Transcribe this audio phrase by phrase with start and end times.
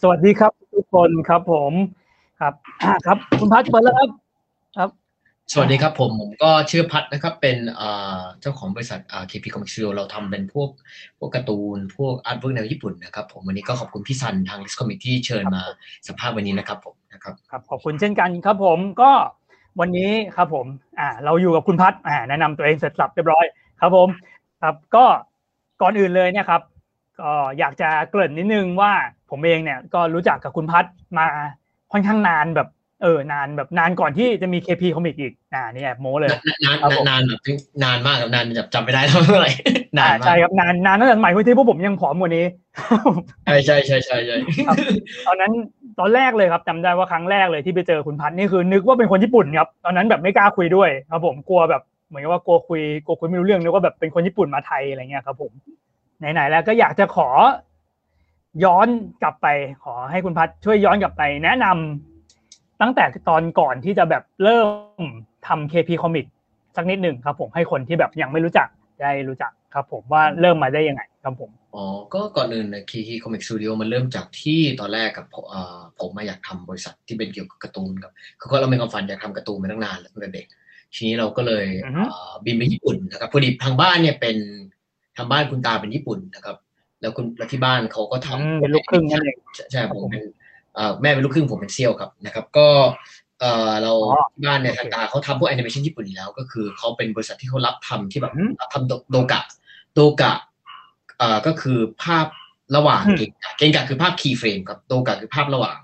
[0.00, 1.72] สวัสดีครับทุกคนครับผม
[2.40, 2.54] ครับ
[2.84, 4.10] อ่าครับ คุณพัชเปิดแล้วครับ
[4.76, 4.90] ครับ
[5.52, 7.56] สวัสดีครับผมผมก็ชื่อพัดนะครับ เป็น
[8.40, 9.00] เจ้าของบริษัท
[9.30, 10.70] KP Comic Studio เราทำเป็นพวก
[11.18, 15.62] พวกการ์ตูน พวก artwork แนวญี่ปุ่นนะครับ ผมวันนี้ก็ขอบคุณพี่ซันทาง List Comic ที่เชิญมา
[16.06, 19.10] สัมภาษณ์วันนี้นะครับผมนะครับครับขอบคุณเช่นกันครับผมก็
[19.80, 20.66] วันนี้ครับผม
[20.98, 23.44] อ่าเราอยู่กับคุณพัดอ่าแนะนำตัวเองเสร็จสรรพเรียบร้อย
[23.80, 24.08] ครับผม
[24.62, 25.04] ครับก็
[25.82, 26.62] ก่อนอื่นเลยเนี่ยครับ
[27.20, 28.92] ก็อยากจะเกริ่นนิดนึงว่า
[29.30, 30.84] ผมเองเนี่ยก็รู้จักกับคุณพัด
[31.18, 31.26] มา
[31.92, 32.68] ค่อนข้างนานแบบ
[33.02, 36.30] เออนานแบบนานก่อนที่จะมี KP คอมิกอีกอ่านี่แอบโม้เลย
[36.64, 37.40] นานนานนานแบบ
[37.84, 39.52] นานมากครับนานจำไม่ได้แล้วเมื่อไหร่
[39.98, 42.44] นานใช่ครับนานนานตั้งแต่สมัยที่พวกผมยังผอมกว่านี้
[43.44, 44.36] ใช่ใช่ใช่ใช่ใช่
[45.26, 45.52] ตอนนั้น
[45.98, 55.52] ตอนแรกเลยครับจำได้ว่าครั้งแรกเลยที่ไปเจอคุณพัดนี่คือ นึกว่าเป็นคนญี่ปุ่นครับตอนนั้นแบบไม่กล้าคุยด้วยครับผมกลัวแบบเหมือนกับว่ากลัวคุยกลัวคุยไม่รู้เรื่องนึกว่าแบบเป็นคนญี่ปุ่นมาไทยอะไรเงี้ยครับผม
[56.18, 57.28] ไหนๆแล้วก็อยากจะขอ
[58.64, 58.86] ย้อน
[59.22, 59.46] กลับไป
[59.82, 64.62] ขอให้คุณพัดช่วยย้อนกลับไป แนะนำตั้งแต่ตอนก่อนที่จะแบบเริ่
[65.00, 65.02] ม
[65.46, 66.26] ทำ KP Comic
[66.76, 68.68] สักนิดหนึ่งครับผมให้คนที่แบบยังไม่รู้จัก
[69.00, 71.84] ได้รู้จักครับผมว่าเริ่มมาได้ยังไงครับผมอ๋อ
[72.14, 75.26] ก็ก่อนอื่นใน KP Comic Studio มันเริ่มจากที่ตอนแรกกับ
[76.00, 80.46] ผมมาอยากทำบริษัทที่เป็นเกี่ยวกับการ์ตูนครับคือเราเป็นความฝันอยากทำการ์ตูนมาตั้งนานแล้วตั้งแต่เด็ก
[80.94, 81.66] ทีนี้เราก็เลย
[82.44, 84.36] บินไปญี่ปุ่นนะครับพอดีทางบ้านเนี่ยเป็น
[85.16, 86.56] ทางบ้านคุณตาเป็นญี่ปุ่นนะครับ
[87.00, 89.36] แล้วคุณแล้วที่บ้านเขาก็ทำเป็นลูกครึ่งนั่นเอง
[89.72, 90.22] ใช่ผมเป็น
[91.00, 92.68] แม่เป็นลูกครึ่งผมเป็นเสี้ยวครับนะครับ ก็
[93.40, 93.92] เออเรา
[94.32, 99.42] ที่บ้านเนี่ยทางตาเขาทำพวกแอนิเมชันญี่ปุ่นอยู่แล้ว ก็คือเขาเป็นบริษัทที่เขารับทำที่แบบรับทำ動画
[99.94, 100.32] 動画
[101.18, 102.26] เอ่อก็คือภาพ
[102.76, 105.78] ระหว่างเกงกะเกงกะคือภาพ keyframe ครับ動画คือภาพระหว่าง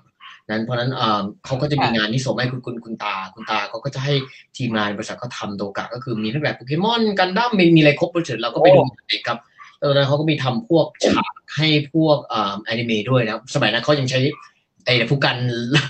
[0.49, 0.91] นั้นเพราะนั้น
[1.45, 4.13] เขาก็จะมีงานที่ส่งให้คุณคุณคุณตา คุณตาเขาก็จะให้
[4.57, 9.39] ทีมงานบริษัทเขาทำ動画 ก็คือมีทั้งแบบโปเกมอนกันดั้มมีมีอะไรครบเลยเราก็ไปดูเด็กครับ
[9.81, 14.19] ตอนนั้นเขาก็มีทำพวกฉากให้พวกอ่าแอนิเมะด้วยนะสมัยนั้นเขายังใช้
[14.85, 15.37] ไอ้พู่กัน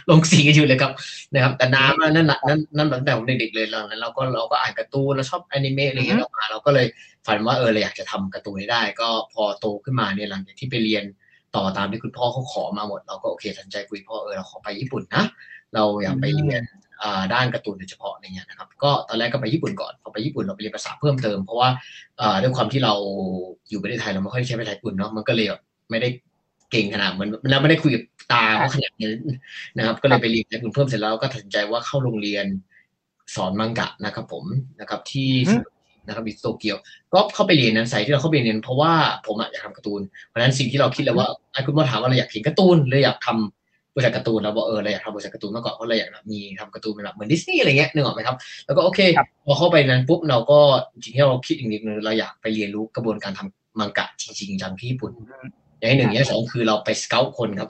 [0.10, 0.92] ลงสีกันอยู่เลยครับ
[1.34, 6.88] นะครับ แต่น้ำนั่นนั่นนั่นตั้งแต่ผมเด็กๆเลยแล้วนั้นเราก็เราก็อ่านการ์ตูนเราชอบแอนิเมะอะไรเงี้ยเรามาเราก็เลย
[7.26, 11.04] ฝันว่าเออเราอยากจะทำการ์ตูนให้ได้ ก็พอโตขึ้นมาเนี่ยหลังจากที่ไปเรียน
[11.56, 15.24] ต่อตามที่คุณพ่อเขาขอมาหมด เราก็โอเคตัดใจคุยพ่อเออเราขอไปญี่ปุ่นนะ
[15.74, 16.62] เราอยากไปเรียน
[17.34, 21.70] ด้านการ์ตูนโดยเฉพาะอะไรเงี้ยนะครับก็ตอนแรกก็ไปญี่ปุ่นก่อนพอไปญี่ปุ่นเราไปเรียนภาษาเพิ่มเติมเพราะว่า
[22.42, 22.94] ด้วยความที่เรา
[23.70, 25.48] อยู่ประเทศไทยเราไม่ค่อยใช้ภาษาญี่ปุ่นเนาะมันก็เลย
[25.90, 26.10] ไม่ได้
[26.72, 29.10] เก่งขนาดมันเราไม่ได้คุยกับตาเขาขนาดนี้
[29.78, 32.46] นะครับ ก็เลยไปเรียนญี่ปุ่นเพิ่มเสร็จแล้วก็ตัดสินใจว่าเข้าโรงเรียน
[33.36, 34.44] สอนมังกะนะครับผม
[34.80, 35.32] นะครับที่
[36.08, 36.78] นะครับอิโตเกียว
[37.14, 38.94] ก็เข้าไปเรียนนั้นสายที่เราเข้าไปเรียนเพราะว่า
[39.26, 43.65] ผมอยากทำการ์ตูนเพราะฉะนั้นสิ่งที่เราคิดเลยว่าไอ้คุณพ่อถามว่าเราอยากเขียนการ์ตูนหรืออยากทำ
[43.96, 48.36] บริษัทการ์ตูนเราบอกเออเราอยากทำบริษัทการ์ตูนมาก่อนเพราะเราอยากมีทำการ์ตูนแบบเหมือนดิสนีย์อะไรเงี้ยนึกออกไหมครับ
[48.66, 49.00] แล้วก็โอเค
[49.46, 50.60] พอเข้าไปนั้นปุ๊บเราก็
[50.92, 55.12] จริงที่เราคิดอีกนิดนึงเราอยากไปเรียนรู้กระบวนการทำมังงะจริงๆจังที่ญี่ปุ่น
[55.80, 57.70] อย่างหนึ่งอย่างสองคือเราไป scout คนครับ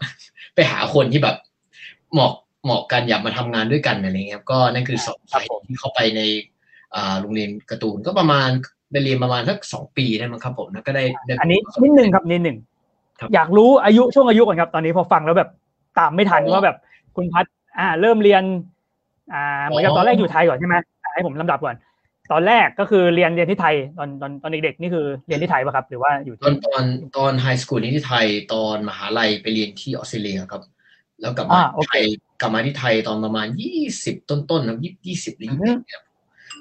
[0.55, 1.35] ไปหาคนที่แบบ
[2.13, 2.31] เหมาะ
[2.65, 6.21] เหมาะกันอยากมาทำงานด้วยกันอะไรเงี้ยก็นั่นคือสองสาเหตุที่เขาไปใน
[7.21, 8.49] โรงเรียนการ์ตูนก็ประมาณ
[8.91, 11.03] ไปเรียนประมาณสักสองปีได้มั้งครับผมแล้วก็ได้
[11.41, 12.57] อันนี้นิดหนึ่งครับนิดหนึ่ง
[13.33, 15.49] อยากรู้อายุช่วงอายุก่อนครับ ตอนนี้พอฟังแล้วแบบ
[15.99, 16.77] ตามไม่ทันว่าแบบ
[17.15, 17.45] คุณพัด
[17.79, 18.43] อ่า เริ่มเรียน
[19.33, 20.75] อ่า เหมือนกับตอนแรกอยู่ไทยก่อนใช่ไหม
[21.13, 21.75] ให้ผมลำดับก่อน
[22.31, 26.83] ตอนแรกก็คือเรียนเรียนที่ไทย ตอนตอนตอนเด็กๆนี่คือเรียนที่ไทยป่ะครับ หรือว่าอยู่ตอนตอน
[27.17, 30.61] ตอนไฮสคูลนี่ที่ไทย ตอนมหาลัยไปเรียนที่ออสเตรเลียครับ
[31.21, 32.03] แล้วกลับมาไทย
[32.41, 36.01] กลับมาที่ไทยตอนประมาณยี่สิบต้นๆนะยี่ยี่สิบหรือยี่สิบ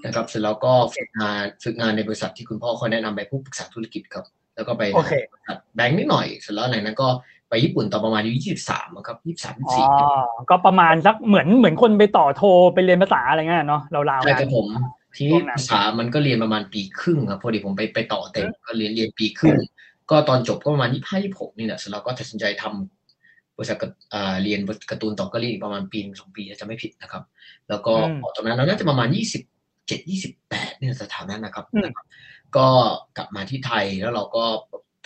[0.04, 4.24] นะครับเสร็จแล้วก็ฝึกงานฝึกงานในบริษัทที่คุณพ่อเขาแนะนำไปผู้ปรึกษาธุรกิจครับ
[4.54, 7.33] แล้วก็ไปบริษัทแบงค์นิดหน่อย เสร็จแล้วหลังนั้นก็ไป
[7.64, 9.84] ญี่ปุ่นตอนประมาณอายุยี่สิบสามครับยี่สิบสามยี่สี่
[10.50, 12.42] ก็ประมาณสักเหมือนเหมือนคนไปต่อโท
[12.74, 14.66] ไปเรียนภาษาอะไรเงี้ยเนาะเราวๆใช่ครับผม
[15.16, 19.56] ที่ภาษามันก็เรียนประมาณปีครึ่งครับพอดีผมไปไปต่อเต็มก็เรียนเรียนปีครึ่ง
[20.10, 23.78] ก็ตอนจบก็ประมาณยี่ห้ายี่หกนี่แหละเสร็จแล้วก็ตัดสินใจทำบริษัท
[24.42, 24.60] เรียน
[24.90, 27.22] การ์ตูนต่อก็เรียนประมาณปีสองปีจะไม่ผิดนะครับ
[27.68, 27.94] แล้วก็
[28.34, 29.42] ตอนนั้นเราน่าจะประมาณยี่สิบ
[29.86, 31.64] เจ็ดยี่สิบแปดเนี่ยสถานะนะครับ
[32.56, 32.66] ก็
[33.16, 34.44] กลับมาที่ไทยแล้วเราก็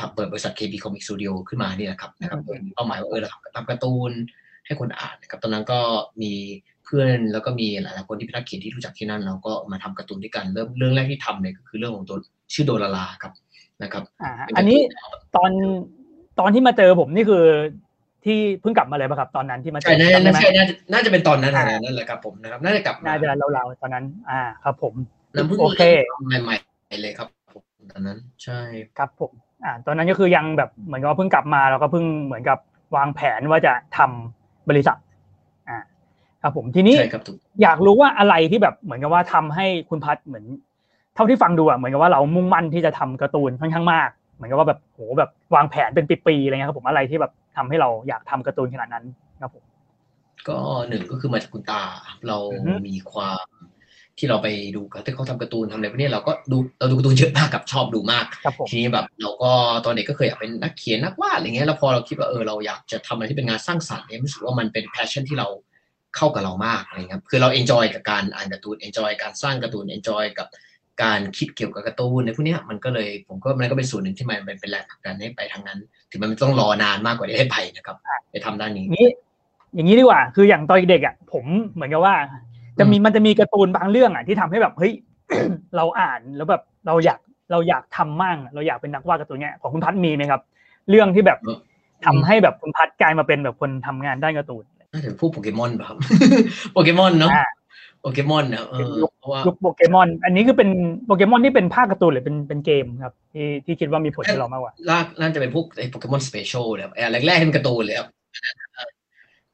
[0.00, 4.12] ทำเปิดบริษัท KB Comic Studio ขึ้นมานี่นะครับนะครับโดยเป้าหมายว่าเออเราทำการ์ตูน
[4.66, 5.80] ให้คนอ่านนะครับตอนนั้นก็
[6.22, 6.32] มี
[6.84, 12.18] เพื่อนแล้วก็มีหลายๆคนที่เป็นนักเขียนที่รู้จักที่นั่นเราก็มาทำการ์ตูนด้วยกันเริ่มเรื่องแรกที่ทำเนี่ยก็คือเรื่องของตัว
[12.54, 13.32] ชื่อโดลาลาครับ
[13.82, 14.02] นะครับ
[14.56, 14.78] อันนี้
[15.36, 15.50] ตอน
[16.40, 17.44] ตอนที่มาเจอผมนี่คือ
[18.24, 20.20] ที่เพิ่งกลับมาเลยป่ะครับตอนนั้นที่มาใช่ใช่
[20.92, 21.54] น่าจะเป็นตอนนั้น
[21.84, 24.94] นั่นแหละครับผมนะครับน่าจะกลับน่าจะเราๆตอนนั้น อ่าครับ ผม
[25.60, 25.82] โอเค
[26.26, 28.60] ใหม่ๆเลยครับผมตอนนั้น ใช่
[28.98, 29.32] ครับผม
[29.64, 32.58] อ่าตอนนั้นก็คือยังแบบเหมือนกับเพิ่งกลับมาแล้วก็เพิ่งเหมือนกับ
[32.96, 34.98] วางแผนว่าจะทำบริษัท
[35.68, 35.78] อ่า
[36.42, 36.96] ครับผมทีนี้
[37.62, 40.44] อยากรู้ว่าอะไรที่แบบเหมือนกับว่าทำให้คุณพัดเหมือน
[41.14, 49.04] เท่าที่ฟังดูอะเหมือนกับว่าเรามุ่งมั่นที่จะทำการ์ตูนค่อนข้างมาก เหมือนกับว่าแบบโหแบบวางแผนเป็นปีๆอะไรเงี้ยครับผมอะไรที่แบบททำให้เราอยากทำการ์ตูนขนาดนั้น
[49.40, 49.64] ครับผม
[50.48, 50.58] ก็
[50.88, 51.82] หนึ่งก็คือมาจากคุณตา
[52.26, 53.46] เราอือฮึมีความ
[54.18, 59.50] ที่เราไปดูเขาที่เขาทำการ์ตูนทำอะไรพวกนี้เราก็ดูเราดูการ์ตูนเยอะมากกับชอบดูมากครับผมทีนี้แบบเราก็
[59.84, 65.48] ตอนเด็กก็เคยอยากเป็นนักเขียนนักวาดอะไรเงี้ยแล้วพอเราคิดว่าเออเราอยากจะทำอะไรที่เป็นงานสร้างสรรค์เนี่ยรู้สึกว่ามันเป็น passion ที่เรา
[66.16, 70.48] เข้ากับเรามากอะไรเงี้ยคือเรา enjoy กับการอ่านการ์ตูน enjoy การสร้างการ์ตูน enjoy กับ
[71.02, 75.78] การคิดเกี่ยวกับการ์ตูนในพวกเนี้ยมันก็เลยผมก็มันก็เป็นส่วนหนึ่งที่มันเป็นแรงผลักดันให้ไปทางนั้น
[76.10, 77.96] ถึงมันต้องรอนานมากกว่าที่ได้ไปนะครับ
[78.30, 79.08] ไปทำด้านนี้นี้
[79.74, 81.44] อย่างนี้ดีกว่า คืออย่างตอนเด็กๆอะผม
[81.74, 82.14] เหมือนกับว่า
[82.78, 84.92] จะมีมันจะมีการ์ตูนบางเรื่องอะที่ทำให้แบบเฮ้ย
[85.76, 87.20] เราอ่านแล้วแบบเราอยาก
[87.50, 90.40] เราอยากทำมั่ง เราอยากเป็นนักวาดการ์ตูนเนี้ยของคุณพัฒน์มีไหมครับ
[90.90, 91.58] เรื่องที่แบบเออ
[92.06, 95.96] ทำให้แบบคุณพัฒน์กลายมาเป็นแบบคนทำงานด้านการ์ตูนน่าจะเป็นพวกโปเกมอนป่ะครับ
[96.72, 97.46] โปเกมอนเนาะอ่า
[98.00, 100.70] โปเกมอนนะเออเพราะว่ายุคโปเกมอน อันนี้คือเป็น
[101.06, 108.08] โปเกมอนที่เป็นภาคการ์ตูนหรือเป็นเป็นเกมครับ ที่ที่คิดว่ามีผลกับเรามากกว่าลากน่าจะเป็นพวกไอ้โปเกมอน Special เลยครับไอ้อันแรกๆที่เป็นการ์ตูนเลยครับ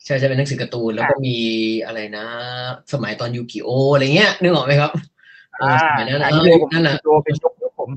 [0.04, 1.36] ใช่ใช่เป็นหนังสือการ์ตูนแล้วก็มี
[1.86, 2.24] อะไรนะ
[2.92, 4.90] สมัยตอนยูกิโออะไรเงี้ยนึกออกไหมครับ
[5.58, 7.90] เออสมัยนั้นนะอ่าเออยุคนั่นแหละตัวเป็นยุคยุคผม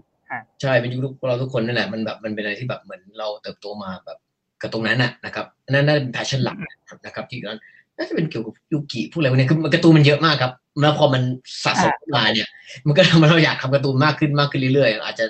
[0.61, 4.17] ใช่เป็นยุคพวกเราทุกคนนั่นแหละมันแบบมันเป็นอะไรที่แบบเหมือนเราเติบโตมาแบบ
[4.61, 6.57] กับตรงนั้นน่ะนะครับนั่นน่าจะเป็น passion หลัก
[7.05, 7.59] นะครับที่นั้น
[7.97, 10.51] น่าจะเป็นเกี่ยวกับยูกิพวกอะไรพวกนี้คือมันการ์ตูนมันเยอะมากครับ
[10.81, 11.21] แล้วพอมัน
[11.63, 12.47] สะสมมาเนี่ย
[12.87, 15.25] มันก็ทำให้เราอยากทำการ์ตูนมากขึ้นมากขึ้นเรื่อยๆอาจจะ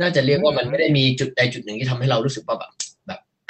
[0.00, 2.89] น่าจะเรียกว่ามันไม่ได้มีจุดใดจุดหนึ่งที่ทำให้เรารู้สึกว่าแบบแบบ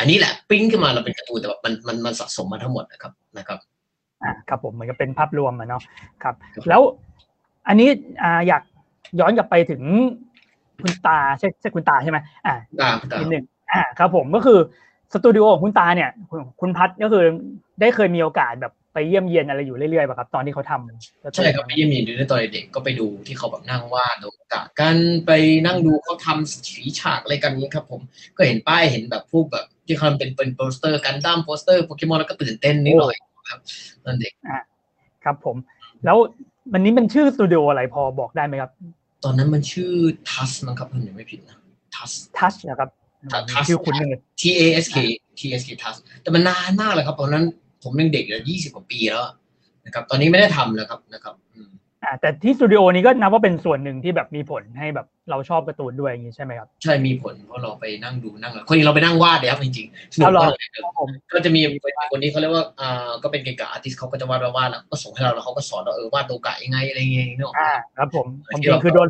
[0.00, 3.58] อันนี้แหละปิ้งขึ้นมาเราเป็นการ์ตูนแต่แบบมันมันมันสะสมมาทั้งหมดนะครับนะครับ
[4.22, 5.82] อ่าครับผมเหมือนกับเป็นภาพรวมอะเนาะ
[6.22, 6.82] ครับครับ แล้ว
[7.68, 7.88] อันนี้
[8.22, 8.62] อ่าอยาก
[9.20, 9.82] ย้อนกลับไปถึง
[10.82, 14.58] คุณตาใช่ใช่คุณตาใช่ไหมอ่าตามตามนิดหนึ่งอ่าครับผมก็คือ
[15.12, 17.24] สตูดิโอของคุณตาเนี่ยคุณคุณพัดก็คือ
[17.80, 25.30] ได้เคยมีโอกาสแบบไปเยี่ยมเยียนอะไรอยู่เรื่อยๆป่ะครับตอนที่เขาทำใช่ครับไปเยี่ยมเยียนดูในตอนเด็กๆก็ไปดูที่เขาแบบนั่งวาด動画กันไป
[25.66, 28.00] นั่งดูเขาทำสีฉากอะไรกันนี้ครับ ผม
[28.36, 33.16] ก็เห็นป้ายเห็นแบบพวกแบบ ที่เขาทำเป็นเป็นโปสเตอร์กันดั้มโปสเตอร์โปเกมอนแล้วก็ตื่นเต้นนิดหน่อย
[33.50, 33.60] ครับ
[34.04, 34.32] ตอนเด็ก
[35.24, 35.56] ครับผม
[36.04, 36.16] แล้ว
[36.72, 38.70] วันนี้มันชื่อสตูดิโออะไรพอบอกได้ไหมครับ
[39.24, 39.92] ตอนนั้นมันชื่อ
[40.30, 41.56] ทัสมั้งครับถ้าผมไม่ผิดนะ
[41.94, 42.90] ทัสทัชนะครับ
[43.32, 44.96] Touch ชื่อคุณเลย T A S K
[45.38, 47.44] T S K Task แต่มันนานมากเลยครับตอนนั้น
[47.82, 49.24] ผมยังเด็กเลยยี่สิบกว่าปีแล้ว
[49.86, 51.79] นะครับ ตอนนี้ไม่ได้ทำแล้วครับนะครับอืมอ่า
[52.20, 61.60] แต่ที่สตูดิโอนี้ก็นับว่าเป็นส่วนหนึ่งที่แบบมีผลให้แบบเราชอบการ์ตูนด้วยอย่างนี้ใช่ไหมครับ ใช่มีผลเพราะเราไปนั่งดูนั่งอะไรคนนี้เราไปนั่งวาดเลยครับจริงๆสนุกเอาเหรอมากเลยครับครับผมก็จะมี
[62.12, 69.08] คนนี้เขาเรียกว่าอ่าก็เป็นเก่งกับอาร์ติสเขาก็จะวาดวาดวาดแล้วก็ส่งให้เราแล้วเขาก็สอนเราเออวาดโดกะยังไงอะไรเงี้ยนึกออกไหมอ่าครับผมผมจริงคือโดน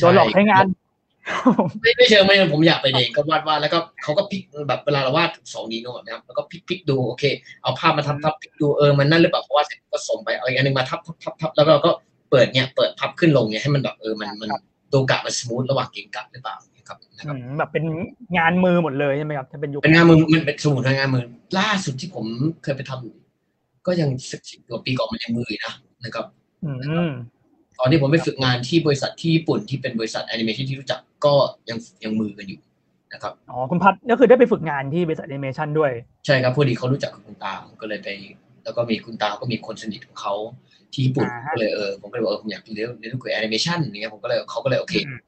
[0.00, 0.64] โดนหลอกใช้งาน
[1.80, 7.24] ไม่ไม่เชิงไม่เชิงผมอยากไปเองก็วาดวาดแล้วก็เขาก็พลิกแบบเวลาเราวาดสองดีโนแบบนี้ครับแล้วก็พลิกพลิกดูโอเค
[7.62, 11.90] เอาภาพมาทับทับพลิกดูเออมันนั่นหรือเปล่าเพราะว่าเสร็จก็ส่งไปเอาอีกอันหนึงมาทับทับทับทับแล้วก็เราก็
[12.30, 14.50] เปิดเนี่ยเปิดพับขึ้นลงเนี่ยให้มันแบบเออมันมัน
[14.90, 17.84] โดกะมันสมูทระหว่างเก่งกับหรือเปล่านะครับนะครับอืมแบบเป็น
[18.36, 21.24] งานมือหมดเลยใช่ไหมครับถ้าเป็นยุคเป็นงานมือมันเป็นสมุนไพรงานมือ
[21.58, 22.26] ล่าสุดที่ผม
[22.62, 25.74] เคยไปทำก็ยังสิบสิบกว่าปีก่อนมันยังมืออยู่นะ
[26.04, 26.26] นะครับ
[26.64, 26.72] อื
[27.08, 27.10] ม
[27.78, 31.34] ตอนที่ผมไปฝึกงานที่บริษัทที่ญี่ปุ่นที่เป็นบริษัทแอนิเมชันที่รู้จัก ก็
[31.68, 32.60] ยังยังมือกันอยู่
[33.12, 35.90] นะครับอ๋อคุณพัดก็คือได้ไปฝึกงานที่บริษัทแอนิเมชันด้วย
[36.26, 38.08] ใช่ครับพอดีเขารู้จักกับคุณตาผมก็เลยไป
[38.64, 40.34] แล้วก็มีคุณตาก็มีคนสนิทของเขา
[40.92, 45.18] ที่ญี่ปุ่นอ่าฮะก็เลยเออผมก็เลยบอกเออผมอยากเรียนเรียนรู้เกี่ยวกับแอนิเมชันอย่างเงี้ยผมก็เลยเขาก็เลยโอเคอืม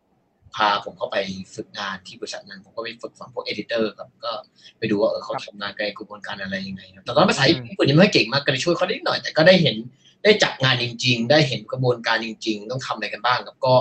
[0.56, 1.16] พาผมเข้าไป
[1.54, 4.32] ฝึกงานที่บริษัทนั้น ผมก็ไปฝึกฝั่งพวกเอดิเตอร์ครับก็
[4.78, 9.76] ไปดูว่าเออเขาทำงานในกระบวนการอะไรยังไงครับแต่ตอนนนภาษาญี่ปุ่นยังไม่ค่อยเก่งมากก็เลยช่วยเขาได้นิดหน่อยแต่ก็ได้เห็น
[10.24, 13.74] ได้จับงานจริง ๆ ได้เห็นกระบวนการจริง ๆ ต้องทำอะไรกันบ้างครับก็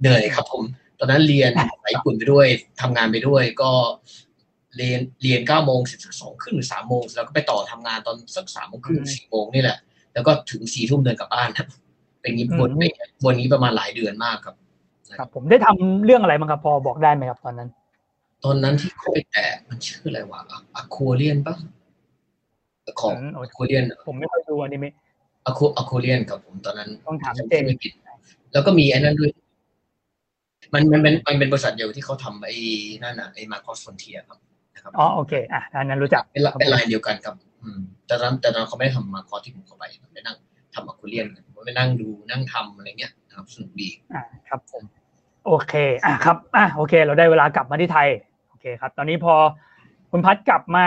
[0.00, 0.62] เหนื่อยครับผม
[1.00, 2.46] ตอนนั้นเรียนภาษาญี่ปุ่นไปด้วย
[2.80, 3.72] ทำงานไปด้วยก็
[4.76, 9.78] เรียนเรียนเก้าโมงเสร็จสองครึ่งหรือสามโมงแล้วก็ไปต่อทำงานตอนสักสามโมงครึ่งอืมสี่โมงนี่แหละ
[10.14, 11.66] แล้วก็ถึงสี่ทุ่มเดินกลับบ้านครับ
[12.20, 12.82] เป็นอย่างนี้วนไป
[13.24, 14.54] วนนี้ประมาณหลายเดือนมากครับ
[15.18, 17.68] ครับ ผมได้ทำเรื่องอะไรบ้างครับพอบอกได้ไหมครับ ตอนนั้น
[18.44, 20.40] ตอนนั้นที่เขาไปแตะมันชื่ออะไรวะ
[20.74, 21.54] อะควเรียนปะ
[23.00, 24.94] ของอืมโอ้ยอะควเรียนผมไม่ค่อยดูอนิเมะ
[25.46, 27.92] อะควอะควเรียนครับผมตอนนั้นต้องถามจำเจชื่อไม่ผิด
[28.52, 29.30] แล้วก็มีไอ้นั่นด้วย
[30.74, 32.56] มันมันเป็นมันเป็นบริษัทเดียวที่เขาทำไอ้
[33.02, 34.38] นั่นอะไอ้มาคอสฟอนเทียครับ
[34.74, 40.36] นะครับอ๋อโอเคอะอันนั้นรู้จักเป็นละเป็นลายเดียวกันครับอืมแต่ตอนแต่ตอนเขาไม่ได้ทำมาคอสที่ผมเข้าไปไปนั่ง
[40.74, 44.82] ทำอะควเรียนกันผมไปนั่งดูนั่งทำอะไรเงี้ยนะครับสนุกดีอ่าครับผม
[45.46, 45.74] โอเค
[46.04, 48.08] อะครับอะโอเค เราได้เวลากลับมาที่ไทย
[48.48, 49.34] โอเคครับ ตอนนี้พอ
[50.10, 50.86] คุณพัดกลับมา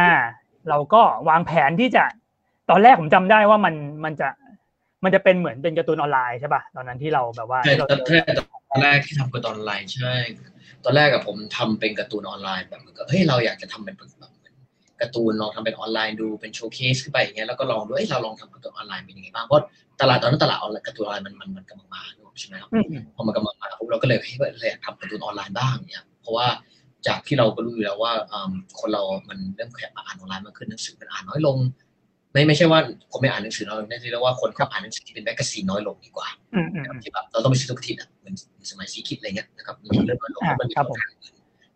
[0.70, 2.04] เราก็วางแผนที่จะ
[2.70, 4.28] ตอนแรกผมจำได้ว่ามันมันจะ
[5.04, 8.26] มันจะเป็นเหมือนเป็นการ์ตูนออนไลน์ใช่ป่ะตอนนั้นที่เราแบบว่าใช่เราตอนแรก
[8.70, 10.14] ตอนแรกที่ทำการ์ตูนออนไลน์ใช่
[10.86, 14.56] ตอนแรกกับผมทำเป็นการ์ตูนออนไลน์แบบเหมือนกับเฮ้ยเราอยากจะทำเป็นแบบเหมือน
[15.02, 19.64] การ์ตูนลองทำเป็นออนไลน์ดูเป็น showcase ขึ้นไปอย่างเงี้ยแล้วก็ลองดูเอ้ยเราลองทำการ์ตูนออนไลน์เป็นยังไงบ้างเพราะ
[20.02, 22.04] ตลาดตอนนั้นตลาดออนไลน์การ์ตูนออนไลน์มันมันมันกำลังมา
[22.40, 26.48] ใช่ไหมครับอืมอืมพอมันกำลังมาปุ๊บเราก็เลยเฮ้ยเราอยากทำการ์ตูนออนไลน์บ้างเนี่ยเพราะว่า
[27.08, 31.58] จากที่เราก็รู้อยู่แล้วว่าอืมคนเรามันเริ่มขยับมาอ่านออนไลน์มากขึ้นหนังสือมันอ่านน้อยลง
[32.34, 32.80] ไม่ไม่ใช่ว่า
[33.12, 38.36] คนไม่อ่านหนังสือน้อยลงนั่นเรียกว่าคนเขาอ่านหนังสือที่เป็น magazineน้อยลงดีกว่าอืมอืมอืมที่แบบเราต้องไปซื้อทุกอาทิตย์อะเหมือน
[38.72, 41.34] สมัยซีคิดอะไรเงี้ยนะครับมันเริ่มน้อยลงเพราะมันมีครับผมช่องทางอื่น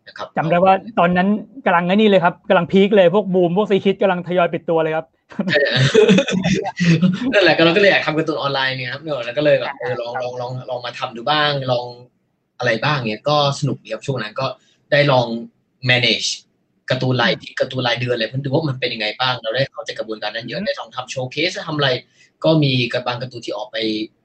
[0.08, 1.28] นะครับจำได้ว่าตอนนั้น
[1.66, 5.06] กำลังไอ้นี่เลยครับกำลังพีคเลยพวกบูมพวกซีคิดกำลังทยอยปิดตัวเลยครับ
[7.32, 11.86] นั่นแหละก็เราก็เลยอยากทำการ์ตูนออนไลน์เนี่ยครับเนี่ยแล้วก็เลยแบบเออลองลองลองลองมาทำดูบ้างลอง
[12.58, 14.46] อะไรบ้างเนี่ยก็สนุกดีครับช่วงนั้นก็
[14.92, 15.26] ได้ลอง
[15.90, 16.28] manage
[16.90, 21.88] การ์ตูนรายที่การ์ตูนรายเดือนอะไรเพื่อดูว่ามันเป็นยังไงบ้างเราได้เข้าใจกระบวนการนั้นเยอะได้ลองทำโชว์เคสทำอะไร
[22.44, 23.76] ก็มีกระบางการ์ตูนที่ออกไป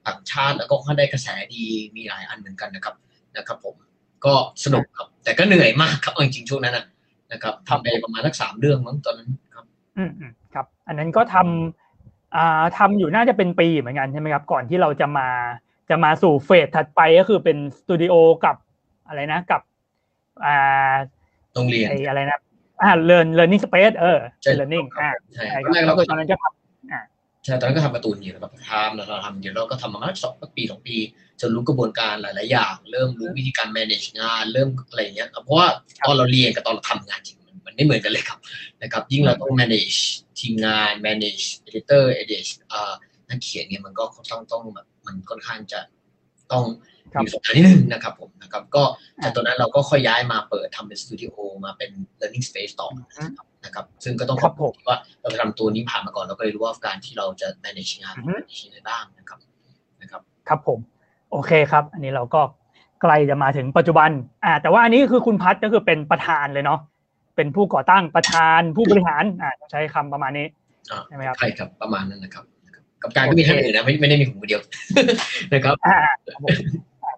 [0.07, 1.63] ต่างชาติ แล้วก็ค่อนได้กระแสดี
[1.95, 2.95] มีหลายอันเหมือนกันนะครับ
[3.37, 3.75] นะครับ ผม
[4.25, 6.85] ก็สนุกครับ แต่ก็เหนื่อยมากครับเอาจริงๆช่วงนั้นนะ
[7.31, 9.65] นะครับทำไปประมาณสักสามเรื่องมั้งตอนนั้นครับ
[9.97, 15.27] อืมอืมครับ อันนั้นก็ทำอ่าทำอยู่น่าจะเป็นปีเหมือนกันใช่ไหมครับ ก่อนที่เราจะมา
[15.89, 18.13] จะมาสู่เฟสถัดไปก็คือเป็นสตูดิโอ
[18.45, 18.55] กับ
[19.07, 19.61] อะไรนะกับ
[20.45, 20.93] อ่า
[21.53, 22.39] โรงเรียนไออะไรนะ
[22.83, 26.43] อ่า learn learning space เออใช่ learning อ่าใช่ใช่คตอนแรกรัเราบก็ตอนนั้นก็ท
[27.45, 30.97] ใช่ตอนนั้นก็ทำการ์ตูนอยู่แบบทำเราทำเดี๋ยวเราก็ทำมาประมาณสองปีสองปี
[31.41, 35.67] จนรู้กระบวนการหลาย ๆ อย่าง เริ่มรู้วิธีการ manage งาน เริ่มอะไรอย่างเงี้ยครับเพราะว่า
[36.05, 38.39] ตอนเราเรียนกับตอนเราทำงานจริงมันมันไม่เหมือนกันเลยครับ
[38.81, 39.97] นะครับ ยิ่งเราต้อง manage
[40.39, 42.93] ทีมงาน manage editor edit อ่า
[43.29, 45.79] นักเขียนเนี่ยมันก็ต้องต้องแบบมันค่อนข้างจะ
[46.51, 46.65] ต้อง
[47.13, 48.83] ครับมีประสบการณ์นิดนึงนะครับผมนะครับก็
[49.23, 51.91] จากตอนนั้นเราก็ค่อยย้ายมาเปิดทำเป็นสตูดิโอมาเป็น
[52.21, 53.29] learning space ต่ออืม
[53.65, 59.39] นะครับซึ่งก็ต้องครับขอณที่ว่าเราทำตัวนี้ผ่านมาก่อนเราก็เลยรู้ว่าการที่เราจะ manage งานอือฮึ manage อะไรบ้างนะครับ
[60.01, 60.79] นะครับ ครับผม
[61.31, 62.41] โอเคครับ อันนี้เราก็
[63.01, 64.09] ใกล้จะมาถึงปัจจุบัน
[64.45, 66.79] อ่าแต่ว่าอันนี้คือคุณพัฒน์ก็คือเป็นประธานเลยเนาะ
[67.35, 70.47] เป็นผู้ก่อตั้งประธานผู้บริหารอ่าใช้คำประมาณนี้
[70.91, 74.61] อ่าใช่ไหมครับใช่ครับประมาณนั้นนะครับนะครับ กับการก็มีท่านอื่นนะไม่ไม่ได้มีผมคนเดียว
[75.53, 75.75] นะครับ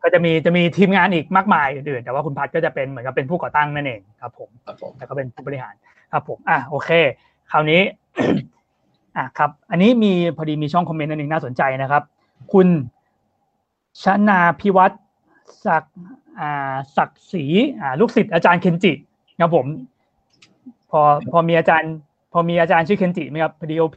[0.06, 5.74] อ่าครับผมอ่าก็จะมีจะมีทีมงานอีกมากมายอื่นๆแต่ว่าคุณพัฒน์ก็จะเป็นเหมือนกับเป็นผู้ก่อตั้งนั่นเองครับผมครับผมแล้วก็เป็นผู้บริหาร
[6.12, 6.90] ครับผมอะโอเค
[7.52, 7.82] คราวนี้
[9.18, 12.04] อะครับ อันนี้มีพอดีมีช่องคอมเมนต์อันหนึ่งน่าสนใจนะครับ
[12.54, 12.68] คุณ
[14.04, 14.96] ชนาพิวัตร
[15.66, 15.98] ศักดิ์
[16.40, 17.46] อ่าศักดิ์ศรี
[17.82, 18.92] อ่าลูกศิษย์อาจารย์เคนจิ
[19.42, 19.66] ครับผม
[20.92, 21.94] พอพอมีอาจารย์
[22.34, 23.90] พอมีอาจารย์ชื่อเคนจิไหมครับพอดีเขา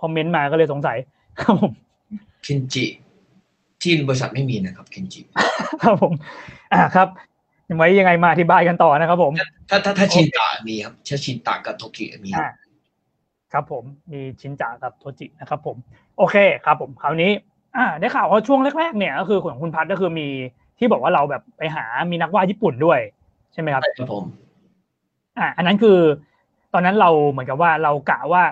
[0.00, 0.98] คอมเมนต์มาก็เลยสงสัย
[1.40, 1.72] ครับผม
[2.42, 2.84] เคนจิ
[3.84, 5.20] ที่บริษัทไม่มีนะครับเคนจิ
[5.82, 6.12] ครับผม
[6.72, 7.08] อ่าครับ
[7.76, 9.32] ไว้ยังไงมาอธิบายกันต่อนะครับผม
[9.70, 12.48] ถ้าถ้าถ้าชินตะมีครับถ้าชินตะกับโทกิมีอ่า
[13.52, 15.76] ครับผมมีชินจากับโทจินะครับ ผม
[16.18, 17.30] โอเคครับผมคราวนี้
[17.76, 20.28] อ่า ได้ข่าวว่าช่วงแรกๆเนี่ยก็คือของคุณพัฒน์ก็คือมี
[20.78, 23.00] ที่บอกว่าเราแบบไปหามีนักวาดญี่ปุ่นด้วย
[23.52, 24.24] ใช่ไหมครับใช่ครับผม
[25.38, 25.98] อ่าอันนั้นคือ
[26.72, 28.42] ตอนนั้นเราเหมือนกับว่าเรากะว่า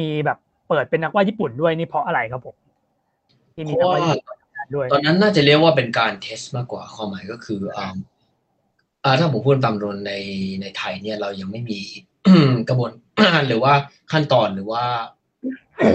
[0.00, 0.38] มีแบบ
[0.68, 2.56] เปิดเป็นนักวาดญี่ปุ่นด้วยนี่เพราะอะไรครับผม
[3.54, 4.41] ที่มีเพนักราะวาดว่าญี่ปุ่นทำงาน
[4.74, 7.96] ด้วย ตอนนั้นน่าจะเรียกว่าเป็นการเทสมากกว่าความหมายก็คืออ่า
[9.04, 10.14] อ่าถ้าผมพูดตามตรงใน
[10.62, 11.78] ในไทยเนี่ยเรายังไม่มี
[12.68, 13.72] กระบวนการหรือว่า
[14.12, 14.84] ขั้นตอนหรือว่า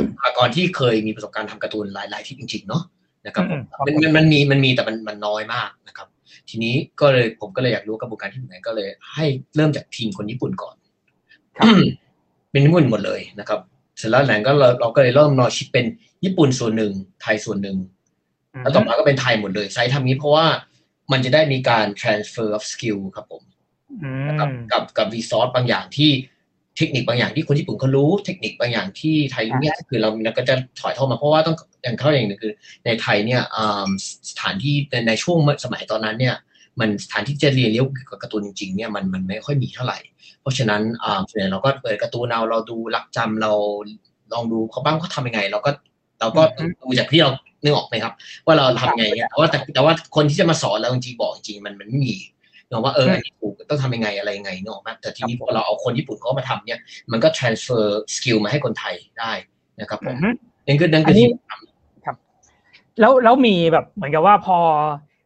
[0.09, 2.83] บุคลากรที่เคยมีประสบการณ์ทำการ์ตูนหลาย ๆ ที่จริง ๆ เนาะ
[3.25, 6.07] นะครับอืมครับมันมันมันมีมันมีแต่มันมันน้อยมากนะครับ
[6.49, 10.75] ทีนี้ก็เลยผมก็เลยอยากรู้กระบวนการที่เป็นไงก็เลย ให้เริ่มจากทีมคนญี่ปุ่นก่อน
[11.57, 11.67] ครับ
[12.51, 13.59] เป็นญี่ปุ่นหมดเลยนะครับ
[13.97, 15.85] เสร็จแล้วหลังก็เราเราก็เลยเริ่มนอชิปเป็น
[16.23, 17.77] ญี่ปุ่นส่วนหนึ่งไทยส่วนหนึ่ง
[18.61, 20.45] แล้วต่อมาก็เป็นไทยหมดเลยไซต์ทำนี้เพราะว่า
[21.11, 23.43] มันจะได้มีการ transfer of skill ครับผม
[24.03, 26.11] อืนะครับมกับกับ resource บางอย่างที่
[26.77, 32.53] เทคนิคบางอย่างที่คนญี่ปุ่นเขารู้เทคนิคบางอย่างที่ไทยรู้เนี่ยคือเราเราก็จะถอยทอดมาเพราะว่าต้องอย่างเข้าอย่างหนึงคือ
[32.85, 33.89] ในไทยเนี่ยอ่า
[34.29, 36.35] สถานที่ในในช่วงสมัยตอนนั้นเนี่ย
[36.79, 39.99] มันสถานที่จะเรียนเรียวเกี่ยวกับการ์ตูนจริงๆเนี่ยมันมันไม่ค่อยมีเท่าไหร่
[40.41, 43.51] เพราะฉะนั้นอ่าส่วนใหญ่เราก็เปิดการ์ตูนเอาเราดูรักจำเรา
[44.33, 45.71] ลองดูเขาบ้างเขาทำยังไง เราก็
[46.19, 47.31] เราก็อืมดูจากที่เรา
[47.63, 48.13] นึกออกไหมครับ
[48.45, 52.15] ว่าเราทำยังไงเนี่ยแต่ว่าแต่แต่ว่าคนที่จะมาสอนเราจริงๆบอกจริงๆมันมันไม่มี
[52.69, 56.79] เนกอะว่าเอออันนี้ถูกต้องทำยังไงอะไรยังไงเนกอะไหมแต่ทีนี้พอเราเอาคนญี่ปุ่นเขามาทำเนี่ย
[57.11, 57.83] มันก็ transfer
[58.15, 59.31] skill มาให้คนไทยได้
[59.79, 60.29] นะครับผมอือฮึ
[60.67, 61.41] นั่นคือนั่นคืออันนี้ที่ผม
[62.05, 64.57] ทำแล้วแล้วมีแบบเหมือนกับว่าพอ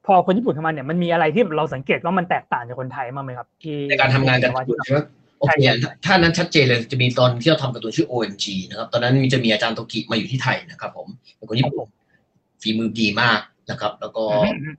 [0.08, 5.00] พอคนญี่ปุ่นเข้ามาเนี่ยมันมีอะไรที่เราสังเกตว่ามันแตกต่างจากคนไทยมางไหมครับที่ในการทำงานกันที่ใช่ไหม
[5.40, 11.08] โอเคถ้าถ้านั้นชัดเจนเลยจะมีตอนที่เราทำการ์ตูนชื่อ OMG นะครับ ตอนนั้นมีจะมีอาจารย์โตกิมาอยู่ที่ไทยนะครับ ผม
[11.38, 11.88] เป็นคนญี่ปุ่น
[12.62, 13.40] ฝีมือดีมาก
[13.72, 14.72] นะครับ แล้วก็อือฮึ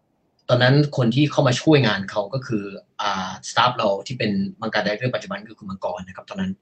[0.49, 2.65] ตอนนั้นคนที่เข้ามาช่วยงานเขาก็คือ
[3.01, 6.53] อ่า staff เราที่เป็นมังงะ director ปัจจุบันคือคุณมังกรนะครับ ตอนนั้น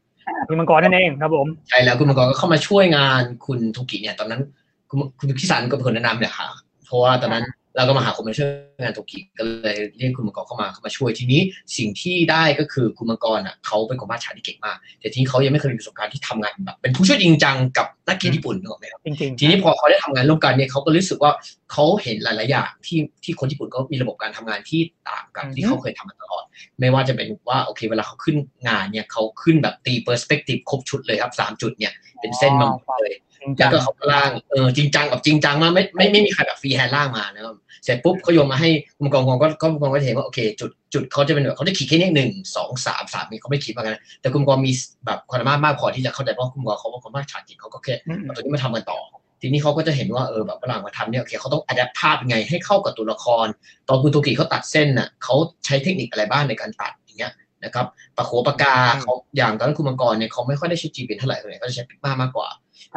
[0.49, 4.43] พี่มังกรนั่นเองครับผมใช่แล้วคุณมังกรก็เข้ามาช่วยงานคุณโทกิเนี่ย ตอนนั้น
[4.91, 6.47] คุณคุณพิสารก็เป็นคนแนะนำเนี่ยค่ะ
[6.87, 7.45] เพราะว่าตอนนั้น
[7.77, 8.49] เราก็มาหาคนมาช่วย
[8.83, 11.41] งานโทกิก็เลยเรียกคุณมังกรเข้ามาเข้ามาช่วยทีนี้
[11.77, 21.33] สิ่งที่ได้ก็คือคุณมังกรอะเขาเป็นคนวาดฉากที่เก่งมาก แต่ทีนี้เขายังไม่เคยมีประสบการณ์ที่ทำงานแบบเป็นผู้ช่วยจริงจังกับนักเขียนญี่ปุ่นนึกออกไหมครับจริงๆทีนี้พอเขาได้ทำงานร่วมกันเนี่ยเขาก็รู้สึกว่า
[21.73, 26.45] เขาเห็นหลายๆอย่างที่ที่คนญี่ปุ่นก็มีระบบการทำงานที่ต่างกับที่เขาเคยทำมาตลอด
[26.81, 28.37] ไม่ว่าจะเป็นว่าโอเคเวลาเขาขึ้น
[28.69, 44.73] งานเนี่ยเขาขึ้นแบบตี perspective ครบชุดเลยครับสามจุดเนี่ยเป็นเส้นมาหมดเลยจริง แล้จัวงก็เขาก็ล่างเออจริงจังแบบจริงจังมากไม่ไม่ไม่มีใครแบบ freehand ร่างมานะครับเสร็จปุ๊บเขาโยนมาให้คุณกองกองก็ก็คุณกองก็จะเห็นว่าโอเค จุดจุดเขาจะเป็นแบบเขาจะขีดแค่นี้หนึ่งสองสามสามนี่เขาไม่ขีดมากันนะแต่คุณกองมี
[45.07, 49.01] แบบความสามารถมากพอที่จะเข้าใจเพราะคุณกองเขาว่าความสามารถฉากจริงเขาก็แค่อืมเอาตัวนี้มาทำกันต่อ
[49.41, 53.47] ทีนี้เขาก็จะเห็นว่าเออแบบฝรั่งมาทำเนี่ยโอเคเขาต้องอัดภาพยังไงให้เข้ากับตัวละคร
[53.89, 57.33] ตอนคุณโตกิเขาตัดเส้นน่ะเขาใช้เทคนิคอะไรบ้างในการตัดอย่างเงี้ย
[57.65, 62.49] นะครับปากโขปากกาอืมเขาอย่างตอนนั้นคุณมังกรเนี่ยเขาไม่ค่อยได้ใช้จีเป็นเท่าไหร่เลยเขาจะใช้พิกมามากกว่า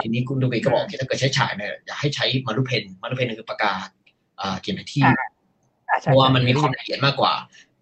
[0.02, 3.74] ทีนี้คุณโตกิก็บอกโอเคถ้าเกิดใช้ฉากเนี่ยอยากให้ใช้มารุเพนมารุเพนคือปากกา
[4.42, 5.14] อ่าเขียนแผนที่อ่า
[5.90, 7.34] อ่เพราะว่ามันมีความละเอียดมากกว่า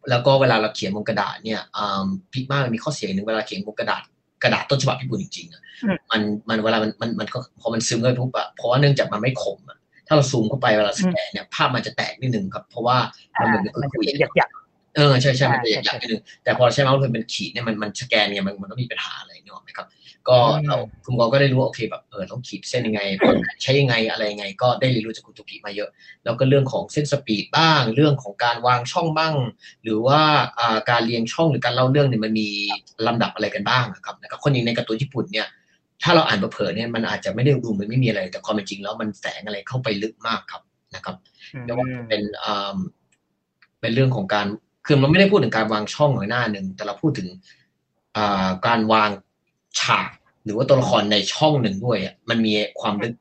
[0.09, 4.03] แล้วก็เวลาเราเขียนบนกระดาษเนี่ยอ่าพิกมามันมีข้อเสียหนึ่งเวลาเขียนบนกระดาษ
[4.43, 9.77] กระดาษต้นฉบับญี่ปุ่นจริงๆอะอืมมันมันเวลามันมันมันก็พอมันซึมเข้าไปปุ๊บอะเพราะว่าเนื่องจากมันไม่คมอะ
[10.07, 12.97] ถ้าเราซูมเข้าไปเวลาสแกนเนี่ยภาพมันจะแตกนิดนึงครับ เพราะว่า
[13.39, 14.49] มันเหมือนเป็นมันจะคุยเป็นๆหยัก
[14.95, 19.87] เออใช่ใช่มันจะอ่าหยักๆนิดนึงแต่พอเราใช้เมาส์เพนเป็นขีดเนี่ยมันมันสแกนเนี่ยมันมันก็มีปัญหาอะไรเนี่ยหรอกไหมครับ
[20.29, 23.01] ก็อืมเราคุณกองก็ได้รู้ว่าโอเคแบบเออต้องขีดเส้นยังไง
[23.61, 25.89] ใช้ยังไงอะไรยังไง ก็ได้เรียนรู้จากคุณตุกิมาเยอะ
[26.23, 29.33] แล้วก็เรื่องของเส้นสปีดบ้าง เรื่องของการวางช่องบ้าง
[29.83, 30.21] หรือว่า
[30.59, 32.49] อ่าการเรียงช่องหรือการเล่าเรื่องเนี่ยมันมี
[33.07, 35.47] ลำดับอะไรกันบ้างนะครับนะครับคนอย่างในการ์ตูนญี่ปุ่นเนี่ย
[36.03, 40.61] ถ้าเราอ่านเผลอๆเนี่ยมันอาจจะไม่ได้ดูเหมันไม่มีอะไร แต่ความเป็นจริงแล้วมันแฝงอะไรเข้าไปลึกมากครับ
[40.95, 42.77] นะครับๆไม่ว่าจะเป็นอ่า
[43.81, 44.47] เป็นเรื่องของการ
[44.87, 47.27] คือมันไม่ได้พูดถึงการวางช่องหรือหน้าหนึ่งแต่เราพูดถึง
[48.17, 49.09] อ่าการวาง
[49.79, 50.09] ฉาก
[50.43, 53.13] หรือว่าตัวละครในช่องหนึ่งด้วยอะมันมีความลึก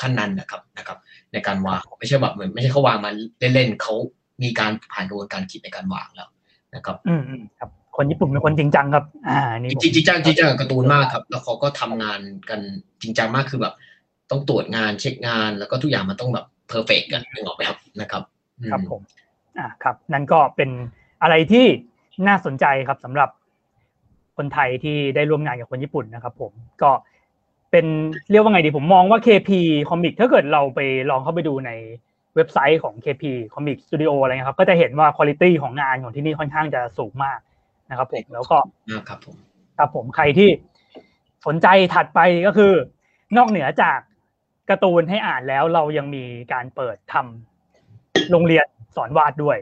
[0.00, 0.98] ขั้นนั้นนะครับนะครับ
[1.32, 3.10] ในการวางไม่ใช่แบบเหมือนไม่ใช่เขาวางมา
[3.54, 3.94] เล่นๆเขา
[4.42, 6.28] มีการผ่านกระบวนการคิดในการวางแล้ว
[6.74, 12.20] นะครับ อืมอืมครับ คนญี่ปุ่นเป็นคนจริงจังครับ อ่านี่ผมจริงจริงจังจริงจังกับการ์ตูนมากครับ แล้วเขาก็ทำงาน
[12.50, 12.60] กัน
[13.02, 13.74] จริงจังมากคือแบบ
[14.30, 18.22] ต้องตรวจงานเช็คงาน แล้วก็ทุกอย่างมันต้องแบบเพอร์เฟกกันนึกออกไหมครับนะครับ
[18.60, 19.00] อืมครับผม
[19.58, 20.70] อ่าครับ นั่นก็เป็น
[21.22, 21.66] อะไรที่
[22.28, 23.30] น่าสนใจครับสำหรับ
[24.36, 26.90] คนไทยที่ได้ร่วมงานกับคนญี่ปุ่นนะครับ ผมก็
[27.70, 27.86] เป็น
[28.30, 29.50] เรียกว่าไงดีผมมองว่า KP
[29.90, 31.70] Comic ถ้าเกิดเราไปลองเข้าไปดูใน
[32.34, 37.38] เว็บไซต์ของ KP Comic Studio อะไรเงี้ยครับ ก็จะเห็นว่าคุณภาพของงานของที่นี่ค่อนข้างจะสูงมาก
[37.90, 38.58] นะครับผมแล้วก็
[38.90, 39.36] มากครับผม
[39.78, 40.48] ครับผมใครที่
[41.46, 42.72] สนใจถัดไปก็คือ
[43.36, 43.98] นอกเหนือจาก
[44.70, 49.58] การ์ตูนให้อ่านแล้วเรายังมีการเปิดทำโรงเรียนสอนวาดด้วย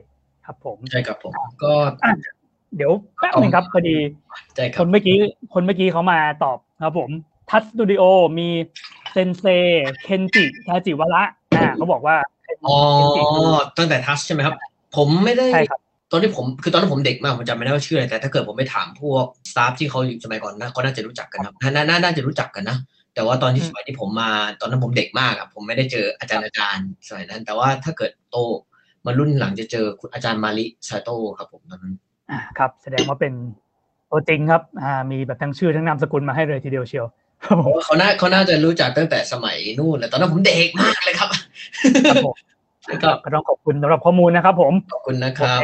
[0.47, 1.33] ครับผมใช่ครับผม
[1.63, 1.73] ก็
[2.05, 2.13] อะ
[2.77, 3.97] เดี๋ยวแป๊บหนึ่งครับพอดี
[4.55, 5.19] ใช่คครับนเมื่อกี้
[5.55, 7.11] คนเมื่อกี้เขามาตอบครับผม
[7.51, 8.03] ทัสสตูดิโอ
[8.39, 8.49] มี
[9.13, 9.45] เซนเซ
[10.03, 11.23] เคนจิทาจิวะระ
[11.57, 12.17] อ่าเขาบอกว่า
[12.67, 13.23] อ๋อเคนจิ
[13.79, 14.55] ตั้งแต่ทัชใช่ไหมครับ
[14.97, 15.81] ผมไม่ได้ใช่ครับ
[16.13, 22.77] ตอนที่ผมคือตอนนั้นผมเด็กมากผมจำไม่ได้ว่าชื่ออะไรแต่ถ้าเกิดผมไปถามพวกสตาฟที่เขาอยู่สมัยก่อนนะเขาน่าจะรู้จักกันครับน่าน่าน่าน่าจะรู้จักกันนะ
[23.15, 28.37] แต่ว่าตอนที่อืมสมัยที่ผมมาตอนนั้นผมเด็กมากอะผมไม่ได้เจออาจารย์อาจารย์สมัยนั้น แต่ว่าถ้าเกิดโต
[29.07, 32.14] มารุ่นหลังจะเจอคุณอาจารย์มาริซาโต้ครับผมตอนนั้นอ่า
[32.59, 33.33] ครับ แสดงว่าเป็น
[34.11, 37.07] ตัวจริงครับอ่ามีแบบทั้งชื่อทั้งนามสกุลมาให้เลยทีเดียวเชียว
[37.45, 41.29] ครับผมเขาน่าเขาน่าจะรู้จักตั้งแต่สมัยนู่นแล้วตอนนั้นผมเด็กมากเลยครับ
[42.09, 42.35] ครับผม
[43.03, 45.63] ก็ก็ต้องขอบคุณสำหรับข้อมูลนะครับผมขอบคุณนะคโอรับเค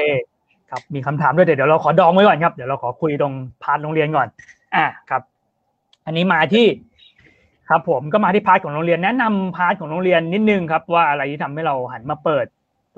[0.70, 4.28] ครับมีคำถามด้วยเดี๋ยวเดี๋ยวเราขอดองไว้ก่อนครับเดี๋ยวเราขอคุยตรงpart โรงเรียนก่อน
[4.74, 5.22] อ่าครับ
[6.06, 6.66] อันนี้มาที่
[7.68, 12.46] ครับผมก็มาที่ part ของโรงเรียนแนะนำ part ของโรงเรียนนิดนึงครับ ว่าอะไรที่ทำให้เราหันมาเปิด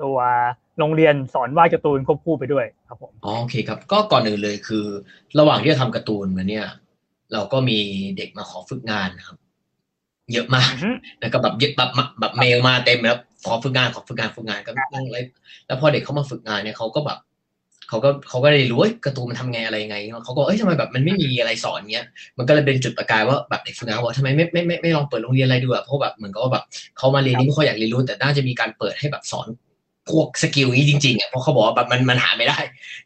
[0.01, 0.17] ตัว
[0.79, 4.85] โรงเรียนสอนวาดการ์ตูนควบคู่ไปด้วยครับผมอ๋อโอเคครับ ก็ก่อนอื่นเลยคือ
[5.39, 6.65] ระหว่างที่จะทำการ์ตูนมาเนี่ย
[7.33, 7.79] เราก็มี
[8.17, 9.37] เด็กมาขอฝึกงานนะครับ
[10.33, 15.33] เยอะมากอือฮึแล้วก็แบบเยอะแบบแบบแบบเมลมาเต็มแล้วขอฝึกงานขอฝึกงานฝึกงานก็นั่งไลฟ์
[15.67, 17.19] แล้วพอเด็กเขามาฝึกงานเนี่ยเขาก็แบบ
[17.89, 22.05] เขาก็เขาก็เลยรู้ว่าการ์ตูนมันทำไงอะไรยังไงเขาก็เอ้ยทำไมแบบมันไม่มีอะไรสอนเงี้ย
[22.37, 26.63] มันก็เลยเป็นจุดประกายว่าแบบเด็กฝึกงานเขาบอกทำไมไม่ไม่ไม่ไม่ลองเปิดโรงเรียนอะไรดูอะเพราะแบบเหมือนกับว่าแบบ
[26.97, 29.47] เขามาเรียนนี่ไม่ค่อยอยากเรียนรู้แต่น่าจะมีการเปิดให้แบบสอน
[30.09, 32.59] พวกสกิลนี้จริงๆอะเพราะเขาบอกว่าแบบมันมันหาไม่ได้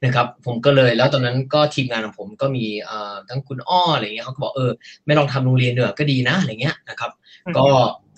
[0.04, 4.72] นะครับ ผมก็เลยแล้วตอนนั้นก็ทีมงานของผมก็มีเอ่อทั้งคุณอ้ออะไรเงี้ยเขาก็บอกเออ
[5.06, 7.12] ไม่ลองทำโรงเรียนเนอะก็ดีนะอะไรเงี้ยนะครับ
[7.58, 7.66] ก็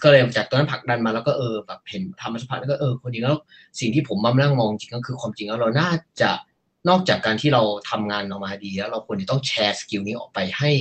[0.03, 3.37] ก็เลยจากตอนนั้นผลักดันมาแล้วก็เออแบบเห็นทำมาสักพักแล้วก็เออคนจริงแล้ว
[3.79, 6.31] สิ่งที่ผมมานั่งมองจริงก็คือความจริงแล้วเราน่าจะ
[6.89, 10.71] นอกจากการที่เราทำงานออกมาดีแล้วเราควรจะต้องแชร์ skill นี้ออกไปให้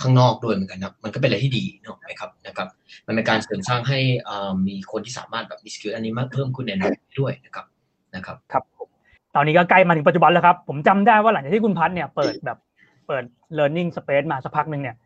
[0.00, 2.68] ข้างนอกด้วยเหมือนกันนะมันก็เป็นอะไรที่ดีเนอะไหมครับนะครับ
[3.06, 7.66] มันเป็นการเสริมสร้างให้อ่ามีคนที่สามารถแบบมี skill อันนี้มากเพิ่มขึ้นในนั้นด้วยนะครับ
[8.14, 8.88] นะครับครับผม
[9.34, 12.58] ตอนนี้ก็ใกล้มาถึงปัจจุบันแล้วครับ ผมจำได้ว่าหลังจากที่คุณพัฒน์เนี่ยเปิดแบบ
[13.06, 13.24] เปิด
[13.58, 14.96] learning space มาสักพักหนึ่งเนี่ย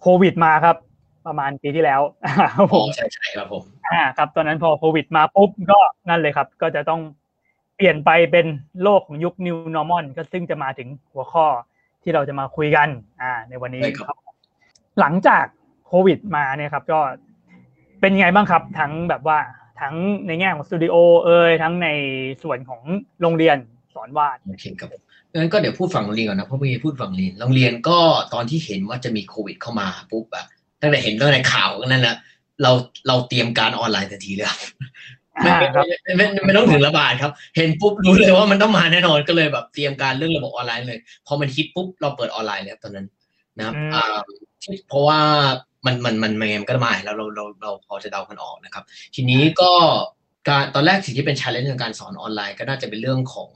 [0.00, 0.76] โควิดมาครับ
[1.26, 2.00] ประมาณปีที่แล้ว
[2.56, 7.00] ครับผอ๋อมใช่ใช่ครับผมอ่าครับ ตอนนั้นพอโควิดมาปุ๊บก็นั่นเลยครับ ก็จะต้อง
[7.76, 8.46] เปลี่ยนไปเป็น
[8.82, 11.46] โลกของยุค new normal ก็ซึ่งจะมาถึงหัวข้อ
[12.02, 12.88] ที่เราจะมาคุยกัน
[13.22, 14.16] อ่า ในวันนี้ใช่ครับ
[15.00, 15.44] หลังจาก
[15.86, 17.00] โควิดมาเนี่ยครับ ก็
[18.00, 19.38] เป็นยังไงบ้างครับ ทั้งแบบว่า
[19.80, 19.94] ทั้ง
[20.26, 21.88] ในแง่ของสตูดิโอเอ่ยทั้งใน
[22.42, 22.82] ส่วนของ
[23.20, 23.56] โรงเรียน
[23.94, 24.90] สอนวาดโอเคครับ
[25.32, 27.98] งั้นก็เดี๋ยวพูดฝั่งโรงเรียนก่อนนะเพราะเมื่อกี้พูดฝั่งโรงเรียนโรงเรียนก็
[28.34, 30.44] ตอนที่เห็นว่าจะมีโควิด เข้ามาปุ๊บอะ
[30.80, 32.16] ตั้งแต่เห็นตั้งแต่ข่าวนั่นแหละ
[32.62, 32.72] เรา
[33.08, 34.58] เราเตรียมการออนไลน์ทันทีเลยครับ
[35.42, 43.06] ไม่อ่าไม่ครับไม่ไม่ไม่ไม่ต้องถึงระบาดครับ เห็นปุ๊บรู้เลยว่ามันต้องมาแน่นอนก็เลยแบบเตรียมการเรื่องระบบออนไลน์เลย พอมันฮิตปุ๊บเราเปิดออนไลน์เลยครับตอนนั้น
[43.56, 44.04] นะครับอืมอ่า
[44.62, 45.20] ที่เพราะว่า
[45.86, 49.72] มันมันมันมันมันก็มาแล้วเราเราเราพอจะเดากันออกนะครับ ทีนี้ก็
[50.48, 53.50] การตอนแรกสิ่งที่เป็น challenge ในการสอนออนไลน์ก็น่าจะเป็นเรื่องของ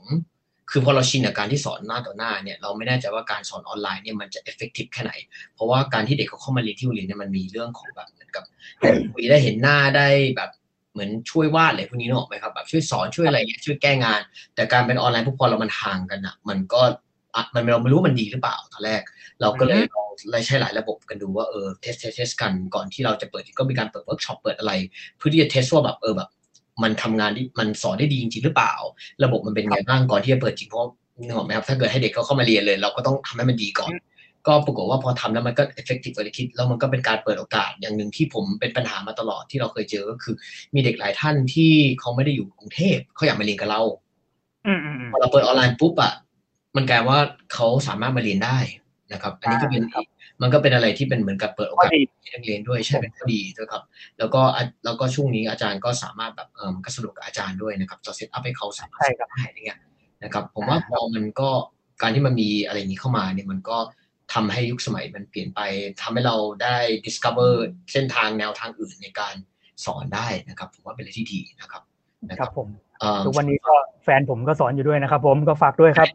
[0.71, 5.13] คือพอเราชินกับการที่สอนหน้าต่อหน้าเนี่ยเราไม่แน่ใจว่าการสอนออนไลน์เนี่ยมันจะ effective แค่ไหน
[5.53, 8.43] เพราะว่าการที่เด็กเขาเข้ามาเรียนที่โรงเรียนเนี่ยมันมีเรื่องของแบบเหมือนกับ
[8.79, 10.49] ได้คุยได้เห็นหน้าได้แบบ
[10.91, 14.21] เหมือนช่วยวาดอะไรพวกนี้นึกออกไหมครับแบบช่วยสอนช่วยอะไรเงี้ยช่วยแก้งาน
[14.55, 16.81] แต่การเป็นออนไลน์พวกพอเรามันห่างกันอะ มันก็
[17.35, 19.01] อะมันเราไม่รู้มันดีหรือเปล่าตอนแรก
[19.41, 24.73] เราก็เลยลองเลยใช้หลายระบบกันดูว่าเออ test เทส test กันก่อนที่เราจะเปิดก็มีการเปิดเวิร์กช็อปเปิดอะไร
[25.17, 26.29] เพื่อที่จะ test ว่าแบบเออแบบ
[26.83, 28.73] มันทำงานที่มันสอนได้ดีจริงๆหรือเปล่า
[29.23, 33.91] ระบบมันเป็นไงบ้างก่อนที่จะเปิดจริงเพราะนึกออกไหมครับถ้าเกิดให้เด็กเขาเข้ามาเรียนเลย เราก็ต้องทำให้มันดีก่อน
[34.47, 40.35] ก็ปรากฏว่าพอทำแล้วมันก็ effective กว่าที่คิดแล้วมันก็เป็นการเปิดโอกาสอย่างหนึ่งที่ผมเป็นปัญหามาตลอดที่เราเคยเจอก็คือ
[40.75, 43.81] มีเด็กหลายท่านที่เขาไม่ได้อยู่กรุงเทพเขาอยากมาเรียนกับเรา
[44.67, 46.13] อืมอืมอืมพอเราเปิดออนไลน์ปุ๊บอะ
[46.75, 47.19] มันกลายว่า
[47.53, 48.57] เขาสามารถมาเรียนได้
[49.13, 50.05] นะครับ อันนี้ก็เป็นครับ
[50.41, 53.83] มันก็เป็นอะไรที่เป็นเหมือนกับเปิดโอข้อกาสดีให้นักเรียนด้วยใช่เป็นข้อดีด้วยครับ
[54.17, 59.79] แล้วก็อะแล้วก็ช่วงนี้อาจารย์ก็สามารถแบบเออมันก็สนุกกับอาจารย์ด้วยนะครับจะเซตอัพให้เขาสามารถใช่ครับได้อะไรเงี้ย
[60.23, 61.49] นะครับ ผมว่าพอมันก็
[62.01, 63.77] การที่มันมีอะไรอย่างนี้เข้ามาเนี่ยมันก็
[64.33, 65.59] ทำให้ยุคสมัยมันเปลี่ยนไป
[66.01, 67.53] ทำให้เราได้ discover
[67.93, 69.35] เส้นทางแนวทางอื่นในการ
[69.85, 71.83] สอนได้นะครับ ผมว่าเป็นอะไรที่ดีนะครับ
[72.29, 72.67] นะคครัรับบผม
[72.99, 76.07] เอ่อทุกวันนี้ก็แฟนผมก็สอนอยู่ด้วยนะครับ ผมก็ฝากด้วยครับ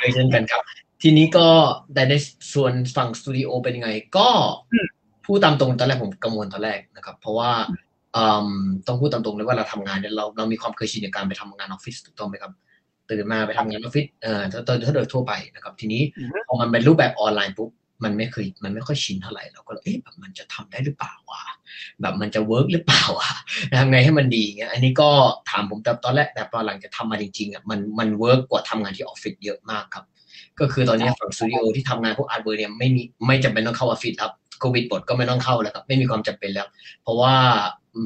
[0.00, 0.62] ด้วยเช่นกันครับ
[1.02, 1.46] ทีนี้ก็
[1.94, 2.14] แต่ใน
[2.54, 4.28] ส่วนฝั่งสตูดิโอเป็นยังไง ก็
[4.72, 4.88] อืม
[5.26, 7.50] พูดตามตรงตอนแรกผมกังวลตอนแรกนะครับ เพราะว่า
[8.16, 8.50] อืม
[8.86, 12.52] ต้องพูดตามตรงเลยว่าเราทำงานเนี่ยเราเรามีความเคยชินในการไปทำงานออฟฟิศถูกต้องไหมครับ
[13.08, 17.70] ตื่นมาไปทำงานออฟฟิศเอ่อถ้าถ้าถ้าโดยทั่วไปนะครับ ทีนี้อือฮึพอมันเป็นรูปแบบออนไลน์ปุ๊บ
[18.04, 21.42] มันไม่เคยมันไม่ค่อยชินเท่าไหร่เราก็เลยเอ๊ะแบบมันจะทำได้หรือเปล่าวะ
[22.00, 23.30] แบบมันจะ work หรือเปล่าวะ
[23.80, 25.08] ทำไงให้มันดีเงี้ยอันนี้ก็
[25.50, 30.04] ถามผมแต่ตอนแรกแต่ตอนหลังจะทำมาจริงๆอะมันมัน work กว่าทำงานที่ออฟฟิศเยอะมากครับ
[30.60, 36.68] ก็คือตอนนี้ฝั่งสตูดิโอที่ทำงานพวก artwork เนี่ยไม่มีไม่จำเป็นต้องเข้าออฟฟิศครับโควิดปลดก็ไม่ต้องเข้าแล้วครับไม่มีความจำเป็นแล้ว
[37.02, 37.34] เพราะว่า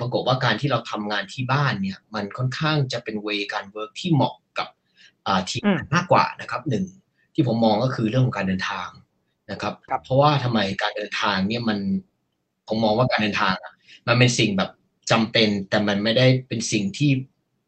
[0.01, 4.69] ปรากฏว่าการที่เราทำงานที่บ้านเนี่ย มันค่อนข้างจะเป็น way การ work ที่เหมาะกับ
[5.27, 6.85] อ่าทีมอืมมากกว่านะครับหนึ่ง
[7.35, 8.89] ที่ผมมองก็คือเรื่องของการเดินทาง
[9.51, 11.79] นะครับครับเพราะว่าทำไมการเดินทางเนี่ยมัน
[12.69, 13.73] ผมมองว่าการเดินทางอะ
[14.07, 14.71] มันเป็นสิ่งแบบ
[15.11, 17.11] จำเป็นแต่มันไม่ได้เป็นสิ่งที่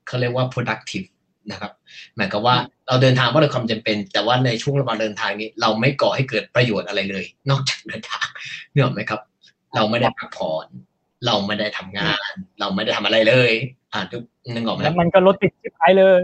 [0.06, 1.06] เขาเรียกว่า productive
[1.50, 1.72] นะครับ
[2.16, 2.56] หมายความว่า
[2.88, 8.26] เราเดินทางเพราะเราความจำเป็น แต่ว่าในช่วงระหว่างเดินทางนี้ เราไม่ก่อให้เกิดประโยชน์อะไรเลย นอกจากเดินทาง
[8.72, 9.20] เนกออกไหมครับ
[9.74, 10.66] เราไม่ได้พักผ่อน
[11.26, 13.52] เราไม่ได้ทำงาน เราไม่ได้ทำอะไรเลย
[13.92, 14.22] อ่าทุก
[14.54, 16.22] นึกออกไหมแล้วมันก็รถติดชิบหายเลย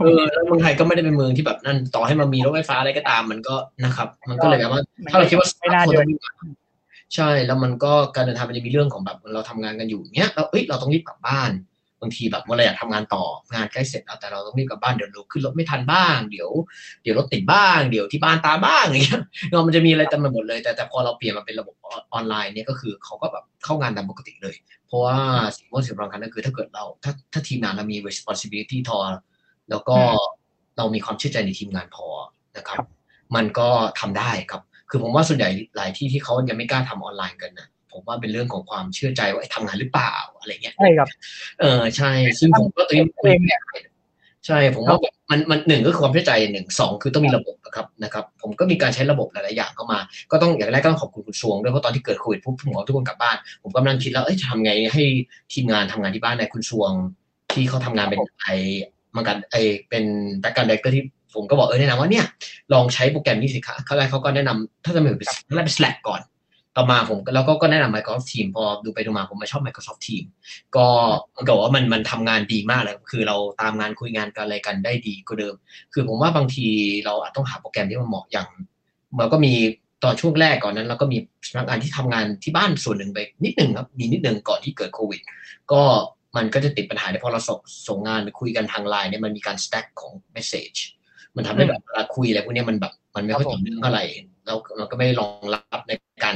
[0.00, 6.32] เออแล้วเมืองไทยก็ไม่ได้เป็นเมืองที่แบบนั่นต่อให้มันมีรถไฟฟ้าอะไรก็ตามมันก็นะครับ มันก็เลยแบบว่า ถ้าเราคิดว่าไม่น่าคนเดิต้อนงวิ่งมา
[7.14, 16.50] ใช่แล้วมันก็การเดินทางมันจะมีเรื่องของแบบเราทำงานกันอยู่เนี้ยเราเอ้ยเราต้องรีบกลับบ้านบางทีแบบว่าเราอยากทำงานต่องานใกล้เสร็จแล้วแต่เราต้องรีบกลับบ้านเดี๋ยวเราขึ้นรถไม่ทันบ้าง เดี๋ยว
[17.02, 25.16] เดี๋ยวรถติดบ้างเดี๋ยวที่บ้านตามบ้างอย่างเงี้ยเรามันจะมีอะไรเต็มไปหมดเลย แต่แต่พอเราเปลี่ยนมาเป็นระบบอออนไลน์เนี่ยก็คือเขาก็แบบเข้างานตามปกติเลย เพราะว่า
[25.56, 28.98] สิ่งที่สำคัญก็คือถ้าเกิดเราถ้าถ้าทีมงานเรามี responsibility ทอ
[29.70, 29.96] แล้วก็
[30.76, 32.06] เรามีความเชื่อใจในทีมงานพอ
[32.56, 32.88] นะครับครับ
[33.36, 33.68] มันก็
[34.00, 41.08] ทำได้ครับ คือผมว่าส่วนใหญ่หลายที่ที่เขายังไม่กล้าทำออนไลน์กันนะ ผมว่าเป็นเรื่องของความเชื่อใจว่าเอ้ยทำงานหรือเปล่าอะไรเงี้ยใช่ครับ
[41.60, 43.60] เออใช่ซึ่งผมก็ตัวนี้เองเนี่ย
[44.46, 44.98] ใช่ผมว่า
[45.30, 49.98] มันมันหนึ่งก็คือความเชื่อใจหนึ่งสองคือต้องมีระบบนะครับนะครับ ผมก็มีการใช้ระบบหลาย ๆ อย่างเข้ามา
[50.30, 55.02] ก็ต้องอย่างแรกก็ต้องขอบคุณคุณชวงด้วยเพราะตอนที่เกิดโควิดปุ๊บผมบอกทุกคนกลับบ้าน ผมกำลังคิดแล้วเอ้ยจะทำไงให้
[55.52, 56.92] ทีมงานทำงานที่บ้านในคุณชวง
[57.52, 58.46] ที่เขาทำงานเป็นไอ
[59.14, 59.56] มันกันไอ
[59.88, 60.04] เป็น
[60.40, 61.04] แบ็กการ์ดก็ที่
[61.34, 62.26] ผมก็บอกเออแนะนำว่าเนี่ย
[62.72, 66.20] ลองใช้โปรแกรมนี้สิคะเขาแรกเขาก็แนะนำถ้าจะไม่ผิดแรกเป็น Slack ก่อน
[66.76, 70.28] ต่อมาผมก็แล้วก็ก็แนะนำ Microsoft Teams พอดูไปดูมาผมมาชอบ Microsoft Teams
[70.76, 70.86] ก็
[71.36, 75.54] มันก็บอกว่ามันมันทำงานดีมากเลยคือเราตามงานคุยงานกันอะไรกันได้ดีกว่าเดิม
[75.92, 76.66] คือผมว่าบางที
[77.04, 78.48] เราอาจต้องหาโปรแกรมที่มันเหมาะอย่าง
[79.18, 79.52] เราก็มี
[80.04, 81.18] ตอนช่วงแรกก่อนนั้นเราก็มี
[81.50, 85.20] พนักงานที่ทำงานที่บ้านส่วนหนึ่งไปนิดหนึ่งครับมีนิดหนึ่งก่อนที่เกิดโควิด
[85.72, 85.82] ก็
[86.36, 87.58] มันก็จะติดปัญหาในพอเราส่ง
[87.88, 90.78] ส่งงานไปคุยกันทางไลน์เนี่ยมันมีการ stack ของ message
[91.36, 94.04] มันทำให้แบบเวลาคุยอะไรพวกเนี้ยมันแบบมันไม่ค่อยต่อเนื่องเท่าไหร่
[94.46, 95.92] แล้วเราก็ไม่รองรับใน
[96.24, 96.34] การ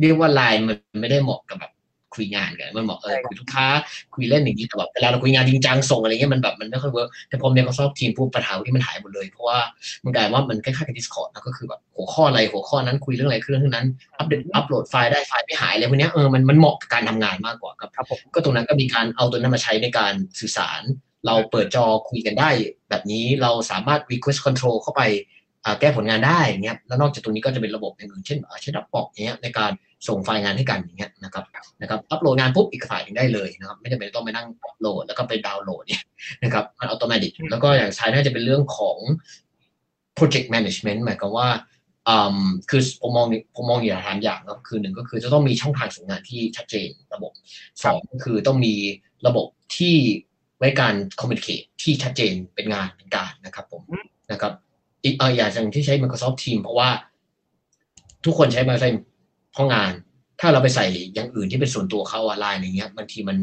[0.00, 1.72] เรียกว่าไลน์มันไม่ได้เหมาะกับแบบ
[2.14, 3.66] คุยงานกันมันเหมาะเออคุยลูกค้า
[4.14, 9.58] คุยเล่นอย่างนี้แต่แบบเวลาเราคุยงานจริงจังส่งอะไรเงี้ยมันแบบมันไม่ค่อยเวิร์กแต่พอ Microsoft Teams ปุ๊บปัญหาที่มันหายหมดเลย เพราะว่า
[10.04, 13.86] มันกลายว่ามันคล้ายๆกับ Discord นะก็คือแบบหัวข้ออะไรหัวข้อนั้นคุยเรื่องอะไรเรื่องนั้น
[14.18, 20.82] อัปเดตอัปโหลดไฟล์ได้ไฟล์ไม่หายอะไรพวกเนี้ยเออมันมันเหมาะกับการทำงานมากกว่าครับครับผมก็ตรงนั้นก็มีการเอาตัวนั้นมาใช้ในการสื่อสาร
[21.26, 22.50] เราเปิดจอคุยกันได้
[22.90, 25.02] แบบนี้เราสามารถ request control เข้าไป
[25.80, 29.72] แก้ผลงานได้อย่างเงี้ยแล้วนอกจากตรงนี้ก็จะเป็นระบบอย่างอื่นเช่นเช่นดับปอกเงี้ยในการ
[30.08, 31.44] ส่งไฟล์งานให้กันอย่างเงี้ยนะครับ
[31.82, 36.02] นะครับอัปโหลดงานปุ๊บอีกฝ่ายหนึ่งได้เลยนะครับไม่จำเป็นต้องไปนั่งอัปโหลดแล้วก็ไปดาวน์โหลดเนี่ย
[36.42, 38.96] นะครับมันอัตโนมัติแล้วก็อย่างท้ายน่าจะเป็นเรื่องของ
[40.18, 41.48] project management หมายความว่า
[42.70, 43.26] คือผมมอง
[43.56, 47.32] ผมมองอย่างทางอย่างครับคือหนึ่งก็คือจะต้องมีช่องทางส่งงานที่ชัดเจนระบบ
[47.84, 48.74] สองก็คือต้องมี
[49.26, 49.96] ระบบที่
[50.58, 53.82] ไว้การ communicate ที่ชัดเจนเป็นงานเป็นการนะครับผม
[54.32, 54.52] นะครับ
[55.04, 56.88] อีกเอออย่างที่ใช้ Microsoft Teams เพราะว่า
[58.24, 58.98] ทุกคนใช้ Microsoft
[59.52, 59.92] เพราะงาน
[60.40, 63.38] ถ้าเราไปใส่อย่างอื่นที่เป็นส่วนตัวเขาอะไลน์อย่างเงี้ยบางทีมัน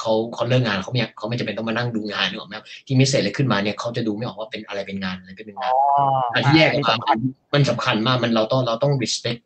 [0.00, 2.54] เขาเขาเลิกงานเขาไม่เขาไม่จำเป็นต้องมานั่งดูงานนึกออกไหม
[2.86, 5.72] ที่มิเศษอะไรขึ้นมาเนี่ยเขาจะดูไม่ออกว่าเป็นอะไรเป็นงานอะไรเป็นงาน
[6.34, 7.14] อันที่แยกออกมา
[7.54, 9.40] มันสำคัญมากมันเราต้องเราต้อง respect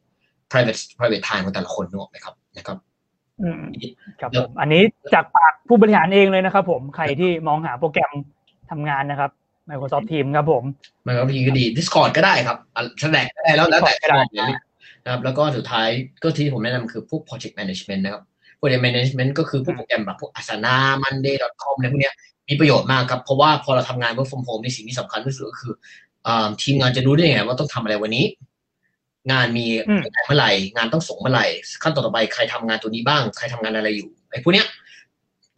[0.51, 2.77] private private time ของแต่ละคนนึกออกไหมครับนะครับ
[3.43, 3.63] อืม
[4.21, 4.83] ครับผมอันนี้
[5.15, 8.13] จากปากผู้บริหารเองเลยนะครับ ผมใครที่มองหาโปรแกรม
[8.71, 9.31] ทำงานนะครับ
[9.71, 10.65] Microsoft Teams ครับผม
[11.07, 12.59] Microsoft Teams ก็ดี Discord ก็ได้ครับ
[13.01, 13.95] แสดงก็ได้แล้วแล้วแต่
[15.05, 15.89] นะครับ แล้วก็สุดท้าย
[16.23, 18.23] ก็ที่ผมแนะนำคือพวก project management นะครับ
[18.59, 22.13] project management ก็คือพวกโปรแกรมแบบพวก Asana Monday.com อะไรพวกนี้
[22.49, 25.75] มีประโยชน์มากครับ เพราะว่าพอเราทำงาน work from home ในสิ่งที่สำคัญที่สุดก็คือ
[26.63, 28.25] ทีมงานจะรู้ได้ยังไงว่าต้องทำอะไรวันนี้
[29.33, 29.67] งานมี
[30.27, 31.47] เมื่อไหร่งานต้องส่งเมื่อไหร่
[31.83, 34.67] ขั้นต่อไปใครทำงานตัวนี้บ้าง ใครทำงานอะไรอยู่ไอ้พวกเนี้ย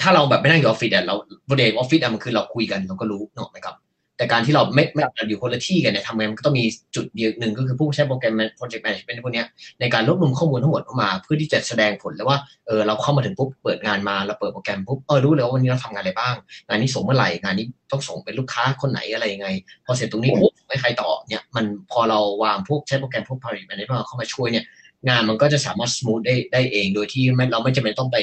[0.03, 1.15] ถ้าเราแบบไม่นั่งอยู่ออฟฟิศอะเรา
[1.49, 3.75] บริเวณออฟฟิศอะมันคือเราคุยกันเราก็รู้เนาะไหมครับ
[4.17, 9.45] แต่การที่เราไม่ไม่อยู่คนละที่กันเนี่ยทำไงมันก็ต้องมีจุดเดียวหนึ่งก็คือผู้ใช้โปรแกรม project management พวกนี้
[9.81, 16.35] ในการรวบรวมข้อมูลทั้งหมดออกมา เพื่อที่จะแสดงผลแล้วว่าเออเราเข้ามาถึงปุ๊บเปิดงานมาเราเปิดโปรแกรมปุ๊บเออรู้เลยว่าวันนี้เราทำงานอะไรบ้าง
[16.69, 19.49] งานนี้ส่งเมื่อไหร่งานนี้ต้องส่งเป็นลูกค้าคนไหนอะไรยังไง
[19.87, 24.65] พอเสร็จตรงนี้ปุ๊บไม่ใครต่อเนี่ยมันพอเราวางพวกใช้โปรแกรมพวก project management เข้ามาช่วยเนี่ย
[25.09, 28.19] งานมันก็จะสามารถส o t h ได้ได้เองโดยที่เราไม่จำเป็นต้องไป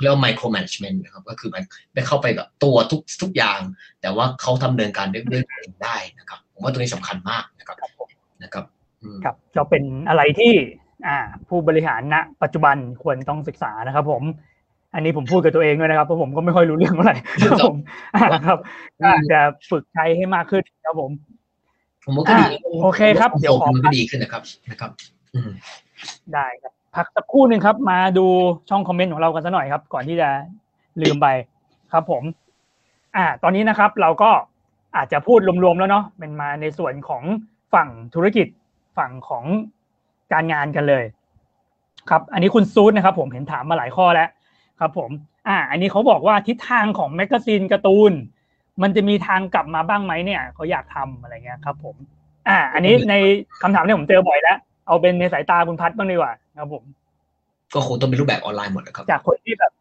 [0.00, 1.64] เรียกว่า micro management นะครับก็คือมัน
[1.94, 3.60] ไปเข้าไปแบบตัวทุกทุกอย่าง
[4.02, 7.76] แต่ว่าเขาทำเนินการด้วยด้วยเองได้นะครับ ผมว่าตรงนี้สำคัญมากนะครับ
[8.42, 8.64] นะครับ
[9.24, 10.52] ครับก็เป็นอะไรที่
[11.06, 11.18] อ่า
[11.48, 14.22] ผู้บริหารณปัจจุบันควรต้องศึกษานะครับ ผม
[14.94, 17.76] อันนี้ผมพูดกับตัวเองด้วยนะครับเพราะผมก็ไม่ค่อยรู้เรื่องเท่าไหร่ครับผม
[18.48, 18.58] ครับ
[19.32, 19.40] จะ
[19.70, 21.10] ฝึกใช้ให้มากขึ้นครับผม
[22.04, 24.90] ผมว่าก็ดีโอเคครับ เดี๋ยวขอก็ดีขึ้นนะครับนะครับ
[26.34, 28.26] ได้ครับพักสักครู่หนึ่งครับ มาดู
[28.68, 30.28] ช่องคอมเมนต์ของเรากันสักหน่อยครับ ก่อนที่จะ
[31.02, 31.26] ลืมไป
[31.92, 32.22] ครับผม
[33.16, 34.30] อ่า ตอนนี้นะครับ เราก็
[34.96, 37.22] อาจจะพูดรวมๆแล้วเนาะเป็นมาในส่วนของ
[37.74, 38.46] ฝั่งธุรกิจ
[38.98, 39.44] ฝั่งของ
[40.32, 41.04] การงานกันเลย
[42.10, 44.28] ครับ อันนี้คุณซูดนะครับ ผมเห็นถามมาหลายข้อแล้ว
[44.80, 45.10] ครับ ผม
[45.48, 48.12] อ่า อันนี้เขาบอกว่าทิศทางของแมกกาซีนการ์ตูน
[48.82, 51.96] มันจะมีทางกลับมาบ้างไหมเนี่ยเขาอยากทำอะไรเงี้ยครับ ผม
[52.48, 53.14] อ่า อันนี้ใน
[53.62, 56.82] คำถามเนี่ยผมเจอบ่อยแล้ว เอาเป็นในสายตาคุณพัดบ้างดีกว่าครับผม
[57.74, 59.72] ก็คงต้องเป็นรูปแบบออนไลน์หมดนะครับ จากคนที่แบบ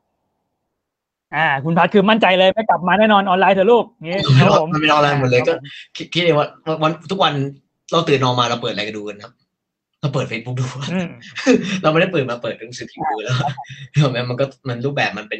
[1.35, 5.53] อ่า คุณพัดคือมั่นใจเลยไม่กลับมาแน่นอนออนไลน์เถอะลูกนี้ครับผมมันเป็นออนไลน์หมดเลยก็
[6.13, 6.47] คิดเลยว่า
[6.83, 7.33] วันทุกวัน
[7.91, 9.33] เราตื่นนอนมาเราเปิดอะไรกันดูกันครับ
[10.01, 10.65] เราเปิดเฟซบุ๊กดู
[11.83, 15.39] เราไม่ได้เปิดมาเปิดหนังสือพิมพ์ดูแล้วมันก็มันรูปแบบมันเป็น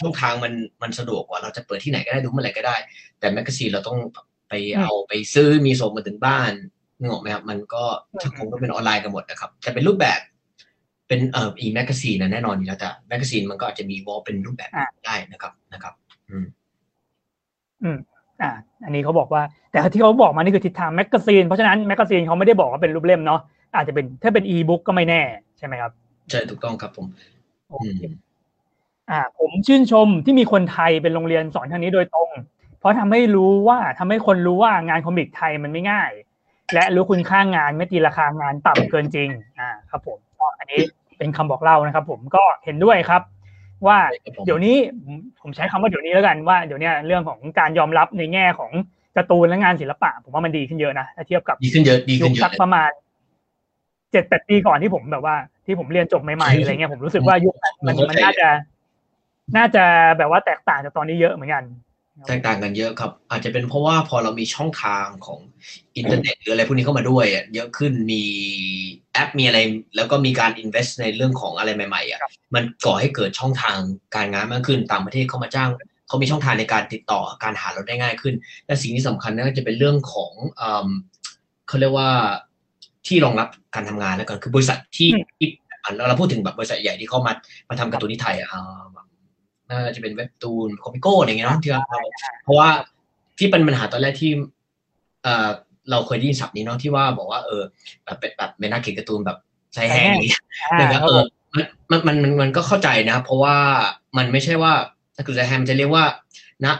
[0.00, 2.76] ช่องทางมันมันสะดวกกว่าเราจะเปิดที่ไหนก็ได้ดูเมื่อไหร่ก็ได้
[3.18, 3.98] แต่แมกกาซีนเราต้อง
[4.48, 6.52] ไปเอาไปซื้อมีส่งมาถึงบ้าน
[7.00, 7.84] นึกออกไหมครับมันก็
[8.38, 10.20] คงต้องเป็นออนไลน์กันหมดนะครับ แต่เป็นรูปแบบ
[11.08, 14.70] เป็นเอ่อ e-magazine นะแน่นอนอยู่แล้วแต่แมกกาซีนมันก็อาจจะมีวอลเป็นรูปแบบ
[15.06, 15.94] ได้นะครับนะครับ
[16.30, 16.46] อืม
[17.82, 17.98] อืม
[18.42, 18.50] อ่า
[18.84, 23.40] อันนี้เขาบอกว่า แต่ที่เขาบอกมานี่คือทิศทางแมกกาซีนเพราะฉะนั้นแมกกาซีนเขาไม่ได้บอกว่าเป็นรูปเล่มเนาะ
[23.74, 25.22] อาจจะเป็นถ้าเป็นอีบุ๊กก็ไม่แน่
[25.58, 25.92] ใช่ไหมครับ
[26.30, 27.06] ใช่ถูกต้องครับผม
[29.10, 32.30] อ่า ผมชื่นชมที่มีคนไทยเป็นโรงเรียนสอนทางนี้โดยตรง
[32.78, 36.10] เพราะทำให้รู้ว่าทำให้คนรู้ว่างานคอมิกไทยมันไม่ง่าย
[36.74, 40.80] และรู้คุณค่างานไม่ตีราคางานต่ำเกินจริง อ่า ครับผมก็อันนี้
[41.18, 43.22] เป็นคำบอกเล่านะครับ ผมก็เห็นด้วยครับ
[43.86, 43.98] ว่า
[44.46, 44.76] เดี๋ยวนี้
[45.42, 48.70] ผมใช้คำว่าเดี๋ยวนี้แล้วกันว่าเดี๋ยวนี้เรื่องของการยอมรับในแง่ของ
[49.16, 52.90] การ์ตูนและงานศิลปะ ผมว่ามันดีขึ้นเยอะนะถ้าเทียบกับดีขึ้นเยอะดีขึ้นเยอะสักประมาณ
[54.12, 57.54] เจ็ดแปดปีก่อนที่ผมแบบว่า ที่ผมเรียนจบใหม่ๆอะไรเงี้ยผมรู้สึกว่ายุค
[57.86, 58.48] มันมันน่าจะ
[59.56, 59.84] น่าจะ
[60.18, 61.62] แบบว่าแตกต่างจากตอนนี้เยอะเหมือนกัน
[62.26, 65.40] แตกต่างกันเยอะครับ อาจจะเป็นเพราะว่าพอเรามีช่องทางของ
[65.96, 68.22] อินเทอร์เน็ตหรืออะไรพวกนี้เข้ามาด้วยเยอะขึ้นมี
[69.12, 69.58] แอปมีอะไร
[69.96, 72.20] แล้วก็มีการ invest ในเรื่องของอะไรใหม่ๆอะ
[72.54, 73.78] มันก่อให้เกิดช่องทาง
[74.14, 75.70] การงานมากขึ้นต่างประเทศเข้ามาจ้าง
[76.08, 78.34] เขามีช่องทางในการติดต่อการหาเราได้ง่ายขึ้น
[78.66, 80.32] และสิ่งที่สำคัญนั่นก็จะเป็นเรื่องของ
[81.68, 82.10] เขาเรียกว่า
[83.06, 85.08] ที่รองรับการทำงานแล้วกันคือบริษัทที่
[86.08, 87.32] เราพูดถึงแบบบริษัทใหญ่ที่เข้ามา
[87.68, 88.48] มาทำการ์ตูนที่ไทยอะ
[89.68, 91.82] น่าจะเป็นเว็บตูนคอมิโก้อะไรเงี้ยนะที่เรา
[92.44, 92.68] เพราะว่า
[93.38, 94.32] ที่เป็นปัญหาตอนแรกที่
[95.22, 95.48] เออ
[95.90, 97.62] เราเคยได้ยินศัพท์นี้เนาะที่ว่าบอกว่าเออ
[98.04, 99.38] แบบเป็นแบบเป็นนักเขียนการ์ตูนแบบ
[99.74, 100.32] ใช้แห้งนี้
[100.80, 101.22] นะครับเออ
[101.90, 103.56] มันมันมันมันก็เข้าใจนะ เพราะว่า
[104.16, 104.72] มันไม่ใช่ว่า
[105.14, 106.04] ถ้าคือใช้แห้งจะเรียกว่า
[106.64, 106.74] นะ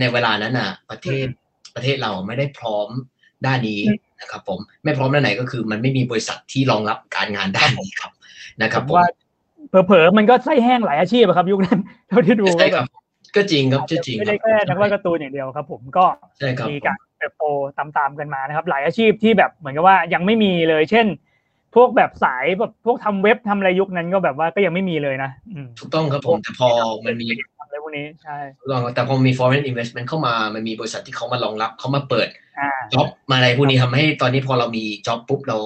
[0.00, 1.26] ในเวลานั้นอะ ประเทศ
[1.74, 2.88] ประเทศเราไม่ได้พร้อม
[3.46, 3.80] ด้านนี้
[4.20, 8.12] นะครับ ผมไม่พร้อมด้านไหนก็คือ มันไม่มีบริษัทที่รองรับการงานด้านนี้ครับ
[8.62, 9.06] นะครับผมว่า
[9.86, 12.86] เผลอๆมันก็ไส้แห้งหลายอาชีพอะครับ ยุคนั้นเท่าที่ดูใช่ครับ
[13.36, 16.04] ก็จริงครับจริงไม่คได้รับแค่นักวาดการ์ตูนอย่างเดียวครับ ผมก็
[16.38, 17.44] ใช่ครับมีการเติบโต
[17.78, 21.06] ตามๆกันมานะครับ หลายอาชีพที่แบบเหมือนกับว่ายังไม่มีเลย เช่น
[21.74, 26.68] พวกแบบสายแบบพวกทำเว็บทำอะไรยุคนั้นก็แบบว่าก็ยังไม่มีเลยนะอืมถูกต้องครับผมแต่พอ
[27.06, 35.58] มันมีทำ อะไรพวกนี้ใช่ถูกต้องครับแต่พอมี foreign investment เข้ามามันมีบริษัทที่เขามารองรับเขามาเปิดอ่าจ็อบมาอะไรพวกนี้ทำให้ตอนนี้พอเรามีจ็อบปุ๊บเรา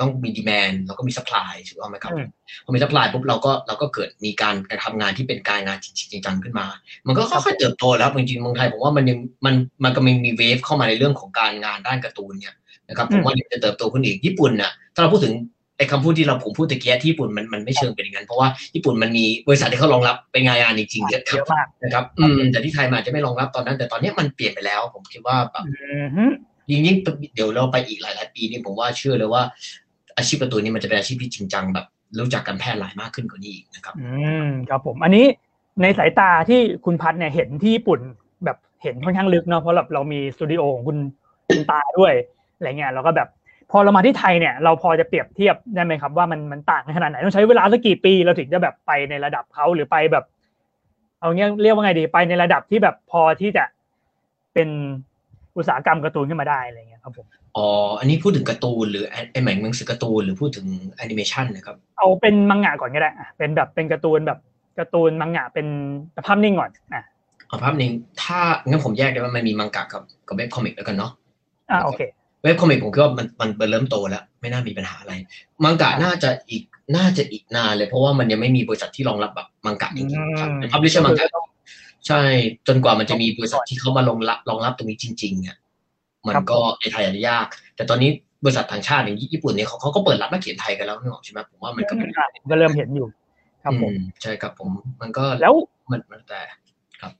[0.00, 2.26] ต้องมีดีแมนเราก็มี supply ถูกต้องไหมครับอืม
[2.64, 6.66] พอมี supply ปุ๊บเราก็เราก็เกิดมีการการทำงานที่เป็นการงานจริงๆจังๆขึ้นมา
[7.06, 12.56] มันก็ค่อยๆเติบโตแล้วจริงๆเมืองไทยผมว่ามันยังมันมันก็มีมีเวฟเข้ามาในเรื่องของการงานด้านการ์ตูนเนี่ย
[12.88, 15.34] นะครับผมว่าเดี๋ยวจะเติบโตขึ้นอีกญี่ปุ่นน่ะถ้าเราพูดถึง
[15.76, 26.24] ไอ้คำพูดที่เราผมพูดตะเกียที่ญี่ปุ่นมันมันไม่เชิงเป็นอย่างนั้นเพราะว่าญี่ปุ่นมันมีบริษัทที่เขารองรับเป็นงานงานจริงๆเยอะคเยรับอะมากนะครับอืมแต่ที่ไทยมันอาจจะไม่รองรับตอนนั้น แต่ตอนนี้มันเปลี่ยนไปแล้ว ผมคิดว่าแบบอืมฮึ
[26.70, 26.96] ยิ่งยิ่ง
[27.34, 29.42] เดี๋ยวเราไปอีกหลายๆปีนี่ผมว่าเชื่อเลยว่า
[30.16, 31.86] อาชีพการ์ตูนนี่มันจะเป็นอาชีพที่จริงจังแบบ
[32.18, 34.08] รู้จักกันแพร่หลายมากขึ้นกว่านี้อีกนะครับ อื
[34.44, 35.26] มครับผม อันนี้
[35.82, 38.00] ในสายตาที่คุณพัฒน์เนี่ยเห็นที่ญี่ปุ่น
[38.44, 40.98] แบบเห็นค่อนข้างลึกเนาะเพราะแบบเรามีสตูดิโอของคุณ
[41.48, 42.12] คุณตาด้วย
[42.56, 43.28] อะไรเงี้ยเราก็แบบ
[43.70, 50.24] พอเรามาที่ไทยเนี่ยเราพอจะเปรียบเทียบได้ไหมครับว่ามันมันต่างกันขนาดไหนต้องใช้เวลาสักกี่ปีเราถึงจะแบบไปในระดับเขาหรือไปแบบ
[51.20, 53.64] เอาเงี้ยเรียกว่าไงดีไปในระดับที่แบบพอที่จะ
[54.54, 54.68] เป็น
[55.56, 64.38] อุตสาหกรรมการ์ตูนขึ้นมาได้อะไรเงี้ยครับผมอ๋ออันนี้พูดถึงการ์ตูนหรือไอ้หมายหนังสือการ์ตูนหรือพูดถึงแอนิเมชันนะครับเอาเป็นมังงะก่อนก็ได้อะเป็นแบบเป็นการ์ตูนแบบ
[64.78, 65.66] การ์ตูนมังงะเป็น
[66.26, 67.04] ภาพนิ่งก่อนอะ
[67.48, 71.12] เอาภาพนิ่งถ้างั้นผมแยกได้ว่ามันมีมังกะกับกับ webcomic แล้วกันเนาะ
[71.70, 72.00] อะโอเค
[72.44, 75.12] webcomic ผมคิดว่ามันมันมันเริ่มโตแล้ว ไม่น่ามีปัญหาอะไร
[75.64, 76.62] มังกะน่าจะอีก
[76.96, 81.26] น่าจะอีกนานเลยเพราะว่ามันยังไม่มีบริษัทที่รองรับแบบมังกะจริงๆครับอืมพับลิชเชอร์มังกะ
[82.06, 82.20] ใช่
[82.68, 85.56] จนกว่ามันจะมีบริษัทที่เขามารองรับรองรับตรงนี้จริงๆเนี่ย
[86.28, 88.10] มันก็ในไทยอาจจะยาก แต่ตอนนี้
[88.44, 93.06] บริษัทต่างชาติอย่างญี่ปุ่นเนี่ยเขาเขาก็เปิดรับนักเขียนไทยกันแล้วนึกออกใช่ไหมผมว่ามันก็เป็นอะผมก็เริ่มเห็นอยู่
[93.62, 95.54] ครับผมอืมใช่ครับผม มันก็แล้ว
[95.90, 96.40] มันมันแต่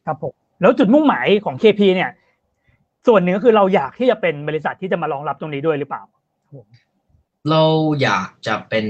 [0.06, 2.10] ครับผมแล้วจุดมุ่งหมายของ KP เนี่ย
[3.06, 6.02] ส่วนหนึ่งก็คือเราอยากที่จะเป็นบริษัทที่จะมารองรับตรงนี้ด้วยหรือเปล่า
[7.50, 7.62] เรา
[8.02, 8.86] อยากจะเป็น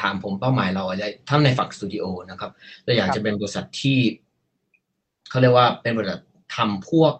[0.00, 2.50] ถามผมเป้าหมายเราอะไรถ้าในฝั่งสตูดิโอนะครับ
[2.84, 3.98] เราอยากจะเป็นบริษัทที่
[5.30, 6.20] เขาเรียกว่าเป็นบริษัท
[6.56, 7.12] ทำพวก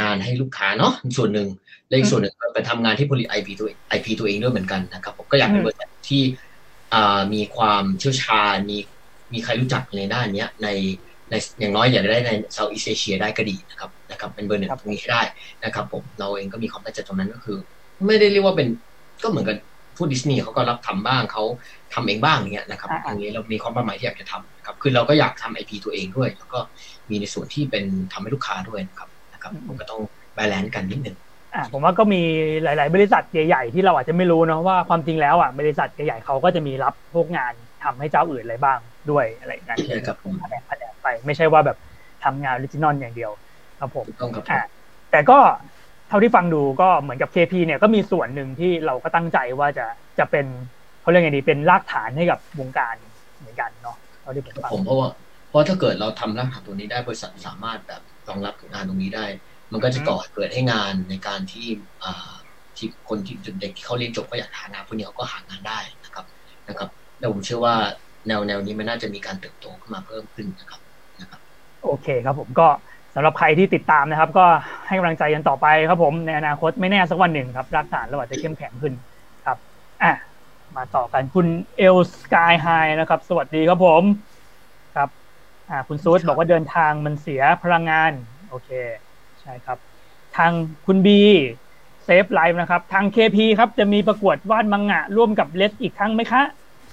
[0.00, 1.48] งานให้ลูกค้าเนาะส่วนหนึ่ง
[1.88, 6.22] และอีกส่วนหนึ่งก็ไปทำงานที่ผลิต IP ตัว IP ตัวเองด้วยเหมือนกันนะครับผมก็อยากเป็นบริษัทที่
[7.34, 8.78] มีความเชี่ยวชาญมี
[9.32, 10.68] มีใครรู้จักในด้านเนี้ยใน
[11.34, 15.22] ในอย่างน้อยอยากได้ในเซาท์อีสเอเชียได้ก็ดีนะครับนะครับ เป็นเบอร์หนึ่งครับตรงนี้ให้ได้
[15.64, 17.58] นะครับผมเราเองก็มีความตั้งใจตรงนั้นก็คือ
[18.06, 18.68] ไม่ได้เรียกว่าเป็น
[19.22, 19.56] ก็เหมือนกับ
[19.96, 21.42] ผู้ดิสนีย์เขาก็รับทำบ้างเขา
[21.94, 26.58] ทำเองบ้างอย่างเงี้ยนะครับอ่าๆอันนี้เรามีความหมายที่อยากจะทำนะครับคือเราก็อยากทำ IP ตัวเองด้วย แล้วก็
[27.10, 30.00] มีในส่วนที่เป็นทำให้ลูกค้าด้วยนะครับนะครับผมก็ต้อง
[30.36, 31.16] balance กันนิดนึง
[31.54, 32.22] อะผมว่าก็มี
[32.62, 37.52] หลาย ๆ บริษัทใหญ่ ๆ ที่เราอาจจะไม่รู้เนาะว่าความจริงแล้วอะบริษัทใหญ่ๆเขาก็จะมีรับพวกงาน
[37.84, 38.78] ทำให้เจ้าอื่นอะไรบ้าง
[39.10, 41.76] ด้วยอะไรอย่างเงี้ยใช่ครับผมแผนกแผนกไป ไม่ใช่ว่าแบบ
[42.24, 43.30] ทำงาน original อย่างเดียว
[43.78, 44.66] ครับผมถูกต้องครับผมอะ
[45.10, 45.38] แต่ก็
[46.08, 49.86] เท่าที่ฟังดูก็เหมือนกับ KP เนี่ยก็มีส่วนหนึ่งที่เราก็ตั้งใจว่าจะ
[50.18, 50.46] จะเป็น
[51.00, 52.96] เขาเรียกไงดีเป็นรากฐานให้กับวงการ
[53.38, 55.08] เหมือนกันเนาะเท่าที่ผมฟังผมเพราะว่า
[55.48, 59.26] เพราะถ้าเกิดเราทำรากฐานตัวนี้ได้บริษัทสามารถแบบรองรับงานตรงนี้ได้
[59.72, 61.66] มันก็จะก่อเกิดให้งานในการที่
[62.02, 62.34] อ่า
[62.76, 66.26] ที่คนที่เด็กที่เขาเรียนจบก็อยากหางานพวกนี้เขาก็หางานได้นะครับ
[66.68, 66.88] นะครับ
[67.18, 67.76] แล้วผมเชื่อว่า
[68.26, 70.80] แนวแนวนี้มันน่าจะมีการเติบโตขึ้นมาเพิ่มขึ้นนะครับ
[71.20, 71.40] นะครับ
[71.80, 72.68] โอเคครับผมก็
[73.14, 74.42] สำหรับใครที่ติดตามนะครับ ก็
[74.86, 78.94] ให้กำลังใจกันต่อไปครับผมในอนาคตไม่แน่สักวันหนึ่งครับรากฐานเราอาจจะเข้มแข็งขึ้น
[79.44, 79.58] ครับ
[80.02, 80.12] อะ
[80.76, 82.66] มาต่อกันคุณเอลสกายไฮ
[83.00, 84.02] นะครับ สวัสดีครับผม
[84.94, 85.08] ครับ
[85.70, 88.12] อ่าคุณซูดบอกว่าเดินทางมันเสียพลังงาน
[88.48, 88.70] โอเค
[89.40, 89.78] ใช่ครับ
[90.36, 90.52] ทาง
[90.86, 91.20] คุณบี
[92.04, 96.42] เซฟไลฟ์นะครับ ทาง KP ครับ จะมีประกวดวาดมังงะร่วมกับเลสอีกครั้งไหมคะ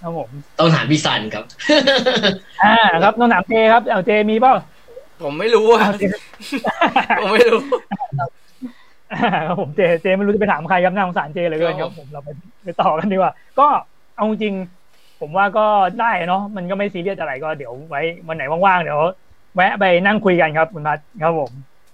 [0.02, 1.46] ครับผมต้องถามพี่ซันครับ
[2.64, 4.54] อ่า ครับน้องหนามเจครับเอาเจมีเปล่า
[5.24, 6.04] ผมไม่รู้อะเอาเจ
[7.22, 7.62] ผมไม่รู้
[9.48, 12.30] ครับผมเจเจไม่รู้จะไปถามใครครับน่าสงสารเจเหลยเกินครับผมเราไป
[12.64, 13.68] ไปต่อกันดีกว่า ก็
[14.16, 15.66] เอาจริงๆผมว่าก็
[16.00, 19.00] ได้เนาะมันก็ไม่ซีเรียสอะไรก็เดี๋ยวไว้วันไหนว่างๆเดี๋ยว
[19.56, 21.52] แวะไปนั่งคุยกันครับคุณพัทครับผม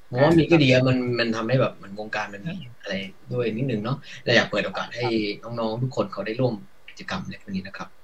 [0.10, 2.94] ผมว่ามีก็ดีอะมันมันทำให้แบบมันวงการมันมีอะไร
[3.34, 5.08] ด้วยนิดนึงเนาะเราอยากเปิดโอกาสให้
[5.44, 6.54] น้องๆทุกคนเขาได้ร่วม
[6.90, 7.97] กิจกรรมในพวกนี้นะครับนะครับ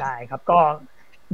[0.00, 0.58] ได้ครับก็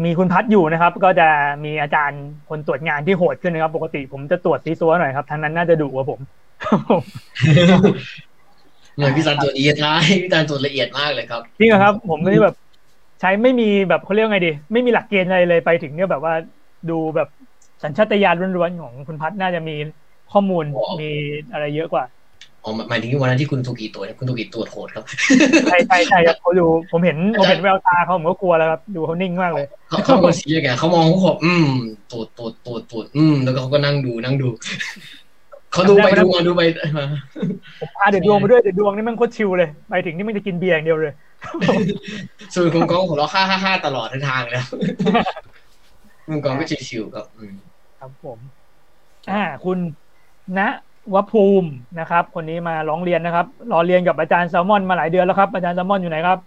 [0.05, 1.29] มีคุณพัทอยู่นะครับ ก็จะ
[1.65, 6.21] มีอาจารย์คนตรวจงานที่โหดขึ้นนะครับ ปกติผมจะตรวจซีซัวหน่อยครับทางนั้นน่าจะดุกว่าผม
[8.97, 12.57] เหมือนพี่ซันตัวนี้ท้ายพี่ซันตัวละเอียดมากเลยครับจริงเหรอครับ ผมก็ที่แบบ
[13.21, 16.35] ใช้ไม่มีแบบเขาเรียกว่าไงดี ไม่มีหลักเกณฑ์อะไรเลยไปถึงเนี่ยแบบว่า
[16.91, 17.29] ดูแบบ
[17.83, 19.77] สัญชาตญาณล้วนๆของคุณพัฒน่าจะมี
[20.33, 20.65] ข้อมูล
[21.01, 21.11] มี
[21.53, 22.05] อะไรเยอะกว่า
[22.65, 25.05] อ๋อหมายถึงวันนั้นที่คุณทูกีตัวเนี่ยคุณทูกีตัวโหดครับ
[25.71, 31.69] ใช่ใช่ใช่ครับเขาดูผมเห็นผมเห็นแววตาเขาผมก็กลัวแล้วครับดูเขานิ่งมากเลยเขาเขาเป็นซีไงเขามองเขาบอกอืม
[32.13, 34.49] ตัวตัวตัวตัวอืมแล้วก็เขาก็นั่งดูนั่งดู
[35.73, 36.63] เขาดูไปดูมาดูไป
[36.99, 37.07] มา
[37.81, 41.15] ผมพาเด็ดดวงไปด้วยเด็ดดวงนี่มันโคตรชิลเลยไปถึงนี่มันจะกินเบียร์อย่างเดียวเลย
[42.55, 44.67] ส่วนคุณกองของเราห้าห้าห้าตลอดทั้งทางแล้ว
[46.27, 47.55] คุณกองก็ชิวๆครับอืม
[48.01, 48.39] ครับผม
[49.31, 49.79] อ่า คุณ
[50.59, 50.61] ณ
[51.15, 51.71] วภูมิ
[52.01, 56.39] นะครับ คนนี้มาร้องเรียนนะครับรอเรียนกับอาจารย์แซลมอนมาหลายเดือนแล้วครับ อาจารย์แซลมอนอยู่ไหนครับ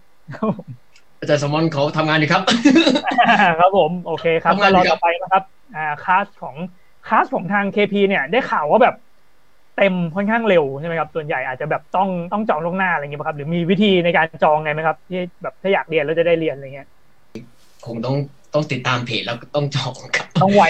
[1.20, 2.42] อาจารย์สมอนเขาทำงานอยู่ครับ
[3.60, 5.44] ครับผม โอเคครับทำก็งานรดีอครับต่อไปนะครับ
[5.76, 6.56] อ่าคลาสของ
[7.08, 8.96] คลาสของทาง KP เนี่ย ได้ข่าวว่าแบบ
[9.76, 16.88] เต็มค่อนข้างเร็วใช่ไหมครับ ส่วนใหญ่อาจจะแบบต้องต้องจองล่วงหน้าอะไรอย่างเงี้ยป่ะครับ หรือมีวิธีในการจองไงไหมครับ ที่แบบถ้าอยากเรียนแล้วจะได้เรียนอะไรเงี้ย
[17.86, 18.16] คงต้อง
[18.54, 20.64] ต้องติดตามเพจแล้วก็ต้องจองครับ ต้องไว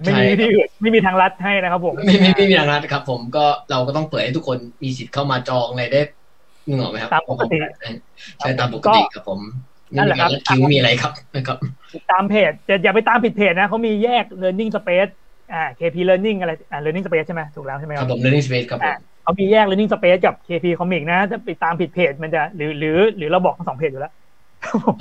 [0.00, 6.02] ไม่มีใช่วิธีอื่นไม่มีทางลัดให้นะครับผม ไม่ไม่ไม่มีทางลัดครับ ผมก็เราก็ต้องเปิดให้ทุกคนมีสิทธิ์เข้ามาจองอะไรได้
[6.68, 7.56] นึกออกไหมครับตามปกติ
[8.40, 9.40] ใช่ตามปกติครับผม
[9.96, 11.56] นั่นแหละครับไม่มีกาคิวมีอะไรครับนะครับ
[12.12, 15.12] ตามเพจจะอย่าไปตามผิดเพจนะเขามีแยก learning space
[15.52, 21.02] อ่า KP learning อะไรอ่า learning space ใช่ไหมถูกแล้วใช่ไหมคครัรับบผม learning space ครับผมเขามีแยก learning space กับ KP comic
[21.12, 24.12] นะถ้าไปตามผิดเพจมันจะหรือหรือหรือเราบอกทั้งสองเพจอยู่แล้ว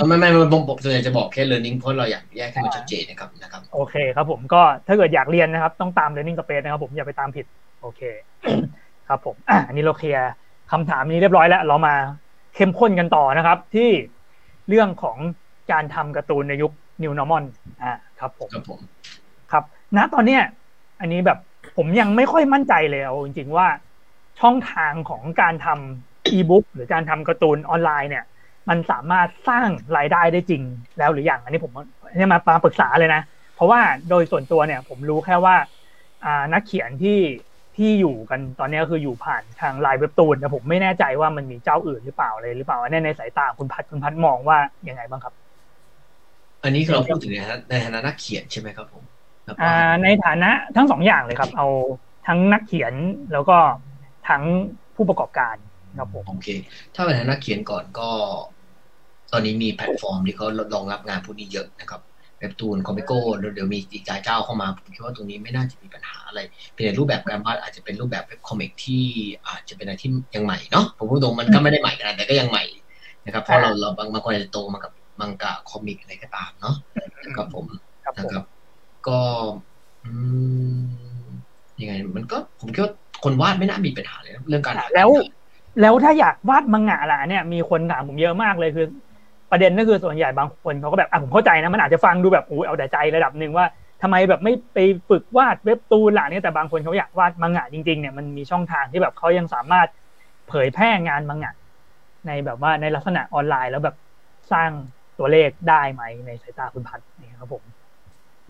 [0.08, 7.46] ไม่ไม่ไม่ผมผมส่วนใหญ่จะบอกแค่ learning เพราะเราอยากแยกให้มันชัดเจนนะครับนะครับโอเคครับผมก็ถ้าเกิดอยากเรียนนะครับ ต้องตาม learning space นะครับผมอย่าไปตามผิด
[7.82, 8.02] โอเค
[9.08, 10.30] ครับผมอะอันนี้เราเคลียร์
[10.72, 11.96] คำถามนี้เรียบร้อยแล้ว เรามา
[12.56, 13.90] เข้มข้นกันต่อนะครับ ที่
[14.70, 15.18] เรื่องของ
[15.72, 16.72] การทำการ์ตูนในยุค
[17.04, 17.44] New Normal
[17.84, 18.80] อ่าครับผมครับผม
[19.52, 19.64] ครับ
[19.98, 20.44] ณตอนเนี้ย
[21.02, 21.40] อันนี้แบบ
[21.78, 23.68] ผมยังไม่ค่อยมั่นใจเลยเอาจริงๆว่า
[24.40, 28.26] ช่องทางของการทำอีบุ๊กหรือการทำการ์ตูนออนไลน์เนี่ย
[28.70, 30.64] มันสามารถสร้างรายได้ได้จริง
[30.98, 31.72] แล้วหรือยังอันนี้ผม
[32.16, 33.22] เนี่ยมามาปรึกษาเลยนะ
[33.56, 35.56] เพราะว่าโดยส่วนตัวเนี่ย ผมรู้แค่ว่า
[36.26, 37.20] อ่านักเขียนที่
[37.78, 44.58] ที่อยู่กันตอนนี้ก็คืออยู่ผ่านทางไลน์เว็บตูนแต่ผมไม่แน่ใจว่ามันมีเจ้าอื่นหรือเปล่าเลยหรือเปล่าอันนี้ในสายตาคุณพัดคุณพัดมองว่า
[44.90, 45.34] ยังไงบ้างครับ
[46.64, 49.04] อันนี้คือเราพูดถึงในฐานะในฐานะนักเขียนใช่ไหมครับผม
[49.46, 51.68] ครับอ่าในฐานะทั้งสองอย่างเลยครับ เอา
[52.28, 52.94] ทั้งนักเขียน
[53.34, 53.58] แล้วก็
[54.30, 54.44] ทั้ง
[54.96, 55.56] ผู้ประกอบการ
[55.98, 56.48] ครับผมโอเค
[56.96, 58.10] ถ้าเป็นฐานะนักเขียนก่อนก็
[59.32, 62.02] ตอนนี้มีแพลตฟอร์มที่เขารองรับงานพวกนี้เยอะนะครับ
[62.40, 66.40] เว็บตูนคอมิโก้แล้วเดี๋ยวมีอีกหลายเจ้าเข้ามาผมคิดว่าตรงนี้ไม่น่าจะมีปัญหาอะไร
[66.74, 69.04] เป็นในรูปแบบการวาดอาจจะเป็นรูปแบบ web comic ที่
[69.48, 72.64] อาจจะเป็นอะไรที่ยังใหม่เนาะผมพูดตรงมันก็ไม่ได้ใหม่ขนาดแต่ก็ยังใหม่
[73.26, 76.76] นะครับเพราะเราเราบางบางคนอาจจะโตมากับมังกะ comic อะไรก็ตามเนาะ
[77.26, 77.66] นะครับผม
[78.04, 78.44] ครับผนะมครับ
[79.08, 79.20] ก็
[80.04, 80.12] อื
[81.26, 81.28] ม
[81.82, 85.10] ยังไงมันก็ผมคิดว่าคนวาดไม่น่ามีปัญหาเลยนะเรื่องการหาแล้ว
[85.80, 88.86] แล้วถ้าอยากวาดมังงะล่ะเนี่ยมีคนถามผมเยอะมากเลยคือ
[89.52, 93.66] ประเด็นก็คือส่วนใหญ่บางคนเขาก็แบบอะผมเข้าใจนะมันอาจจะฟังดูแบบอู้เอาแต่ใจระดับหนึ่งว่า
[94.02, 99.88] ทำไมแบบไม่ไปฝึกวาดเว็บตูนล่ะเนี่ยแต่บางคนเขาอยากวาดมังงะจริงๆเนี่ยมันมีช่องทางที่แบบเขายังสามารถ
[100.48, 101.54] เผยแพร่งานมังงะ
[102.28, 103.96] ในแบบว่าในลักษณะออนไลน์แล้วแบบ
[104.52, 104.72] สร้าง
[105.20, 107.64] ตัวเลขได้ไหมในสายตาคุณพัฒน์นี่ครับผม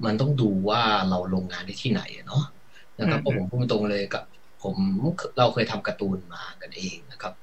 [0.06, 2.44] มันต้องดูว่าเราลงงานได้ที่ไหนเนาะ
[3.00, 4.24] นะครับเพราะผมพูดตรงเลยกับ
[4.64, 4.76] ผม
[5.38, 7.34] เราเคยทำการ์ตูนมากันเองนะครับ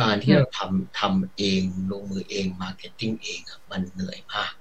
[0.00, 1.62] การที่เราทำทำเอง
[1.92, 4.52] ลงมือเอง marketing เองอะมันเหนื่อยมาก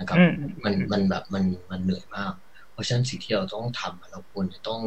[0.00, 2.32] นะครับอืมมันมันแบบมันมันเหนื่อยมาก
[2.72, 4.82] เพราะฉะนั้นสิ่งที่เราต้องทำอะเราควรจะต้อง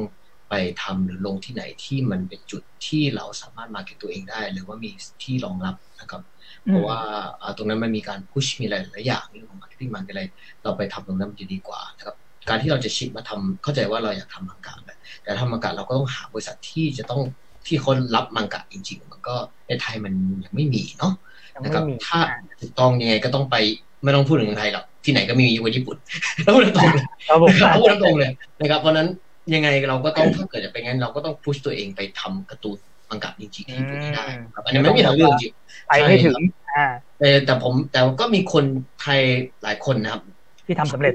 [0.50, 0.54] ไป
[0.84, 4.92] ทำหรือลงที่ไหนที่มันเป็นจุดที่เราสามารถ market ตัวเองได้ หรือว่ามี
[5.24, 6.24] ที่รองรับนะครับ
[6.68, 7.00] เพราะว่า
[7.42, 10.24] อ่าตรงนั้นมันมีการ push มีหลายๆอย่างเรื่องของ marketing มันอะไร
[10.64, 12.16] เราไปทำตรงนั้นมันจะดีกว่านะครับ
[12.50, 17.22] การที่เราจะ shift มาทำเข้าใจว่าเราอยากทำมังกะแหละแต่ทำมังกะเราก็ต้องหาบริษัทที่จะต้อง
[17.68, 19.36] ที่เขารับมังกะจริง ๆ มันก็
[19.68, 20.14] ในไทยมัน
[20.44, 21.14] ยังไม่มีเนาะ
[21.54, 22.20] ยังนะไม่ครับมีถ้า
[22.62, 23.56] ถูกต้องยังไงก็ต้องไป
[24.04, 25.98] ไม่ต้องพูดถึงเมืองไทยหรอกที่ไหนก็ไม่มีกว่าญี่ปุ่น
[26.44, 28.32] แล้วพูดตรงๆเลยครับผมนะครับพูดตรงๆเลย
[28.62, 29.08] นะครับเพราะฉะนั้น
[29.54, 32.78] ยังไงเราก็ต้องถ้าเกิดจะเป็นงั้นเราก็ต้อง push ตัวเองไปทำการ์ตูน
[33.10, 35.54] มังกะจริงๆที่ญี่ปุ่นให้ได้ครับอันนี้ไม่มีทางเลือกจริง
[35.88, 36.36] ไปให้ถึง
[36.76, 36.86] อ่า
[37.20, 38.66] แต่แต่ผมแต่ก็มีคน
[39.02, 39.20] ไทย
[39.64, 40.22] หลายคนนะครับ
[40.66, 41.14] ที่ทำสำเร็จ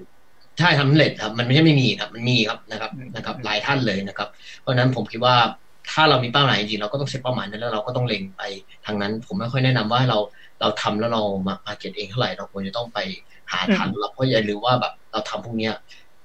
[0.59, 4.29] ใช่ทำสำเร็จครับ มันไม่ใช่ไม่มีครับ มันมีครับนะครับอืมนะครับหลายท่านเลยนะครับ
[4.61, 5.37] เพราะฉะนั้นผมคิดว่า
[5.91, 8.43] ถ้าเรามีเป้าหมายจริงๆเราก็ต้องเซตเป้าหมายนั้นแล้วเราก็ต้องเล็งไป
[8.87, 10.19] ทางนั้น ผมไม่ค่อยแนะนำว่าเรา
[10.61, 12.99] เราทำแล้วเรามามาเก็ตเองเท่าไหร่เราควรจะต้องไป
[13.53, 15.73] หาทางรับเพราะอย่าลืมว่าแบบเราทำพวกเนี้ย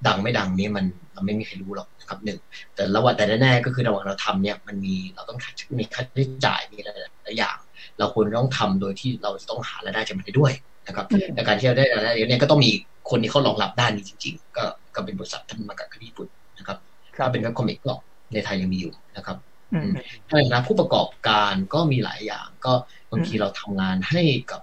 [0.08, 2.40] ดังไม่ดังนี่มันเราไม่มีใครรู้หรอกนะครับหนึ่ง
[2.76, 5.38] แต่ระหว่างแต่แน่ๆก็คือระหว่างเราทำเนี่ยมันมีเราต้อง
[5.80, 6.88] มีค่าใช้จ่ายมีห
[7.28, 7.58] ลายๆอย่าง
[8.00, 10.54] เราควรต้องทำโดยที่เราจะต้องหารายได้จากมันได้ด้วย
[10.88, 12.72] นะครับอืมแต่การที่เราได้รายได้เยอะเนี่ยก็ต้องมี
[13.10, 14.64] คนที่เขารองรับด้านนี้จริง ๆ ก็
[14.96, 16.28] ก็เป็นบริษัททำมากับญี่ปุ่น
[16.58, 16.78] นะครับ
[17.16, 17.94] ครับถ้าเป็นเว็บคอมิกก็
[18.34, 19.38] ในไทยยังมีอยู่นะครับ
[19.74, 19.92] อืม
[20.28, 22.74] ถ้าในฐานะผู้ประกอบการก็มีหลายอย่าง ก็
[23.12, 24.62] บางทีเราทำงานให้กับ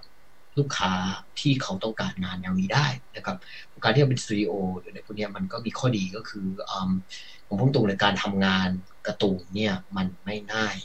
[0.57, 0.93] ลูกค้า
[1.39, 3.37] ที่เขาต้องการงานแนวนี้ได้นะครับ
[3.83, 6.91] การที่เราเป็นสตูดิโอหรืออะไรพวกเนี้ยมันก็มีข้อดีก็คืออืม
[7.47, 8.69] ผมพูดตรงในการทำงาน
[9.07, 10.77] การ์ตูนเนี่ยมันไม่ง่าย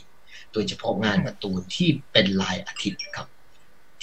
[0.53, 3.27] โดยเฉพาะงานการ์ตูนที่เป็นรายอาทิตย์ครับ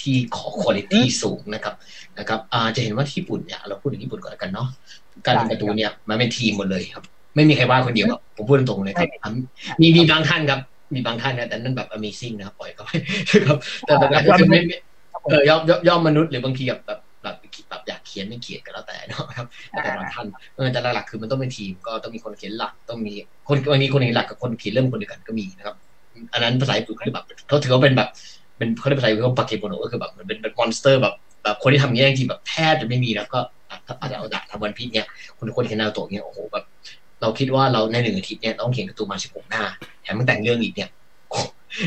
[0.01, 1.75] ที่ขอคุณภาพสูงนะครับ
[2.19, 4.67] นะครับอาจะเห็นว่าที่ญี่ปุ่นเนี่ยเราพูดถึงญี่ปุ่นก่อนแล้วกันเนาะ
[5.25, 7.03] การทำการ์ตูนเนี่ยมันเป็นทีมหมดเลยครับ
[7.35, 9.31] ไม่มีใครว่าคนเดียวครับผมพูดตรงๆเลยครับอะ
[9.81, 10.59] มีมีบางท่านครับ
[10.93, 12.89] มีบางท่านนะแต่นั่นแบบ amazing นะครับปล่อยเขาไป
[13.45, 14.77] ครับ แต่แต่แต่คือไม่ไม่
[15.29, 17.35] เออย่อมย่อมย่อมมนุษย์หรือบางทีแบบแบบแบบ
[17.69, 20.25] แบบอยากเขียนไม่เขียนก็แล้วแต่เนาะครับแต่บางท่าน
[20.55, 23.13] เออแต่หลักๆคือมันต้องเป็นทีมก็ต้องมีคนเขียนหลักต้องมี
[23.47, 25.75] คนบางทีคนเขียนหลักกับคนเขียนเริ่มคนเดียวกันก็มีนะครับ
[26.33, 28.09] อันนั้นภาษาญี่ปุ่นเขาเรียกแบบเขาถือว่าเป็นแบบ
[28.57, 33.39] เป็นเขาเรียกภาษาญี่ปุ่นว่าบาเกะโมโนะก็คือแบบมันเป็นเป็น monster แบบแบบคนที่ทำอย่างนี้จริงๆแบบแทบจะไม่มีแล้วก็
[34.01, 35.05] อาจารย์โอดะทำวันพีซเนี่ย
[35.37, 36.65] คนคนเขียนนารูโตะเนี่ยโอ้โหแบบ
[37.21, 39.63] เราคิดว่าเราในหนึ่งอาทิตย์เนี่ยต้องเขียนการ์ตูนมาสิบหกหน้า
[40.01, 40.89] แถมมันแต่งเรื่องอีกเนี่ย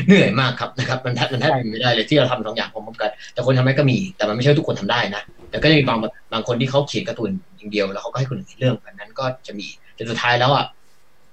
[0.05, 5.97] เหนื่อยมากครับนะครับมันแทบมันแทบเป็นไม่ได้เลยที่เราทำสองอย่างพร้อมกัน แต่คนทำได้ก็มี แต่มันไม่ใช่ทุกคนทำได้นะแต่ก็จะมีบาง
[6.33, 10.65] บางคนที่เขาเขียนการ์ตูนอย่างเดียว แล้วเขาก็ให้คนอื่นเขียนเรื่องแบบนั้นก็จะมีแต่สุดท้ายแล้วอะ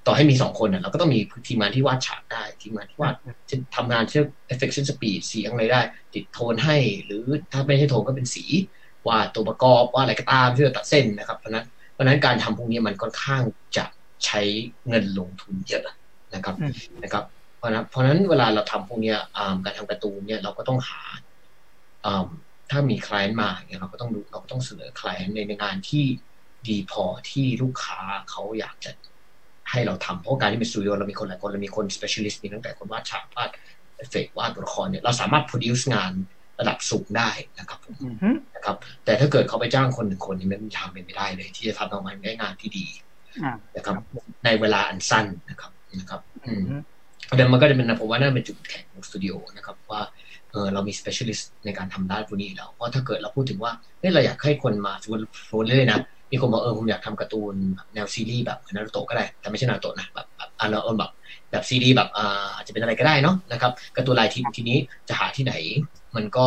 [0.06, 3.14] ต่อให้มีสองคนอะเราก็ต้องมีทีมงานที่วาดฉากได้ ทีมงานที่วาด
[3.50, 5.80] จะทำงานเชื่อ effection speed เสียงอะไรได้
[6.14, 8.44] ติดโทนให้ หรือถ้าไม่ใช่โทนก็เป็นสี
[9.08, 13.42] วาดตัวประกอบวาดอะไรก็ตามที่จะตัดเส้นนะครับเพราะนั้นเพราะนั้นการทำพวกนี้มันค่อนข้าง
[13.76, 13.84] จะ
[14.24, 14.40] ใช้
[14.88, 15.84] เงินลงทุนเยอะ
[16.34, 16.54] นะครับ
[17.02, 17.24] นะครับ
[17.56, 19.14] เพราะนั้นเพราะนั้นเวลาเราทำพวกนี้
[19.64, 21.02] การทำการ์ตูนเนี่ยเราก็ต้องหา
[22.70, 26.04] ถ้ามี client มาเนี่ยเราก็ต้องดูเราก็ต้องเสนอ client ในงานที่
[26.68, 28.00] ดีพอที่ลูกค้า
[28.30, 28.90] เขาอยากจะ
[29.70, 33.50] ให้เราทำเพราะการที่เป็นสตูดิโอเรามีคนหลายคนเรามีคน specialist มีตั้งแต่คนวาดฉากวาด
[33.96, 36.12] เอฟเฟกวาดตัวละครเนี่ยเราสามารถ produce งาน
[36.60, 37.78] ระดับสูงได้นะครับ
[38.54, 42.86] นะครับ แต่ถ้าเกิดเขาไปจ้างคนหนึ่งคนนี่มันทำเป็นไม่ได้เลย ที่จะทำออกมาได้งานที่ดี
[43.76, 43.94] นะครับ
[44.44, 46.62] ในเวลาอันสั้นนะครับนะครับอืม
[47.34, 50.02] เดี๋ยวมันก็จะเป็นผมว่าน่าเป็นจุดแข็งของสตูดิโอนะครับว่า
[50.50, 56.00] เออเรามี specialist ในการทำด้านพวกนี้แล้วเพราะถ้าเกิดเราพูดถึงว่าเฮ้ยเราอยากให้คนมาสมมติโฟนเลยนะ
[56.30, 57.54] มีคนบอกเออผมอยากทำการ์ตูน
[57.94, 61.10] แนวซีรีส์แบบนารูโตะก็ได้ แต่ไม่ใช่นารูโตะนะแบบแบบอันนั้นแบบ
[61.50, 65.54] แบบซีรีส์แบบอ่าอาจจะเป็นอะไรก็ได้เนาะนะครับการ์ตูนลายทีทีนี้จะหาที่ไหน
[66.16, 66.46] มันก็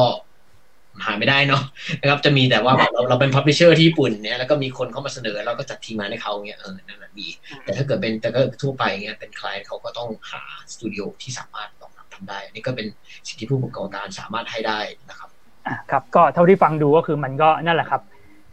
[1.05, 1.61] หาไม่ได้เนาะ
[2.01, 7.27] นะครับจะมีแต่ว่าเราเราเป็น publisher ที่ญี่ปุ่นเนี่ยแล้วก็มีคนเข้ามาเสนอเราก็จัดทีมงานให้เขาเนี่ยเออนั่นแหละมี
[7.63, 12.87] แต่ถ้าเกิดเป็นแต่ก็ทั่วไปเนี่ยเป็น client เขาก็ต้องหาสตูดิโอที่สามารถรองรับทำได้ นี่ก็เป็น
[13.27, 15.29] สิ่งที่ผู้ประกอบการสามารถให้ได้นะครับ
[15.67, 18.01] อ่าครับก็เท่าที่ฟังดูก็คือมันก็นั่นแหละครับ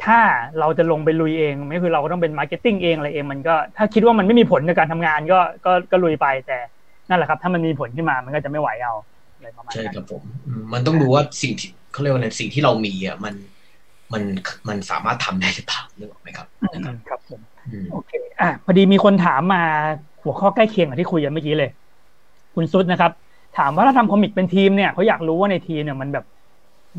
[0.04, 0.18] ถ้า
[0.60, 6.58] เราจะลงไปลุยเองไม่คือเราก็ต้องเป็น marketing เองอะไรเองมันก็ถ้าคิดว่ามันไม่มีผลในการทำงานก็ก็ก็ลุยไปแต่
[7.08, 8.94] นั่นแหละครับ ถ้ามันมีผลขึ้นมามันก็จะไม่ไหวเอา
[9.36, 10.22] อะไรประมาณใช่ครับผม
[10.72, 13.34] มันต้องดูว่าสิ่งที่เขาเรียกว่าในสิ่งที่เรามีอะมัน
[14.12, 14.22] มัน
[14.68, 16.46] มันสามารถทำได้หรือเปล่านึกออกไหมครับ
[17.08, 17.40] ครับผม
[17.92, 19.62] โอเคอะพอดีมีคนถามมา
[20.22, 21.70] หัวข้อใกล้เคียงกับที่คุยกันเมื่อกี้เลย
[22.54, 23.12] คุณซุดนะครับ
[23.58, 26.24] ถามว่าถ้าทำคอมิกเป็นทีมเนี่ยเขาอยากรู้ว่าในทีมเนี่ยมันแบบ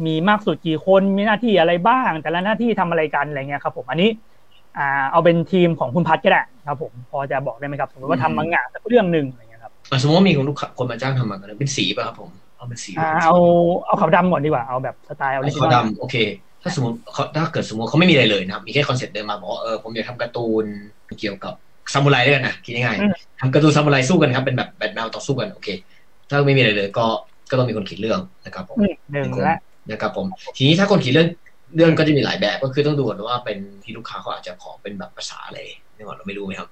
[0.06, 4.10] มีมากสุดกี่คนมีหน้าที่อะไรบ้าง แต่ละหน้าที่ทำอะไรกันอะไรเงี้ยครับผมอันนี้
[4.78, 9.72] อ่าเอาเป็นทีมของคุณพัดก็ได้ครับผมพอจะบอกได้ไหมครับสมมติว่าทำมังงะสักเรื่องหนึ่งอะไรเงี้ยครับ
[10.02, 12.92] สมมติว่ามีคนลูกค้ามาจ้างทำมันเป็นสีป่ะครับผมเอาเป็นสี
[13.24, 13.36] เอา
[13.86, 16.16] เอาขาวดำก่อนดีกว่าเอาแบบสไตล์เอาขาวดำโอเค
[16.62, 16.96] ถ้าสมมติ
[17.36, 20.66] ถ้าเกิดสมมติเขาไม่มีอะไรเลยนะครับมีแค่คอนเซ็ปต์เดินมาบอกเออผมอยากทำการ์ตูน
[21.20, 21.54] เกี่ยวกับ
[21.94, 25.70] ซามูไรด้วยกันนะคิดง่ายๆทำการ์ตูนซามูไรสู้กันครับเป็นแบบ battle แนวต่อสู้กันโอเค
[26.30, 27.06] ถ้าไม่มีอะไรเลยก็
[27.50, 28.78] ก็ต้องมีคนเขียนเรื่องนะครับผม
[29.14, 29.58] หนึ่งและ
[29.92, 30.26] นะครับผม
[30.58, 31.30] ทีนี้ถ้าคนเขียนเรื่อง
[31.76, 35.60] เรื่องก็จะมีหลายแบบก็คือต้องดูก่อนว่าเป็นที่ลูกค้าเขาอาจจะขอเป็นแบบภาษาอะไร
[35.96, 36.70] นี่ว่าเราไม่รู้ไหมครับ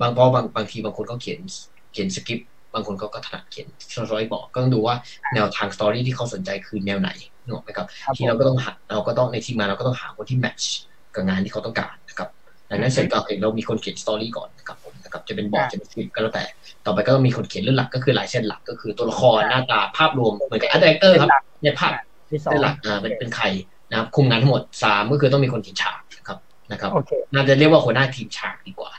[0.00, 1.40] บางพอบางบางทีบางคนเขาเขียน
[1.92, 4.94] เขียนสคริปต์บางคนเขาก็ถนัดเขียน storyboard ก็ต้องดูว่า
[5.34, 7.10] แนวทาง story ที่เขาสนใจคือแนวไหน
[7.44, 7.86] นึกออกไหมครับ
[8.16, 10.74] ทีเราก็ต้องหาเราก็ต้องในทีมงานเราก็ต้องหาคนที่ match
[11.14, 12.28] กับงานที่เขาต้องการนะครับ
[12.70, 16.44] ดังนั้นเสร็จก็เห็นเรามีคนเขียน story ก่อนนะครับผมนะครับจะเป็นบอร์ดจะเป็นสคริปต์ก็แล้วแต่
[16.86, 21.30] ต่อไปก็ต้องมีคนเขียนเรื่องหลักก็คือลายเส้นหลักก็คือตัวละครหน้าตาภาพรวมเหมือนกับ art director ครับ
[21.62, 21.92] ในภาพ
[22.50, 23.44] เป็นหลักอ่าเป็นเป็นใคร
[23.90, 26.38] นะครับ คุมงานทั้งหมดสามก็คือต้องมีคนเขียนฉากนะครับ
[26.72, 26.90] นะครับ
[27.34, 28.90] น่าจะเรียกว่าหัวหน้าทีมฉากดีกว่า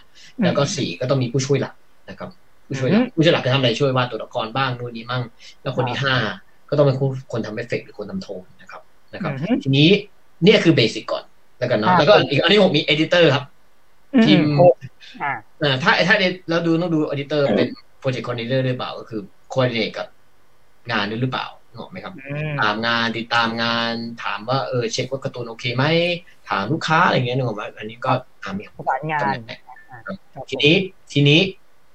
[0.44, 1.74] แล้วก็สี่ก็ต้องมีผู้ช่วยหลัก
[2.10, 2.30] นะครับ
[2.68, 5.24] ผู้ช่วยหลักผู้ช่วยหลักจะทำอะไรช่วยวาดตัวละครบ้างนู่นนี่มั่ง
[5.62, 6.16] แล้วคนที่ห้า
[6.70, 6.98] ก็ต้องเป็น
[7.32, 8.82] คนทำเอฟเฟกต์หรือคนทำโทนนะครับ
[9.14, 9.32] นะครับ
[9.64, 9.90] ทีนี้
[10.44, 11.24] เนี่ยคือ basic ก่อน
[11.60, 13.46] แล้วกันเนาะแล้วก็อีกอันนี้ผมมี editor ครับ
[14.26, 14.40] ทีม
[15.62, 16.16] อ่าถ้าถ้า
[16.50, 17.68] เราดูต้องดู editor เป็น
[18.00, 20.08] project coordinator หรือเปล่าก็คือ coordinate กับ
[20.92, 21.46] งานด้วยหรือเปล่า
[21.78, 22.14] นึกออกไหมครับ
[22.62, 23.94] ถามงานติดตามงาน
[24.24, 25.84] ถามว่าเออเช็คว่าการ์ตูนโอเคไหม
[26.50, 28.12] ถามลูกค้าอะไรเงี้ยนึกออกไหมอันนี้ก็
[28.44, 29.36] ถามมีประสานงาน
[30.50, 30.76] ทีนี้
[31.12, 31.40] ทีนี้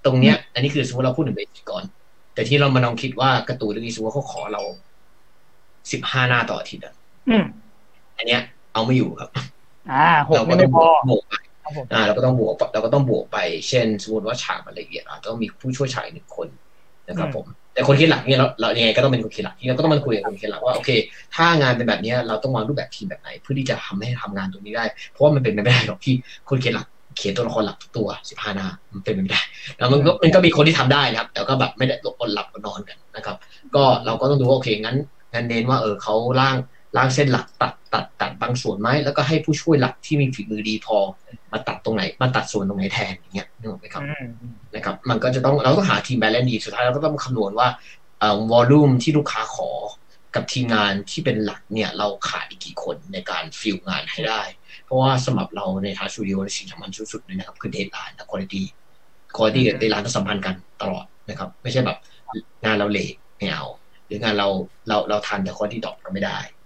[0.05, 1.85] ตรงเนี้ย อันนี้คือสมมติเราพูดถึง basic ก่อน
[2.35, 4.62] แต่ที่เรามาลองคิดว่าการ์ตูนเรื่องนี้สมมติเขาขอเรา
[5.93, 6.95] สิบห้าหน้าต่ออาทิตย์อะ
[8.18, 8.41] อันเนี้ย
[8.72, 9.31] เอาไม่อยู่ครับ
[9.93, 11.35] อ่าหกไม่พอบวกไป
[11.93, 16.49] อ่าเราก็ต้องบวกเราก็ต้องบวกไป เช่น สมมติว่าฉากมันละเอียดอาจต้องมีผู้ช่วยฉายหนึ่งคน
[17.09, 17.47] นะครับผม
[17.79, 20.91] แต่คนเขียนหลักเนี่ยเราเรายังไงก็ต้องเป็นคนเขียนหลักที่เราก็ต้องมาคุยกับคนเขียนหลักว่าโอเค
[21.35, 26.14] ถ้างานเป็นแบบเนี้ยเราต้องวางรูปแบบทีมแบบไหน เพื่อที่จะทำให้ทำงานตรงนี้ได้ เพราะว่ามันเป็นไปไม่ได้หรอกที่
[26.49, 29.43] คนเขียนหลักเขียนตัวละครหลักทุกตัวสิบห้าหน้ามันเป็นไปไม่ได้
[29.76, 33.37] แล้วมันก็มันก็มีคนที่ทำได้นะครับ แต่ก็แบบไม่ได้หลบอดหลับอดนอนกันนะครับ
[33.74, 34.97] ก็เราก็ต้องดูว่าโอเคงั้น
[35.35, 36.57] งั้นเน้นว่าเออเขาล่าง
[36.97, 40.97] ร่างเส้นหลักตัดตัดตัดบางส่วนไหมแล้วก็ให้ผู้ช่วยหลักที่มีฝีมือดีพอ
[41.53, 47.68] มาตัดตรงไหน มาตัดส่วนตรงไหนแทนอย่างเงี้ยนึกออกไหมครับอืมนะครับ มันก็จะต้องเราต้องหาทีม balance ดีสุดท้ายเราก็ต้องคำนวณว่า
[48.18, 49.70] เอ่อ volume ที่ลูกค้าขอ
[50.34, 54.43] กับทีมงานที่เป็นหลักเนี่ยเราขาดอีกกี่คนในการ fill งานให้ได้
[54.84, 58.55] เพราะว่าสำหรับเราในทางสตูดิโอสิ่งสำคัญสุดๆเลยนะครับ คือ deadline และคุณภาพ
[59.36, 61.99] คุณภาพกับ deadline ต้องสัมพันธ์กันตลอดนะครับ ไม่ใช่แบบ
[62.64, 63.64] งานเรา late ไม่เอา
[64.07, 64.49] หรืองานเรา
[64.89, 66.58] เราเราทันแต่คุณภาพดอกก็ไม่ได้นะครับ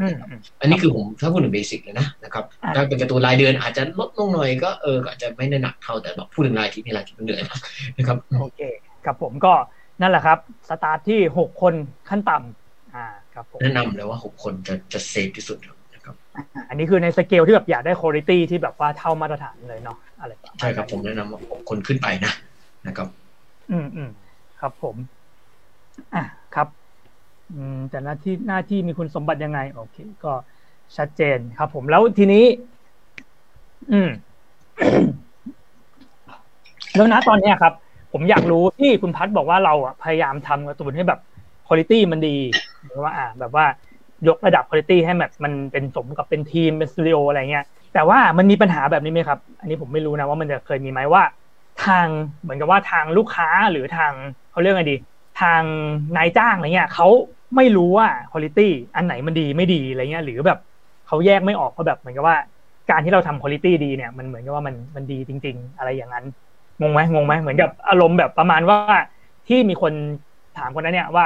[0.00, 7.60] อืมอืมอันนี้คือผมถ้าพูดถึง basic เลยนะนะครับอ่าถ้าเป็นการ์ตูนรายเดือนอาจจะลดลงหน่อยก็เออก็อาจจะไม่ได้หนักเท่าแต่แบบพูดถึงรายอาทิตย์นี่รายอาทิตย์มันเหนื่อยมาก
[7.96, 8.60] นะครับโอเค
[9.04, 9.52] ครับผมก็
[10.00, 10.38] นั่นแหละครับ
[10.68, 11.74] สตาร์ทที่หกคน
[12.08, 15.58] ขั้นต่ำอ่าครับผมแนะนำเลยว่าหกคนจะจะ safe ที่สุด
[15.94, 22.32] นะครับอ่าอันนี้คือในสเกลที่แบบอยากได้คุณภาพที่แบบว่าเท่ามาตรฐานเลยเนาะอะไรประมาณใช่ครับผมแนะนำว่าหกคนขึ้นไปนะ
[22.86, 23.08] นะครับ
[23.70, 24.10] อืมอืม
[24.60, 24.96] ครับผม
[26.14, 26.24] อะ
[26.54, 26.79] ครับอืม
[27.90, 30.32] แต่หน้าที่หน้าที่มีคุณสมบัติยังไง โอเค ก็
[30.96, 32.44] ชัดเจนครับ ผมแล้วทีนี้
[33.92, 34.08] อืม
[36.96, 37.72] แล้วนะตอนเนี้ยครับ
[38.12, 41.20] ผมอยากรู้ที่คุณพัฒน์บอกว่าเราอะพยายามทำการ์ตูนให้แบบ
[41.68, 42.36] คุณภาพมันดี
[42.84, 43.64] หรือว่า อ่า แบบว่า
[44.28, 51.22] ยกระดับคุณภาพให้แบบมันเป็นสมกับเป็นทีมเป็นสตูดิโออะไรเงี้ย แต่ว่ามันมีปัญหาแบบนี้ไหมครับ อันนี้ผมไม่รู้นะว่ามันจะเคยมีไหมว่า
[51.86, 52.06] ทาง
[52.42, 54.12] เหมือนกับว่าทางลูกค้าหรือทาง
[54.50, 54.96] เขาเรียกไงดี
[55.40, 55.62] ทาง
[56.16, 57.08] นายจ้างอะไรเงี้ยเขา
[57.56, 58.60] ไม่รู้ว่าคุณภาพ
[58.96, 60.58] อันไหนมันดีไม่ดีอะไรเงี้ย หรือแบบ
[61.06, 62.36] เขาแยกไม่ออกว่าะแบบเหมือนกับว่า
[62.90, 66.24] การที่เราทำคุณภาพดีเนี่ยมันเหมือนกับว่ามันมันดีจริง ๆ อะไรอย่างนั้น
[66.80, 68.78] งงไหมงงไหมเหมือนกับอารมณ์แบบประมาณว่า
[69.48, 69.92] ที่มีคน
[70.58, 71.24] ถามคนนั้นเนี่ยว่า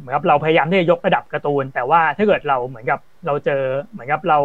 [0.00, 4.38] เหมือนกับเราพยายามที่จะยกระดับการ์ตูน แต่ว่าถ้าเกิดเราเหมือนกับเราเจอเหมือนกับเรา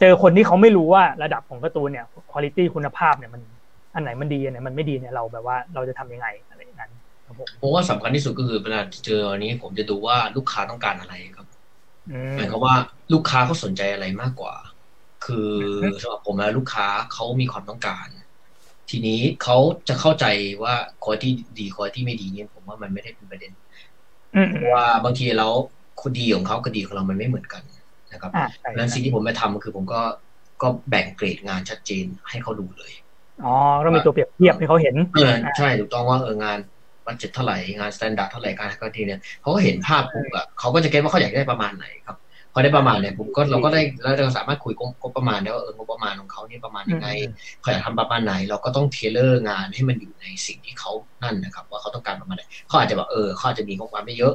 [0.00, 3.42] เจอคนที่เขาไม่รู้ว่าระดับของการ์ตูนเนี่ยคุณภาพคุณภาพเนี่ยมัน
[3.94, 6.92] อันไหนมันดีอันไหนมันไม่ดีเนี่ยเราแบบว่าเราจะทำยังไงอะไรอย่างนั้น
[7.26, 11.46] ผมผมว่าสำคัญที่สุดก็คือเวลาเจออันนี้ ผมจะดูว่าลูกค้าต้องการอะไรครับ
[12.08, 12.76] อืมหมายความว่า
[13.12, 14.54] ลูกค้าเขาสนใจอะไรมากกว่า
[15.24, 15.50] คือ
[16.00, 18.06] สำหรับผมแล้วลูกค้าเขามีความต้องการ
[18.90, 19.56] ทีนี้เขา
[19.88, 20.26] จะเข้าใจ
[20.62, 23.52] ว่าคอที่ดีคอที่ไม่ดีเนี่ยผมว่ามันไม่ได้เป็นประเด็น
[24.34, 25.52] อืมเพราะว่าบางทีแล้ว
[26.02, 27.62] คนดีของเขากับดีของเรามันไม่เหมือนกัน
[28.12, 30.00] นะครับอ่าใช่ดังนั้นสิ่งที่ผมไปทำคือผมก็
[30.62, 32.92] ก็แบ่งเกรดงานชัดเจนให้เขาดูเลย
[33.44, 33.54] อ๋อ
[33.84, 36.58] ต้องมีตัวเปรียบเทียบให้เขาเห็นเออใช่ถูกต้องว่าเอองาน
[37.06, 42.16] budget เท่าไหร่งาน standard เท่าไหร่การก็ทีเนี่ยเขาก็เห็นภาพปุ๊บอะเขาก็จะ get ว่าเขาอยากได้ประมาณไหนครับ
[42.52, 50.92] พอได้ประมาณเนี่ยผมก็เราก็ได้แล้วเราสามารถคุยงบประมาณได้ว่าเอองบประมาณของเขานี่ประมาณยังไงอืมเขาอยากทำประมาณไหน เราก็ต้อง tailor งานให้มันอยู่ในสิ่งที่เขา
[51.22, 54.34] นั่นนะครับ ว่าเขาต้องการประมาณไหนเขาอาจจะแบบเออเขาอาจจะมีงบประมาณไม่เยอะ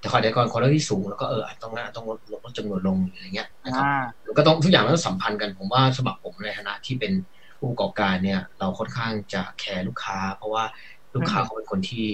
[0.00, 7.12] แต่เขาอาจจะก่อนคนที่สูงแล้วก็เอออาจต้องต้องลดลดจำนวนลงอะไรเงี้ยนะครับอ่ามันก็ต้องทุกอย่างมันต้องสัมพันธ์กันผมว่าสำหรับผมในฐานะที่เป็น
[7.58, 10.64] ผู้ประกอบการเนี่ย เราค่อนข้างจะแคร์ลูกค้า เพราะว่า
[11.14, 12.06] ลูกค้าอืมเขาเป็นคนที่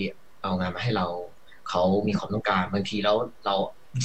[0.43, 1.07] เอางานมาให้เรา
[1.71, 3.55] เขามีความต้องการบางทีแล้วเรา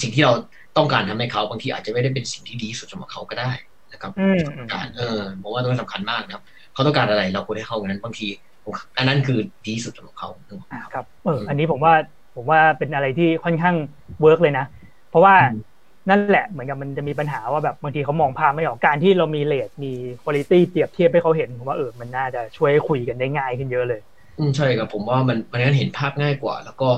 [0.01, 0.33] สิ่งที่เรา
[0.77, 3.51] ต้องการทำให้เขาบางทีอาจจะไม่ได้เป็นสิ่งที่ดีที่สุดสำหรับเขาก็ได้
[3.91, 8.27] นะครับอืมต้องการเออผมว่าตรงนี้สำคัญมากนะครับ เขาต้องการอะไรเราควรให้เขาอย่างนั้นบางที
[8.63, 10.29] ผมอันนั้นคือดีที่สุดสำหรับเขา
[10.71, 11.93] อ่าครับเอออันนี้ผมว่า
[12.35, 13.75] ผมว่าเป็นอะไรที่ค่อนข้าง
[14.21, 14.65] work เลยนะ
[15.09, 15.61] เพราะว่าอืม
[16.09, 19.91] นั่นแหละเหมือนกับมันจะมีปัญหาว่าแบบบางทีเขามองภาพไม่ออกการที่เรามี rate มี
[20.23, 24.10] คุณภาพเปรียบเทียบให้เขาเห็นผมว่าเออมันน่าจะช่วยให้คุยกันได้ง่ายขึ้นเยอะเลยอืม
[24.57, 26.89] ใช่ครับผมว่ามันมันนั้นเห็นภาพง่ายกว่า แล้วก็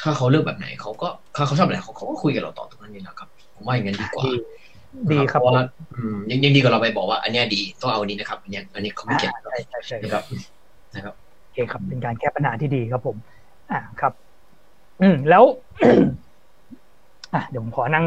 [0.00, 4.32] ถ้าเขาเลือกแบบไหนเขาก็ถ้าเขาชอบแบบไหนเขาเขาก็คุยกับเราต่อตรงนั้นนี่แหละครับ ผมว่าอย่างนั้นดีกว่าดี
[5.12, 10.24] ดีครับเพาะว่าอืมยังยังดีกว่าเราไปบอกว่า อันเนี้ยดีต้องเอาอันนี้นะครับอันเนี้ยอันนี้เขาไม่เก็บใช่ใช่ใช่นะครับ
[10.94, 13.16] นะครับโอเคครับเป็นการแก้ปัญหาที่ดีครับผม
[13.72, 14.12] อ่าครับ
[15.02, 15.44] อืมแล้ว
[17.34, 18.06] อะเดี๋ยวผมขอนั่ง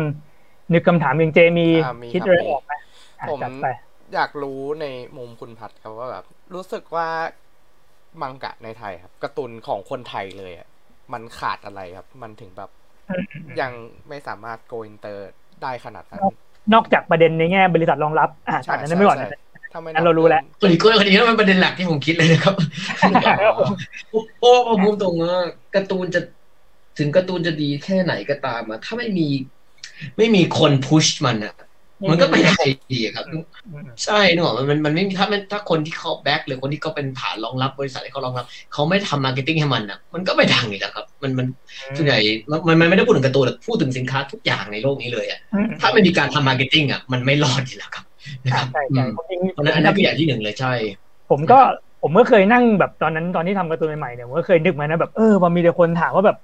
[0.73, 2.73] นึกคำถามยังเจมีอ่ามีคิดครับอะไรมีออกไหม
[3.19, 3.67] อะผมจัดไป
[4.13, 4.85] อยากรู้ใน
[5.17, 7.07] มุมคุณพัดครับว่าแบบ รู้สึกว่า
[8.21, 10.67] มังกะในไทยครับการ์ตูนของคนไทยเลยอะ
[11.13, 12.69] มันขาดอะไรครับ มันถึงแบบ
[13.09, 13.23] อืม
[13.61, 13.71] ยัง
[14.09, 15.29] ไม่สามารถ go inter
[15.63, 16.21] ได้ขนาดนั้น
[16.73, 19.29] นอกจากประเด็นในแง่บริษัทรองรับ อ่าตัดนั้นไม่ก่อนนะ
[19.73, 22.55] ถ้าไม่อันเรารู้แล้วส่วนอีกคนคนนี้มันประเด็นหลักที่ผมคิดเลยนะครับ
[24.41, 25.35] โอ้ผมพูดตรงว่า
[25.75, 26.21] การ์ตูนจะ
[26.97, 29.27] ถึงการ์ตูนจะดีแค่ไหนก็ตามอะถ้าไม่มี
[30.17, 31.53] ไม่มีคน push มันอะ
[32.09, 32.55] มันก็ไม่ได้
[32.91, 33.43] ดีอะครับอืม
[34.05, 41.47] ใช่นึกออกไหมมันมันไม่มีถ้ามันถ้าคนที่เขา back หรือคนที่เขาเป็นฐานรองรับบริษัทที่เขารองรับเขาไม่ทำ marketing ให้มันอะ มันก็ไม่ดังอีกแล้วครับ มันมัน
[41.97, 42.19] ส่วนใหญ่
[42.51, 48.05] มันมันไม่ได้พูดถึงการ์ตูนหรอกพูดถึงสินค้าทุกอย่างในโลกนี้เลยอะอืมถ้าไม่มีการทำ marketing อะมันไม่รอดอยู่แล้วครับ
[48.45, 50.73] นะครับใช่อืใช่มผมจริงเพราะฉะนั้นอันนั้นคืออย่างที่หนึ่งเลยใช่
[51.29, 51.55] ผมก็
[52.01, 56.37] ผมก็เคยนั่งแบบตอนนั้นตอนที่ทำการ์ตูนใหม่ๆเนี่ยผมก็เคยนึกมานะแบบเออพอมีแต่คนถามว่าแบบ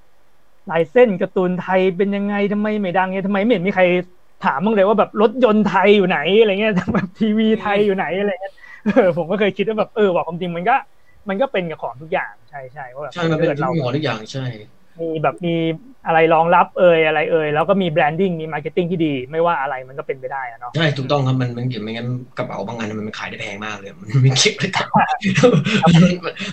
[0.69, 3.85] ลายเส้นการ์ตูนไทยเป็นยังไงทำไมไม่ดังเนี่ยทำไมไม่เห็นมีใคร
[4.45, 8.53] ถามบ้างเลยว่าแบบรถยนต์ไทยอยู่ไหนอะไรเงี้ยแบบทีวีไทยอยู่ไหนอะไรเงี้ย
[8.85, 10.75] เออผมก็เคยคิดว่าแบบเออว่าความจริงมันก็
[11.29, 14.45] มันก็เป็นกับของทุกอย่างใช่ใช่ว่าแบบใช่มันเป็นกิดเราเราหมอทุกอย่างใช่
[14.99, 15.55] มีแบบมี
[16.05, 22.07] อะไรรองรับเอ่ยอะไรเอ่ยแล้วก็มีแบรนดิ้งมีมาร์เก็ตติ้งที่ดี ไม่ว่าอะไรมันก็เป็นไปได้อะเนาะใช่ถูกต้องครับมันมันเกี่ยวไม่งั้น
[22.37, 24.87] กระเป๋าบางอันมันขายได้แพงมากเลย มันไม่เก็บเลยครับ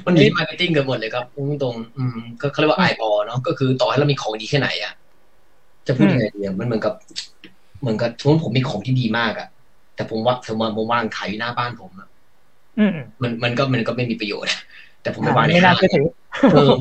[0.07, 4.93] มันมีมาร์เก็ตติ้งกันหมดเลยครับพูดตรงๆอืมก็เขาเรียกว่าไอบอเนาะก็คือต่อให้เรามีของดีแค่ไหนอะ
[5.87, 6.95] จะพูดยังไงดีอะมันเหมือนกับ
[7.83, 9.49] เหมือนกับสมมติผมมีของที่ดีมากอะ
[9.97, 12.09] แต่ผมว่าสมมติผมวางขายอยู่หน้าบ้านผมอะ
[12.78, 14.51] อืมมันมันก็มันก็ไม่มีประโยชน์
[15.03, 16.07] แต่ผมไปอ่าวางในไม่ห้าน่างเชื่อถือ
[16.53, 16.72] เออ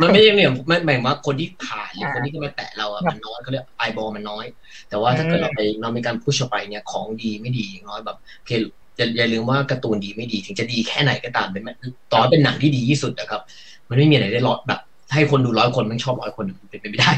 [0.00, 4.44] มันไม่ใช่เนี่ยมันหมายถึงว่าคนที่ผ่านหรืออ่าคนที่จะมาแตะเราอะครับมันน้อยเขาเรียกไอบอลมันน้อย
[4.88, 8.50] แต่ว่าถ้าเกิดอืมเราไปเรามีการพุชออกไปเนี่ยของดีไม่ดีอย่างน้อยแบบโอเค
[8.96, 11.64] อย่าอย่าลืมว่าการ์ตูนดีไม่ดี ถึงจะดีแค่ไหนก็ตามเป็น
[12.12, 13.42] ต่อให้เป็นหนังที่ดีที่สุดนะครับ
[13.88, 14.80] มันไม่มีอะไรได้ร้อยแบบ
[15.12, 17.12] ให้คนดูร้อยคนมันชอบร้อยคนมันเป็นไปไม่ได้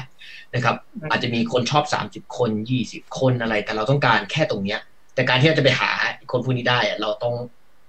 [0.54, 0.76] นะครับ
[1.10, 4.80] อาจจะมีคนชอบสามสิบคนยี่สิบคนอะไร แต่เราต้องการแค่ตรงเนี้ย
[5.14, 5.90] แต่การที่เราจะไปหา
[6.30, 7.34] คนพวกนี้ได้อะเราต้อง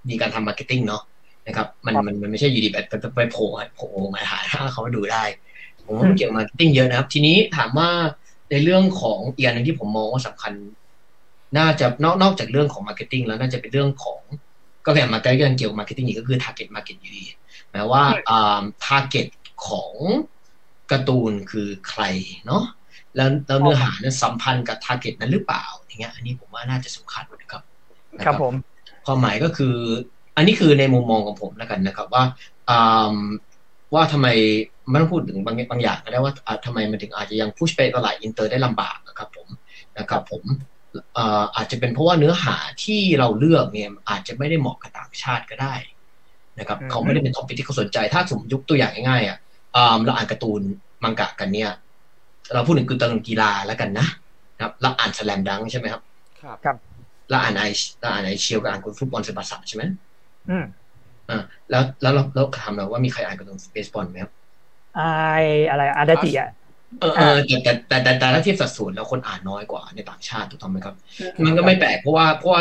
[0.08, 1.02] มีการทำ marketing เนาะ
[1.46, 3.46] นะครับ มันมันมันไม่ใช่อยู่ดีแบบไปไปโผล่
[3.76, 4.38] โผล่มาหา
[4.72, 5.24] เขามาดูได้
[5.86, 7.90] ผมว่ามันเกี่ยวกับ marketing เยอะนะครับ ทีนี้ถามว่า
[8.50, 10.52] ในเรื่องของอีกอันหนึ่งที่ผมมองว่าสำคัญ
[11.58, 14.20] น่าจะนอกนอกจากเรื่องของ marketing แล้วน่าจะเป็นเรื่องของ
[14.86, 17.24] ก็แบบมาใกล้กันเกี่ยวกับ marketing อีกก็คือ target market อยู่ดี
[17.70, 19.26] หมายว่าอ่า target
[19.66, 19.94] ของ
[20.90, 22.02] การ์ตูนคือใคร
[22.46, 22.62] เนาะ
[23.16, 27.62] แล้วแล้วเนื้อหานั้นสัมพันธ์กับ target นั้นหรือเปล่าอย่างเงี้ยอันนี้ผมว่าน่าจะสำคัญนะครับ
[28.18, 28.54] นะครับผม
[29.06, 29.74] ความหมายก็คือ
[30.36, 32.24] อันนี้คือในมุมมองของผมแล้วกันนะครับ ว่า
[32.70, 33.16] อ่า
[33.94, 34.28] ว่าทำไม
[34.90, 39.48] ไม่ต้องพูดถึงบางบางอย่างก็ได้ว่าอ่าทำไมมันถึงอาจจะยังพุชไปตลาดอินเตอร์ได้ลำบากนะครับ ผม
[39.98, 40.42] นะครับ ผม
[41.16, 45.74] อ่าอาจจะเป็นเพราะว่าเนื้อหาที่เราเลือกเนี่ยอาจจะไม่ได้เหมาะกับต่างชาติก็ได้
[46.58, 49.43] นะครับอืมเขาไม่ได้เป็น topic ที่เขาสนใจ ถ้าสมมติยกตัวอย่างง่ายๆอะอ่า
[50.04, 50.60] เราอ่านการ์ตูน
[51.04, 51.70] มังกะกันเนี่ย
[52.54, 54.06] เราพูดถึงการ์ตูนกีฬาแล้วกันนะ
[54.56, 56.02] นะครับ เราอ่าน Slam Dunk ใช่ไหมครับ
[56.40, 56.76] ครับ
[57.30, 57.64] เราอ่านไอ
[58.00, 59.82] เราอ่านไอชิลด์กับอ่านคุณฟุตบอลซึบาสะใช่ไหม
[60.48, 60.64] อืม
[61.30, 61.36] อ่า
[61.70, 64.32] แล้วแล้วเราเราถามเราว่ามีใครอ่านการ์ตูนเบสบอลไหมครับ
[64.94, 65.00] ไอ
[65.70, 66.48] อะไรอาดาจิอะ
[67.00, 70.94] เออเออแต่แต่แต่แต่แต่ถ้าเทียบสัดส่วนแล้วคนอ่านน้อยกว่าในต่างชาติถูกต้องไหมครับ
[71.44, 72.60] มันก็ไม่แปลกเพราะว่าเพราะว่า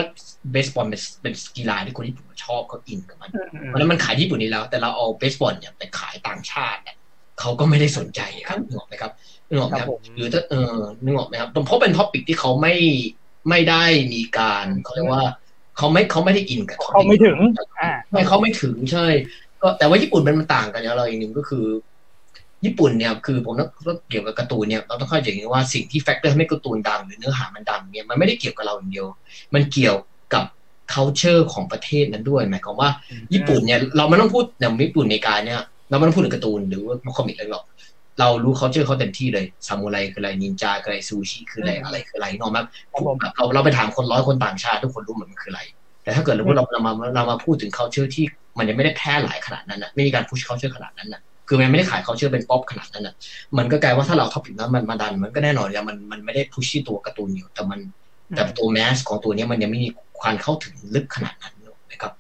[0.52, 6.96] เบสบอลเป็นเป็นกีฬาที่คนญี่ปุ่นชอบเขา in กับมันอืมอืมเพราะฉะนั้นมันขายที่ญี่ปุ่นนี้แล้ว แต่เราเอาเบสบอลเนี่ยไปขายต่างชาติเนี่ย
[7.40, 9.12] เขาก็ไม่ได้สนใจครับนึกออกไหมครับ
[9.48, 12.76] นึกออกไหมครับหรือถ้าเออนึกออกไหมครับเพราะเป็น topic ที่เขาไม่
[13.50, 15.24] ไม่ได้มีการเขาเรียกว่า
[15.78, 17.38] เขาไม่เขาไม่ได้ in กับเขาไม่ถึง
[17.82, 19.06] อ่าไม่เขาไม่ถึงใช่
[19.62, 21.66] ก็แต่ว่าญี่ปุ่นมันมันต่างกันอย่างเราอีกหนึ่งก็คือ
[22.66, 29.08] ญี่ปุ่นเนี่ยคือผมต้องเกี่ยวกับการ์ตูนเนี่ยเราต้องเข้าใจอย่างนี้ว่าสิ่งที่ factor ทำให้การ์ตูนดังหรือเนื้อหามันดังเนี่ยมันไม่ได้เกี่ยวกับเราอย่างเดียว
[29.54, 29.98] มันเกี่ยว
[30.34, 30.46] กับ
[30.94, 32.90] culture ของประเทศนั้นด้วยหมายความว่า
[33.34, 35.62] ญี่ปุ่นเนี่ยเราไม่ต้องพูดอย่างญี่ปุ่นอเมริกาเนี่ย
[35.94, 37.66] เราไม่ต้องพูดถึงการ์ตูนหรือว่า comic อะไรหรอก
[38.20, 45.62] เรารู้ culture เขาเต็มที่เลยซามูไรคืออะไรนินจาคืออะไรซูชิคืออะไรอะไรคืออะไรนึกออกไหมครับผมแบบเราเราไปถามคนร้อยคนต่างชาติทุกคนรู้หมดมันคืออะไร
[46.04, 48.26] แต่ถ้าเกิดเราเราเรามาเรามาพูดถึง culture ที่
[48.58, 53.14] มันยังไม่ได้แพร่หลายขนาดนั้นนะไม่มีการ push culture ขนาดนั้นนะคือมันไม่ได้ขาย culture เป็นป๊อปขนาดนั้นนะ
[53.58, 57.80] มันก็กลายว่าถ้าเรา topic นั้นมันมาดัน มันก็แน่นอนเลยมันมันไม่ได้ push ที่ตัวการ์ตูนอยู่แต่มัน
[58.36, 59.90] แต่ตัว mass ของตัวเนี้ยมันยังไม่มี
[60.20, 61.54] ความเข้าถึงลึกขนาดนั้น
[61.92, 62.14] นะครับ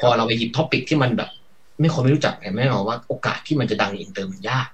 [0.00, 1.30] พอเราไปหยิบ topic ที่มันแบบ
[1.80, 4.68] ไม่คนไม่รู้จักเนี่ยแน่นอนว่าโอกาสที่มันจะดังในอินเตอร์มันยาก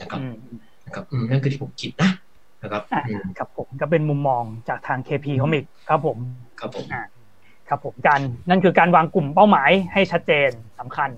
[0.00, 0.34] นะครับอืม
[0.86, 2.10] นะครับอืมนั่นคือที่ผมคิดนะ
[2.62, 6.16] นะครับอ่าอืมครับผมก็เป็นมุมมองจากทาง KP Comic ครับผม
[6.60, 6.86] ครับผม
[7.68, 10.50] ครับผมการนั่นคือการวางกลุ่มเป้าหมายให้ชัดเจน
[10.80, 11.10] สำคัญ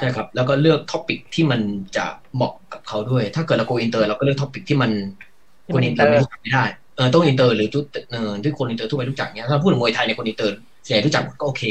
[0.00, 1.60] ใช่ครับ แล้วก็เลือก to pic ที่มัน
[1.96, 2.04] จะ
[2.34, 4.90] เหมาะกับเขาด้วย ถ้าเกิดเราโกอินเตอร์เราก็เลือก topic ที่มัน
[5.64, 6.64] ที่คนอินเตอร์อินเตอร์ไม่รู้จักไม่ได้
[6.96, 10.52] เออต้องอินเตอร์หรือทุกเออที่คนอินเตอร์ทั่วไปรู้จักเนี้ยถ้าพูดถึงมวยไทยเนี่ยคนอินเตอร์
[10.84, 11.62] ส่วนใหญ่รู้จักหมดก็โอเค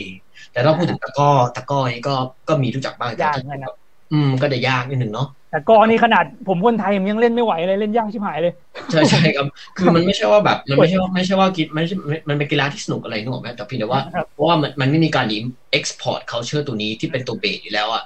[0.58, 2.16] แต่ถ้าพูดถึงตะกร้อตะกร้อนี่ก็
[2.50, 3.76] ก็มีรู้จักบ้างแต่ยากถ้าเหมือนกันนะ
[4.14, 8.54] อืมก็จะยากนิดหนึ่งเนาะแต่ก็นี่ขนาดผมคนไทยผมยังเล่นไม่ไหวเลยเล่นยากชิบหายเลย
[8.92, 9.46] ใช่ใช่ครับ
[9.78, 11.96] คือมันไม่ใช่ว่าแบบมันไม่ใช่ว่าไม่ใช่ว่ากิจมันไม่ใช่
[12.30, 15.38] มันเป็นกีฬาที่สนุกอะไรนึกออกไหมแต่เพียงแต่ว่าครับเพราะว่ามันมันไม่มีการดี
[15.78, 18.04] export culture ตัวนี้ที่เป็นตัวเบสอยู่แล้วอะ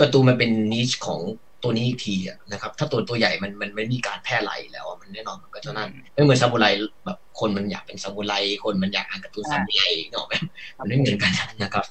[0.00, 1.20] การ์ตูนมันเป็นนิชของ
[1.64, 6.66] ตัวนี้อีกทีอะนะครับ ถ้าตัวตัวใหญ่มันมันไม่มีการแพร่หลายอยู่แล้วอะมันแน่นอนมันก็จะนั่นไม่เหมือนซามูไร
[7.04, 8.34] แบบคนมันอยากเป็นซามูไร
[8.64, 10.34] คนมันอยากอ่านการ์ตูนซามูไรนึกออกไหม
[10.78, 11.84] มันไม่เหมือนกันนะครับ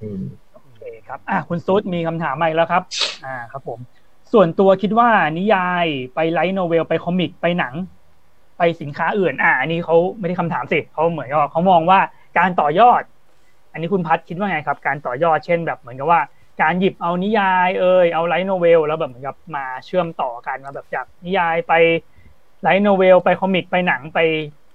[0.00, 0.22] อืม
[0.52, 2.82] โอเคครับอะคุณซูดมีคำถามมาอีกแล้วครับ
[3.24, 3.78] อ่าครับ ผม
[4.32, 5.08] ส่วนตัวคิดว่า
[5.38, 7.74] นิยายไปไลท์โนเวลไปคอมิกไปหนัง
[8.58, 12.00] ไปสินค้าอื่น อ่าอันนี้เขาไม่ได้คำถามสิเขาเหมือนกับเขามองว่า
[12.38, 13.02] การต่อยอด
[13.72, 16.20] อันนี้คุณพัฒคิดว่าไงครับ การต่อยอดเช่นแบบเหมือนกับว่า
[16.60, 21.72] การหยิบเอานิยายเอยเอาไลท์โนเวลแล้วแบบเหมือนกับมาเชื่อมต่อกันมาแบบจากนิยายไป
[22.62, 24.18] ไลท์โนเวลไปคอมิกไปหนังไป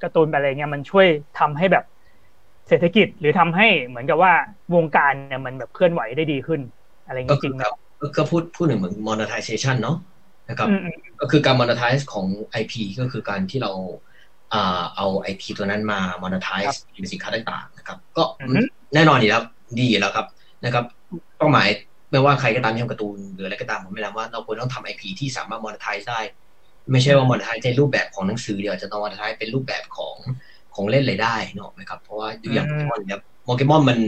[0.02, 1.08] การ์ตูนไปอะไรเงี้ยมันช่วย
[1.40, 1.84] ทำให้แบบ
[2.68, 4.34] เศรษฐกิจหรือทำให้เหมือนกับว่า
[4.76, 6.62] วงการเนี่ยมันแบบเคลื่อนไหวได้ดีขึ้น
[7.06, 9.98] อะไรก็เงี้ยจคืริองไหมครับก็ก็พูดพูดถึงเหมือน monetization เนาะ
[10.48, 13.72] นนะครับอืมอืมก็คือการ monetize ของ IP ก็คือการที่เรา
[14.54, 18.60] อ่าเอา IP ตัวนั้นมา monetize เป็นสินค้าต่างๆนะครับ ก็อือฮึ
[18.94, 19.44] แน่นอนอยู่แล้ว
[19.80, 20.28] ดีอยู่แล้วครับ
[20.66, 20.86] นะครับ
[21.38, 21.68] เป้าหมาย
[22.12, 26.20] ไม่ว่าใครก็ตามที่ทำการ์ตูนหรืออะไรก็ตามผมไม่รู้ว่าเราควรต้องทำ IP ที่สามารถ monetize ได้
[26.92, 30.16] ไม่ใช่ว่า monetize ในรูปแบบของหนังสือเดียวจะต้อง monetize เป็นรูปแบบของ
[30.76, 34.00] ของเล่นเลยได้เนกอะไหมครับเพราะว่าดูอย่างโปเกมอนเนี่ยโปเกมอนมัน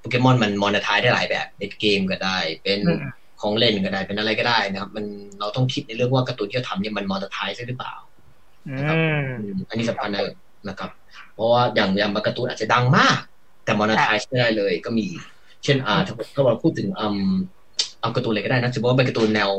[0.00, 3.02] โปเกมอนมัน monetize ได้หลายแบบในเกมก็ได้ เป็นอืม
[3.40, 5.04] ของเล่นก็ได้เป็นอะไรก็ได้นะครับ มัน
[5.40, 7.94] เราต้องคิดในเรื่องว่าการ์ตูนที่เราทำเนี่ยมัน monetize ได้หรือเปล่า
[8.68, 8.84] อืม
[9.38, 10.22] อืมอันนี้สำคัญนะ
[10.68, 10.90] นะครับ
[11.34, 13.18] เพราะว่าอย่างอย่างบางการ์ตูนอาจจะดังมาก
[13.64, 15.06] แต่ monetize ไม่ได้เลยก็มี
[15.64, 17.32] เช่นอ่าถ้าถ้าเราพูดถึงอืม
[18.00, 19.50] เอาการ์ตูนอะไรก็ได้นะสมมติว่าเป็นการ์ตูนแนว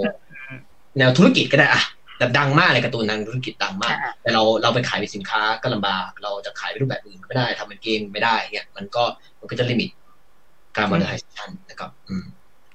[0.99, 1.83] แนวธุรกิจก็ได้อะ
[2.17, 9.03] แต่ดังมากเลยการ์ตูนทางธุรกิจดังมากอ่าแต่เราเราไปขายเป็นสินค้าก็ลำบาก เราจะขายเป็นรูปแบบอื่นก็ไม่ได้ทำเป็นเกมไม่ได้เนี่ยมันก็
[9.39, 9.89] มันก็จะ limit
[10.75, 12.23] การ monetization นะครับ อืม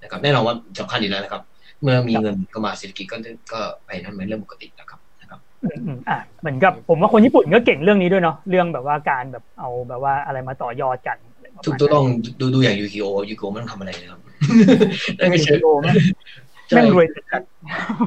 [0.02, 1.42] นะครับแน่นอนว่าสำคัญอยู่แล้วนะครับ
[1.82, 3.16] เมื่อมีเงินเข้ามาเศรษฐกิจก็
[3.52, 11.18] ก็ไปนั้นเป็นเรื่องปกตินะครับนะครับอืมอืมอะเหมือนกับผมว่าคนญี่ปุ่นก็เก่งเรื่องนี้ด้วยเนาะเรื่องแบบว่าการแบบเอาแบบว่าอะไรมาต่อยอดกัน
[11.58, 12.04] อะไรประมาณถูกต้อง
[12.40, 14.20] ดูดูอย่างยูกิโอยูกิโอไม่ต้องทำอะไรเลยครับ
[15.18, 15.96] นั่นก็นั้นเฉยโอ้แม่ง
[16.68, 17.42] ใช่แม่งรวยจัด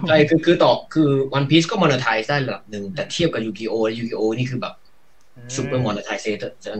[0.07, 4.75] ใช่คือคือต่อคือวันพีซก็ monetize ได้ระดับหนึ่งแต่เทียบกับยูกิโอยูกิโอนี่คือแบบ
[5.55, 6.25] ซูเปอร์มอน etize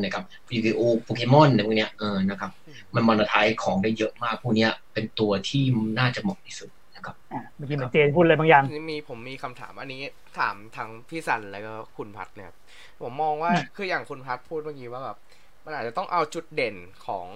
[0.04, 0.24] นะครับ
[0.56, 2.52] ยูกิโอโปเกมอนในพวกเนี้ยเออนะครับ
[2.96, 5.64] มัน monetize ของได้เยอะมากพวกเนี้ย เป็นตัวที่
[6.00, 10.02] น่าจะเหมาะที่สุดนะครับอะเมื่อกี้เหมือนเจนพูดอะไรบางอย่างนี่มีผมมีคำถามอันนี้
[10.40, 12.58] ถามทางพี่สันแล้วก็คุณพัดเนี่ยครับ
[13.02, 15.18] ผมมองว่าอืมคืออย่างคุณพัดพูดเมื่อกี้ว่าแบบ
[15.66, 17.28] มันอาจจะต้องเอาจุดเด่นของ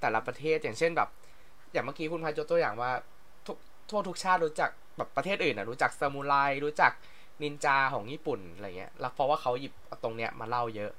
[0.00, 1.08] แต่ละประเทศอย่างเช่นแบบ
[1.72, 2.90] อย่างเมื่อกี้คุณพัดยกตัวอย่างว่า
[3.46, 3.56] ทุก
[3.90, 6.92] ทั่วทุกชาติรู้จักแบบประเทศอื่นนะรู้จักซามูไรรู้จัก
[7.42, 10.92] นินจาของญี่ปุ่นอะไรเงี้ยแล้วเพราะว่าเขาหยิบตรงเนี้ยมาเล่าเยอะ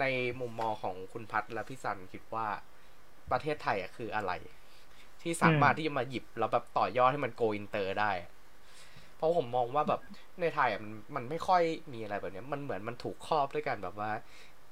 [0.00, 0.04] ใน
[0.40, 2.46] มุมมองของคุณพัดและพี่สันคิดว่า
[3.30, 4.32] ประเทศไทยอะคืออะไร
[5.22, 8.12] ที่สามารถที่จะมาหยิบแล้วแบบต่อยอดให้มันโกอินเตอร์ได้
[9.16, 10.00] เพราะผมมองว่าแบบ
[10.40, 11.62] ในไทยอะมันมันไม่ค่อย
[11.92, 14.10] มีอะไรแบบเนี้ยมันเหมือนมันถูกครอบด้วยกันแบบว่า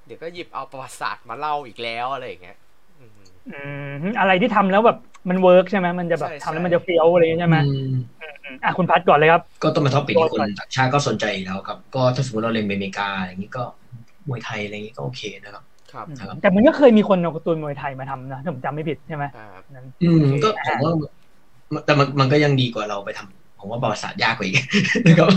[0.07, 2.57] เดี๋ยวก็หยิบเอาประวัติศาสตร์มาเล่าอีกแล้วอะไรอย่างเงี้ย
[2.99, 3.11] อืม
[3.53, 3.61] อื
[4.11, 4.97] มอะไรที่ทำแล้วแบบ
[5.29, 7.89] มัน work ใช่ไหมมันจะแบบใช่ทำแล้วใช่มันจะเฟี้ยวอะไรอย่างเงี้ยใช่ไหมอืม
[8.43, 13.63] อืมอะคุณพัดก่อนเลยครับ ก็ต้องเป็น topic ที่คนต่างชาติก็สนใจอยู่แล้วครับ ก็ถ้าสมมติเราเรียนอเมริกาอย่างนี้ก็
[14.27, 20.93] มวยไทยอะไรอย่างนี้ก็โอเคนะครับครับครับแต่มันก็เคยมีคนเอาการ์ตูนมวยไทยมาทำนะถ้าผมจำไม่ผิดใช่ไหมอ่านั้นอืมก็ผมว่า
[21.85, 24.55] แต่มันมันก็ยังดีกว่าเราไปทำผมว่าประวัติศาสตร์ยากกว่าอีก
[25.05, 25.29] นะครับ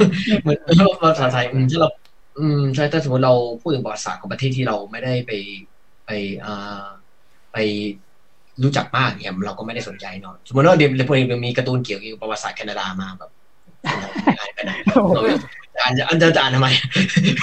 [0.43, 0.59] เหมือน
[1.01, 1.89] ประวัติศาสตร์ไทยอืมถ้าเรา
[2.41, 5.33] อืมใช่ถ้าสมมติเราพูดถึงประวัติศาสตร์ของประเทศที่เราไม่ได้ไป
[6.07, 6.11] ไป
[6.45, 6.87] อ่า
[7.53, 7.57] ไป
[8.63, 11.07] รู้จักมากเนี่ยเราก็ไม่ได้สนใจเนาะสมมติว่าเดี๋ยวเดี๋ย
[11.39, 13.31] วมีการ์ตูนเกี่ยวกับประวัติศาสตร์แคนาดามาแบบ
[14.39, 14.73] อ่านไปไหน
[15.83, 16.69] อ่านจะอ่านจะอ่านทำไม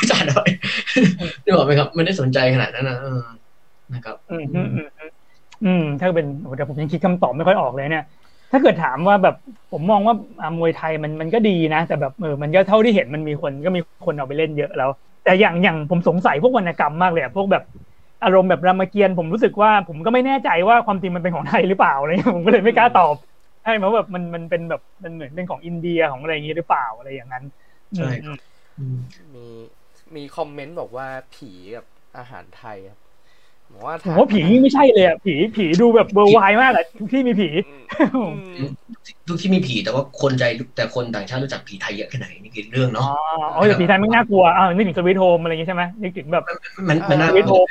[0.10, 0.44] จะอ่านทำไม
[1.44, 3.22] นึกออกไหมครับไม่ได้สนใจขนาดนั้นนะเออ
[3.94, 5.12] นะครับอืมอืมอืมอืม
[5.66, 8.06] อืมถ้าเป็นโอ้แต่ผมยังคิดคำตอบไม่ค่อยออกเลยเนี่ย
[8.52, 9.36] ถ้าเกิดถามว่าแบบ
[9.72, 14.90] ผมมองว่าอ่ามวยไทยมันมันก็ดีนะ แต่แบบเออมันก็เท่าที่เห็นมันมีคนก็มีคนเอาไปเล่นเยอะแล้ว
[15.24, 17.64] แต่อย่างอย่างผมสงสัยพวกวรรณกรรมมากเลยอะพวกแบบ
[18.24, 23.16] อารมณ์แบบรามเกียรติ์ผมรู้สึกว่าผมก็ไม่แน่ใจว่าความจริงมันเป็นของไทยหรือเปล่าอะไรเงี้ยผมก็เลยไม่กล้าตอบ
[23.62, 27.44] ใช่ไหมว่าแบบมันมันเป็นแบบมันเหมือนเป็นของอินเดียของอะไรอย่างงี้หรือเปล่าอะไรอย่างนั้น
[27.98, 28.40] ใช่คอืรัมบ
[28.78, 28.96] อืม
[29.36, 29.48] มี
[30.16, 31.86] มีคอมเมนต์บอกว่าผีกับ
[32.18, 33.00] อาหารไทยครับ
[33.74, 37.82] บอกว่าผมว่าผีนี่ไม่ใช่เลยอะผีผีดูแบบเบอร์ไวมากอะทุกที่มีผีอืม
[38.58, 38.70] อืม
[39.28, 40.44] ทุกที่มีผีแต่ว่าคนใจ
[40.76, 43.08] แต่คนต่างชาติรู้จักผีไทยเยอะแค่ไหนนี่คือเรื่องอ๋อเนาะ
[43.56, 46.44] อ๋อแต่ผีไทยไม่น่ากลัวอ้าวนึกถึงสวิตโฮมอะไรอย่างงี้ใช่ไหมนึกถึงแบบ
[46.90, 47.68] มันมันน่าสวิตกโฮลัวม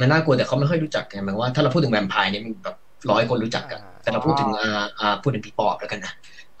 [0.00, 2.76] มันน่ากลัวแต่เขาไม่ค่อยรู้จักไงหมายว่าถ้าเราพูดถึงแวมไพร์เนี่ยมันแบบ
[3.10, 6.12] ร้อยคนรู้จักกันอ่าแต่เราพูดถึงอ่าอ่าพูดถึงผีปอบแล้วกันนะ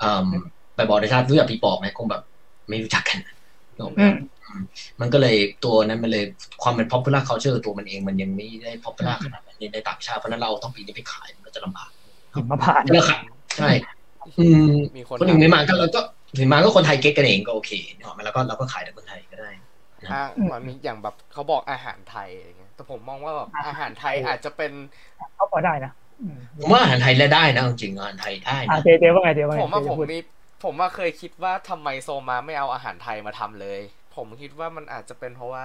[0.02, 0.42] อืม
[0.76, 2.22] ไปบอกในชาติรู้จักผีปอบไหมคงแบบ
[2.68, 3.18] ไม่รู้จักกัน
[3.74, 3.98] นึกออกไห
[4.46, 4.62] มอืม
[5.00, 6.24] มันก็เลยตัวนั้นมันเลย
[6.62, 11.90] ความเป็น popular culture ตัวมันเองมันยังไม่ได้ popular ขนาดนั้นในต่างชาติเพราะฉะนั้นเราต้องปีนี้ไปขายมันก็จะลำบาก
[12.34, 13.22] หิมพานต์แล้วขาย
[13.58, 13.70] ใช่
[14.38, 16.00] อืมมีคนคนหนึ่งในมาก็เราก็
[16.38, 19.50] ถึงมาก็คนไทยเก็ตกันเองก็โอเคเนาะแล้วก็เราก็ขายแต่คนไทยก็ได้
[20.12, 20.22] อ่า
[20.52, 24.72] มันมีอย่างแบบเขาบอกอาหารไทยอะไรเงี้ยแต่ผมมองว่าแบบอาหารไทยอาจจะเป็น
[25.36, 30.18] เขาพอได้นะอืมผมว่าอาหารไทยแล้วได้นะจริงๆอาหารไทยได้อะนะเจเจว่าไงเจว่าไงผมว่าเจผมพูดมี
[30.64, 33.80] ผมว่าเคยคิดว่าทำไมโซมาไม่เอาอาหารไทยมาทำเลย
[34.16, 35.64] ผมคิดว่ามันอาจจะเป็นเพราะว่า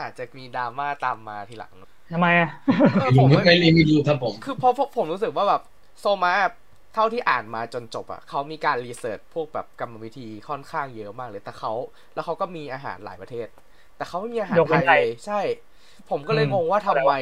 [0.00, 1.74] อาจจะมีดราม่าตามมาทีหลัง
[2.12, 2.48] ทำไมอะ
[2.96, 5.62] เออผผมมไม่ไม่ไม่ไม่รู้ครับผม คือเพราะเพราะผมรู้สึกว่าแบบ
[6.00, 6.32] โซมา
[6.94, 11.72] เท่าที่อ่านมาจนจบอะเขามีการรีเสิร์ชพวกแบบกรรมวิธีค่อนข้างเยอะมากเลยแต่เขา
[12.14, 13.46] แล้วเขาก็มีอาหารหลายประเทศ
[13.96, 15.40] แต่เขาไม่มีอาหารยกเว้ไทนยไทเลยยใช่
[16.10, 17.12] ผมก็เลยอืมงงว่าทำไม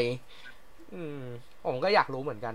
[0.94, 1.18] อืม
[1.66, 2.54] ผมก็อยากรู้เหมือนกัน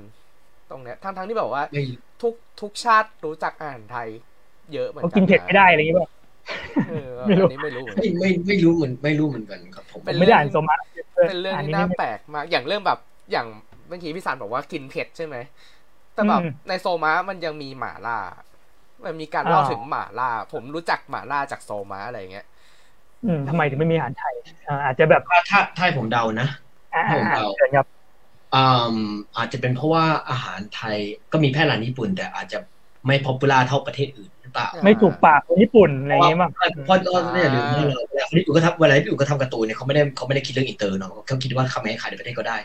[0.70, 1.82] ตรงเนี้ยทั้งทั้งที่แบบว่าไม่
[2.22, 4.10] ทุกทุกชาติรู้จักอาหารไทย
[4.74, 6.23] เยอะเหมือนเขากันกินเผ็ดไม่ได้อะไรอย่างงี้ป่ะเออ
[7.28, 10.76] ไม่รู้อันนี้ไม่รู้เหมือนไม่กันไม่ไม่รู้เหมือนไม่รู้เหมือนกันครับผมเป็นไม่ได้อ่านโซมา
[11.28, 13.00] เป็นเรื่องนที่นี้น่าไม่แปลกมากอย่างเรื่องแบบ
[13.32, 13.48] อย่าง
[13.88, 15.36] เมื่อกี้พี่สารบอกว่ากินเผ็ดใช่ไหม
[16.14, 18.18] แต่แบบอืมในโซมามันยังมีหม่าล่า
[19.06, 22.46] มันมีการเล่าถึงหมาล่า ผมรู้จักหมาล่าจากโซมาอะไรเงี้ย
[23.26, 24.36] อืมทำไมถึงไม่มีอาหารไทย
[24.68, 26.48] อ่าอาจจะแบบถ้าถ้าถ้าให้ผมเดานะ
[26.96, 27.86] อ่าผมอ่าเดาเชิญครับ
[28.56, 28.66] อื
[28.96, 28.98] ม
[29.38, 30.98] อาจจะเป็นเพราะว่าอาหารไทย
[31.32, 32.60] ก็มีแพร่หลายในญี่ปุ่น แต่อาจจะ
[33.08, 36.52] ไม่พ o p u l a r เท่าประเทศอื่น หรือเปล่าไม่ถูกปากคนญี่ปุ่นอะไรอย่างเงี้ยมั้ง
[36.86, 42.58] เพราะเพราะเนี่ยลืมว่าเราเวลาคนญี่ปุ่นก็ทำเวลาญี่ปุ่นก็ทำการ์ตูนเนี่ยเขาไม่ได้เขาไม่ได้คิดเรื่องอินเตอร์เนาะเขาคิดว่าทำไงให้ขายในประเทศก็ได้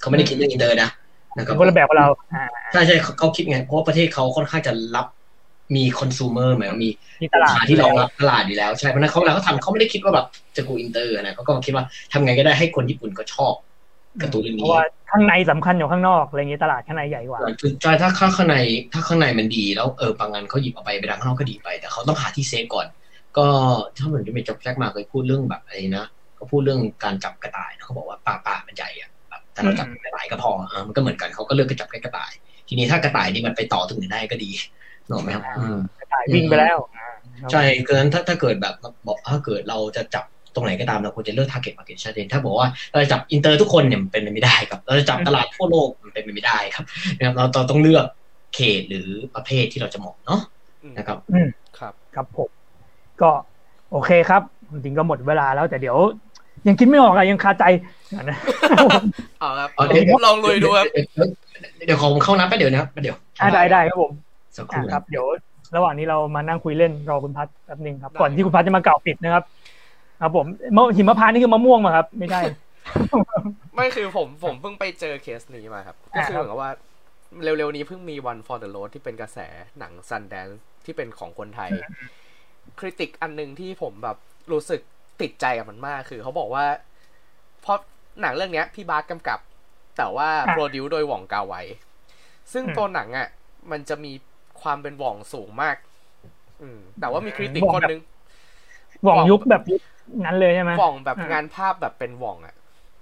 [0.00, 0.90] เขาไม่ได้คิดเรื่องอินเตอร์นะ
[1.36, 5.06] นะครับคนละแบบกับเราอ่าใช่ใช่เขาเขาคิดไงเพราะว่าประเทศเขาค่อนข้างจะรับ
[5.76, 6.90] มีคอน sumer หมายว่ามี
[7.22, 10.26] มีตลาดลูกค้าที่รองรับตลาดอยู่แล้วใช่เพราะฉะนั้นเขาเวลาเขาทำเขาไม่ได้คิดว่าแบบ
[10.56, 13.54] จะกูอินเตอร์นะเขาก็คิดว่าทำไงก็ได้ให้คนญี่ปุ่นก็ชอบ
[14.22, 18.56] การ์ตูนเรื่องเพนี้เพราะว่า ข้างในสำคัญอยู่ข้างนอกอะไรอย่างเงี้ยตลาดข้างในใหญ่กว่าคือใช่ถ้าข้างใน
[18.92, 22.86] ถ้าข้างในมันดีแล้วเออบางงานเขาหยิบเอาไปไปดังข้างนอกก็ดีไป แต่เขาต้องหาที่ safe ก่อน
[23.38, 23.46] ก็
[23.96, 26.06] ถ้าเหมือนจะมีจ็อบแจ็คมาเคยพูดเรื่องแบบอะไรนะ
[26.38, 32.32] ก็พูดเรื่องการจับกระต่ายนะเขาบอกว่าป่าป่ามันใหญ่อะแบบแต่เราจับกระต่ายก็พออะมันก็เหมือนกันเขาก็เลือกจะจับแค่กระต่าย
[32.68, 34.50] ทีนี้ถ้ากระต่ายนี่มันไปต่อถึงไหนได้ก็ดี
[35.06, 37.08] นึกออกไหมครับอืมกระต่ายวิ่งไปแล้วอ่า
[37.40, 38.74] ครับใช่คือนั้นถ้าถ้าเกิดแบบ
[39.06, 40.24] บอกถ้าเกิดเราจะจับ
[40.54, 46.84] ตรงไหนก็ตามเราควรจะเลือก target market ชัดเจนถ้าบอกว่าเราจะจับอินเตอร์ทุกคนเนี่ยมันเป็นไปไม่ได้ครับ เราจะจับตลาดทั่วโลกมันเป็นไปไม่ได้ครับ
[47.16, 48.04] นะครับ เราเราต้องเลือก
[48.54, 50.40] เขตหรือประเภทที่เราจะเหมาะเนาะ
[50.82, 51.18] อืมนะครับ
[51.78, 52.48] ครับ ครับผม
[53.22, 53.30] ก็
[53.92, 54.42] โอเคครับ
[54.72, 55.98] จริงๆก็หมดเวลาแล้วแต่เดี๋ยว
[56.68, 57.64] ยังคิดไม่ออกอะยังคาใจ
[58.22, 58.38] นะ
[59.40, 61.28] เอาครับเอาเดี๋ยวลองลุยดูครับเดี๋ยว
[61.86, 64.12] เดี๋ยวของเข้าน้ำไปเดี๋ยวนะครับไปเดี๋ยวอะได้ได้ครับผม
[64.56, 65.24] สักคอะรู่ครับ เดี๋ยว
[65.76, 69.44] ระหว่างนี้เรามานั่งคุยเล่นรอคุณพัฒแป๊บหนึงครับได้ก่อนที่คุณพัฒจะมากล่าวปิดนะครับ
[70.20, 70.46] ครับผม
[70.76, 72.42] มะหิมพานต์นี่คือมะม่วงมาครับ ไม่ใช่
[73.74, 76.70] ไม่คือผมผมเพิ่งไปเจอเคสนี้มาครับ ก็คืออ่าครับเหมือนกับว่า
[77.42, 79.38] เร็วๆนี้เพิ่งมี One for the Road ที่เป็นกระแส
[79.78, 81.70] หนัง Sundance ที่เป็นของคนไทย
[82.78, 84.16] คริติกอันหนึงที่ผมแบบ
[84.52, 84.80] รู้สึก
[85.20, 86.64] ติดใจกับมันมากคือเขาบอกว่า
[87.62, 87.78] เพราะ
[88.20, 89.38] หนังเรื่องเนี้ยพี่บาสกำกับ
[89.96, 91.54] แต่ว่าอะโปรดิวโดยหว่องกาไว
[92.52, 93.28] ซึ่งอืมตัวหนังอะ
[93.70, 94.12] มันจะมี
[94.62, 95.76] ความเป็นหว่องสูงมาก
[96.62, 98.17] อืมแต่ว่ามีคริติกหว่องคนแบบนึงห
[99.06, 99.80] ว่องยุคแบบยุค
[100.24, 102.54] นั้นเลยใช่ไหมหว่องแบบอะงานภาพแบบเป็นหว่องอะ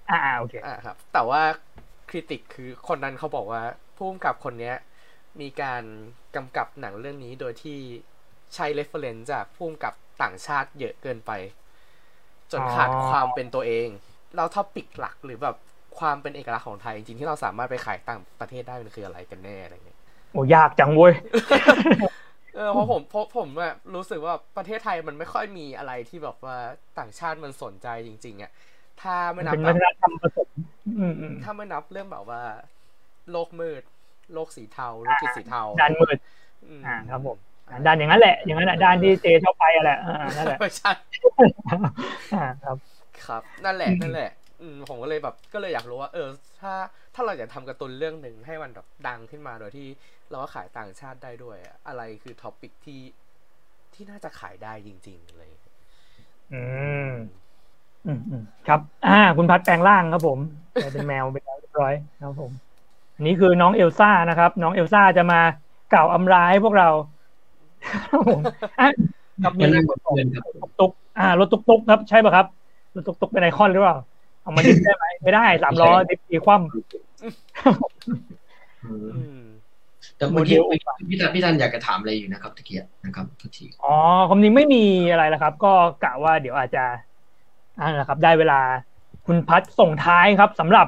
[0.09, 1.43] อ่าอ่าโอเคอ่าครับ แต่ว่า
[2.09, 3.63] คริติกคือคนนั้นเขาบอกว่า
[3.97, 4.77] ผู้กำกับคนเนี้ย
[5.41, 5.83] มีการ
[6.37, 7.79] กำกับหนังเรื่องนี้โดยที่
[8.55, 11.31] ใช้ reference จากผู้กำกับต่างชาติเยอะเกินไป
[12.53, 13.89] จนขาดอ๋อความเป็นตัวเอง
[14.37, 15.57] แล้วท็อปิกหลักหรือแบบ
[15.99, 19.99] ความเป็นเอกลักษณ์ของไทยจริงๆที่เราสามารถไปขายต่างประเทศได้มันคืออะไรกันแน่อะไรเงี้ย
[20.33, 21.13] โอ้ยากจังเว้ย
[22.57, 26.57] เออเพราะผมเพราะผมอะรู้สึกว่าประเทศไทยมันไม่ค่อยมีอะไรที่แบบว่า
[26.99, 28.51] ต่างชาติมันสนใจจริง ๆอะ
[29.03, 30.49] ถ้าไม่นับเป็นแบวับฒนธรรมผสม
[30.99, 32.43] อืมอืมถ้าไม่นับเรื่องแบบว่า
[33.31, 33.83] โลกมืด
[34.33, 36.19] โลกสีเทาธุรกิจสีเทาด้านมืด
[36.69, 37.39] อืมอ่าครับผม
[37.69, 40.91] อ่าด้านอย่างนั้นแหละ อย่างนั้นแหละด้านที่เจชอบไปอะแหละอ่านั่นแหละไม่ใช่
[42.33, 42.77] อ่าครับ
[43.25, 44.46] ครับ นั่นแหละอืมนั่นแหละอืม
[44.89, 46.29] ผมก็เลยแบบก็เลยอยากรู้ว่า เออ
[46.61, 46.73] ถ้า
[47.15, 49.87] ถ้าเราอยากทำการ์ตูนเรื่องหนึ่งให้มันแบบดังขึ้นมาโดยที่
[50.31, 53.01] เราก็ขายต่างชาติได้ด้วย อะอะไรคือท็อปิกที่
[53.95, 55.51] ที่น่าจะขายได้จริง ๆ เลย
[56.53, 56.61] อื
[57.09, 57.11] ม
[58.05, 60.41] อืมอืมครับ อ่า คุณพัดแปลงร่างครับผม
[60.79, 62.53] กลายเป็นแมวเป็นเรียบร้อยครับผม
[63.15, 65.41] อันนี้คือน้องเอลซ่านะครับ น้องเอลซ่าจะมา
[65.91, 66.89] กล่าวอำลาให้พวกเรา
[68.11, 68.43] ครับผม
[68.81, 68.89] อะ
[69.43, 72.47] ครับมีมันนั่งรกับเพื่อนครับถตุกๆอ่ารถตุกตุกๆครับ ใช่ป่ะครับ
[72.95, 73.97] รถตุกตุกๆเป็นไอคอนหรือเปล่า
[74.47, 76.55] เอามาดิฟได้ไหมไม่ได้สามล้อดิฟตีคว่
[78.85, 79.43] อืมอืม
[80.17, 80.59] แต่เมื่อกี้
[81.09, 83.95] พี่ทันพี่ทันอยากจะถามอะไรอยู่นะครับตะเกียบนะครับทุกทีำอ๋อ
[84.29, 85.73] ความจริงไม่มีอะไรแล้วครับ ก็
[86.05, 86.85] กะว่าเดี๋ยวอาจจะ
[87.81, 88.61] อ่านะครับ ได้เวลา
[89.27, 90.87] คุณพัดส่งท้ายครับสำหรับ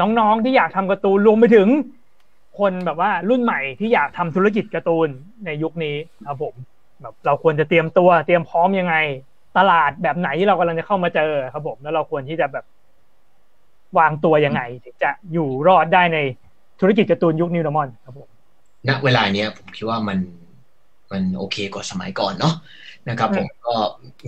[0.00, 1.68] น้องๆที่อยากทำการ์ตูนรวมไปถึง
[2.58, 5.08] คนแบบว่ารุ่นใหม่ที่อยากทำธุรกิจการ์ตูน
[5.46, 6.54] ในยุคนี้ครับผม
[7.02, 8.96] แบบเราควรจะเตรียมตัวเตรียมพร้อมยังไง
[9.58, 12.64] ตลาดแบบไหนที่เรากำลังจะเข้ามาเจอครับผมแล้วเราควรที่จะแบบ
[13.98, 16.18] วางตัวยังไงถึงจะอยู่รอดได้ใน
[16.80, 18.28] ธุรกิจการ์ตูนยุคนิว r มอนครับผม
[18.88, 20.18] ณเวลาเนี้ยผมคิดว่ามัน
[21.12, 22.54] มันโอเคกว่าสมัยก่อนเนาะ
[23.08, 23.74] นะครับอืมผมก็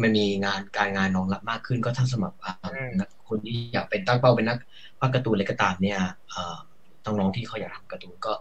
[0.03, 4.59] มันมีงานการงานรองรับมากขึ้นก็ถ้าสำหรับอ่าอืมนักคนที่อยากเป็นตั้งเป้าเป็นนัก
[5.01, 5.99] ภาคการ์ตูนอะไรก็ตามเนี่ย
[6.33, 6.57] อ่า
[7.05, 8.33] น้องๆที่เขาอยากทำการ์ตูนก็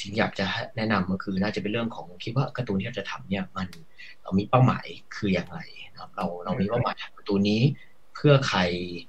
[0.00, 0.46] สิ่งที่อยากจะ
[0.76, 3.68] แนะนำก็คือน่าจะเป็นเรื่องของคิดว่าการ์ตูนที่เราจะทำเนี่ยมัน
[4.22, 4.86] เรามีเป้าหมาย
[5.16, 5.58] คืออย่างไร
[5.92, 7.60] นะครับเราเรามีเป้าหมายทำการ์ตูนนี้
[8.14, 8.60] เพื่อใคร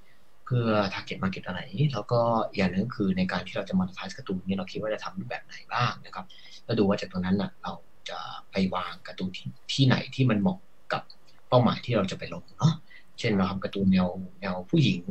[0.08, 1.60] เพื่อ target market อะไร
[1.94, 6.26] แล้วก็อีกอย่างหนึงก็คือในการที่เราจะ monetize การ์ตูนเนี่ยเราคิดว่าจะทำรูปแบบไหนบ้างนะครับ
[6.68, 7.74] ก็ดูว่าจากตรงนั้นน่ะเรา
[8.10, 8.20] จะ
[8.52, 10.58] ไปวางการ์ตูนที่ที่ไหนที่มันเหมาะ
[10.94, 11.02] กับ
[11.50, 12.74] เป้าหมายที่เราจะไปลงเนาะ
[13.20, 14.08] เช่นเราทำการ์ตูนแนว
[14.42, 15.02] แนวผู้หญิง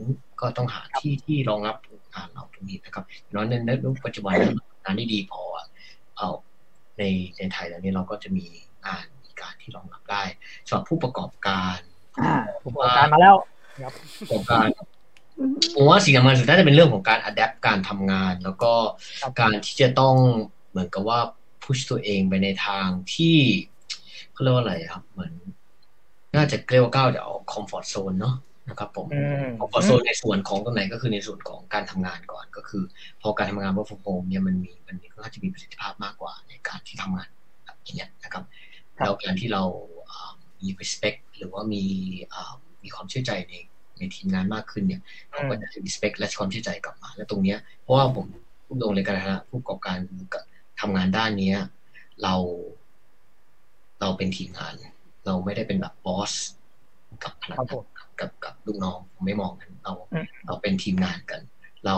[0.41, 1.77] ก็ต้องหาที่ที่รองรับ
[2.15, 5.43] งานเราตรงนี้นะครับอย่างน้อยในในในปัจจุบันเนยงานที่ดีพอ
[6.17, 6.29] เอา
[6.99, 7.03] ใน
[7.39, 8.45] ในไทยแล้วเนี่ยเราก็จะมี
[8.87, 10.23] งานมีการที่รองรับได้
[10.67, 11.79] สำหรับผู้ประกอบการ
[12.21, 13.37] อ่าผู้ประกอบการมาแล้ว
[14.21, 14.67] ประกอบการ
[15.75, 18.73] ผมว่าสิ่งสำคัญสุดน่าจะเป็นเรื่องของการอัดแอปการทำงาน แล้วก็
[19.23, 20.17] ครับการที่จะต้อง
[20.71, 21.19] เหมือนกับว่า
[21.63, 23.37] พุชตัวเองไปในทางที่
[24.33, 25.33] เขาเรียกว่าอะไรครับ เหมือน
[26.37, 28.37] น่าจะเกลียวก้าวจะออกคอมฟอร์ทโซนเนาะ
[28.69, 32.83] นะครับผมอืมคอมฟอร์ทโซนในส่วนของตรงไหนก็คือในส่วนของการทำงานก่อนก็คือ
[33.23, 37.29] พอการทำงาน work from home เนี่ยมันมีมันมีค่อนข้างจะมีประสิทธิภาพมากกว่าในการที่ทำงาน
[37.65, 38.45] แบบอย่างเงี้ยนะครับ
[38.99, 39.63] ครับแล้วการที่เรา
[40.11, 41.85] อ่ามี respect หรือว่ามี
[42.33, 43.55] อ่ามีความเชื่อใจใน
[43.99, 48.27] ในทีมงานมากขึ้นเนี่ยเขาก็จะ respect และความเชื่อใจกลับมา และตรงเนี้ยเพราะว่าผม
[48.67, 49.97] พูดตรงเลยกันนะฮะผู้ประกอบการ
[50.35, 50.45] กับ
[50.81, 51.59] ทำงานด้านเนี้ย
[52.23, 52.35] เรา
[54.01, 54.75] เราเป็นทีมงาน
[55.27, 56.33] เราไม่ได้เป็นแบบ boss
[57.25, 57.85] กับพนักงานครับผม
[58.21, 61.41] กับกับลูกน้องผมไม่มองกันเราอืมเราเป็นทีมงานกัน
[61.87, 61.97] เรา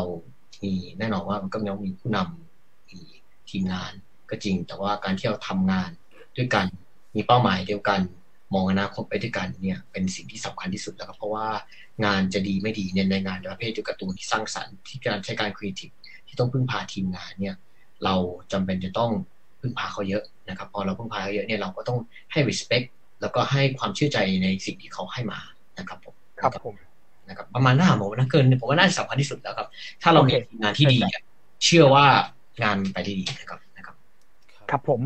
[0.63, 2.99] มีแน่นอนว่ามันก็ต้องมีผู้นำมี
[3.51, 3.93] ทีมงาน
[4.31, 5.91] ก็จริง แต่ว่าการที่เราทำงาน
[6.37, 6.67] ด้วยกัน
[7.15, 8.01] มีเป้าหมายเดียวกัน
[8.55, 11.47] มองอนาคตไปด้วยกันเนี่ยเป็นสิ่งที่สำคัญที่สุดแล้วครับเพราะว่า
[12.05, 15.91] งานจะดีไม่ดีเนี่ยในงานประเภทเดียวกับการ์ตูนที่สร้างสรรค์ที่การใช้การครีเอทีฟ
[16.27, 17.55] ที่ต้องพึ่งพาทีมงานเนี่ย
[18.05, 18.15] เรา
[18.53, 19.11] จำเป็นจะต้อง
[19.61, 21.99] พึ่งพาเขาเยอะนะครับพอเราพึ่งพาเขาเยอะเนี่ยเราก็ต้อง
[22.33, 22.87] ให้ respect
[23.21, 25.39] แล้วก็ให้ความเชื่อใจในสิ่งที่เขาให้มา
[25.79, 26.75] นะครับผมครับผม
[27.29, 29.69] นะครับประมาณหน้าผมนะเกินผมว่าน่าจะสำคัญที่สุดแล้วครับ
[30.03, 31.23] ถ้าเรามีโอเคทีมงานที่ดีอะ
[31.65, 32.07] เชื่อว่า
[32.63, 33.95] งานไปได้ดีนะครับนะครับ
[34.71, 35.01] ครับผม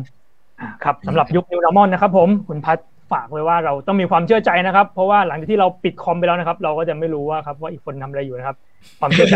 [0.59, 2.77] อ่าครับสำหรับยุค New Normal นะครับผมคุณพัฒ
[3.11, 8.57] ฝากไว้ว่าเราต้องมีความเชื่อใจนะครับ เพราะว่าหลังจากที่เราปิดคอมไปแล้วนะครับ เราก็จะไม่รู้ว่าครับว่าอีกคนทำอะไรอยู่นะครับ
[8.99, 9.35] ความเชื่อใจ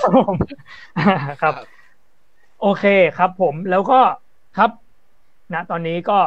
[0.00, 0.36] ครับผม
[1.42, 1.54] ครับ
[2.62, 2.84] โอเค
[3.18, 4.00] ครับ ผมแล้วก็
[4.58, 4.70] ครับ
[5.54, 6.18] ณตอนนี้ก็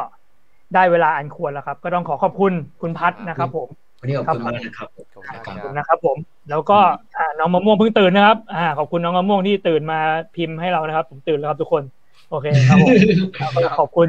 [0.74, 3.68] ได้เวลาอันควรแล้วครับ ก็ต้องขอขอบคุณคุณพัฒนะครับ ผม
[4.00, 6.16] วันนี้ขอบคุณครับมากนะครับผมขอบคคุรับณขอบคคุณรับนะครับ ผม
[6.50, 6.78] แล้วก็
[7.16, 9.98] อ่าน้องมะม่วงเพิ่งตื่นนะครับ อ่า ขอบคุณน้องมะม่วงที่ตื่นมา
[10.36, 11.82] พิมพ์ให้เรานะครับ ผมตื่นแล้วครับทุกคน
[12.30, 12.90] โอเคครับผม
[13.52, 14.08] แล้วก็ขอบคุณ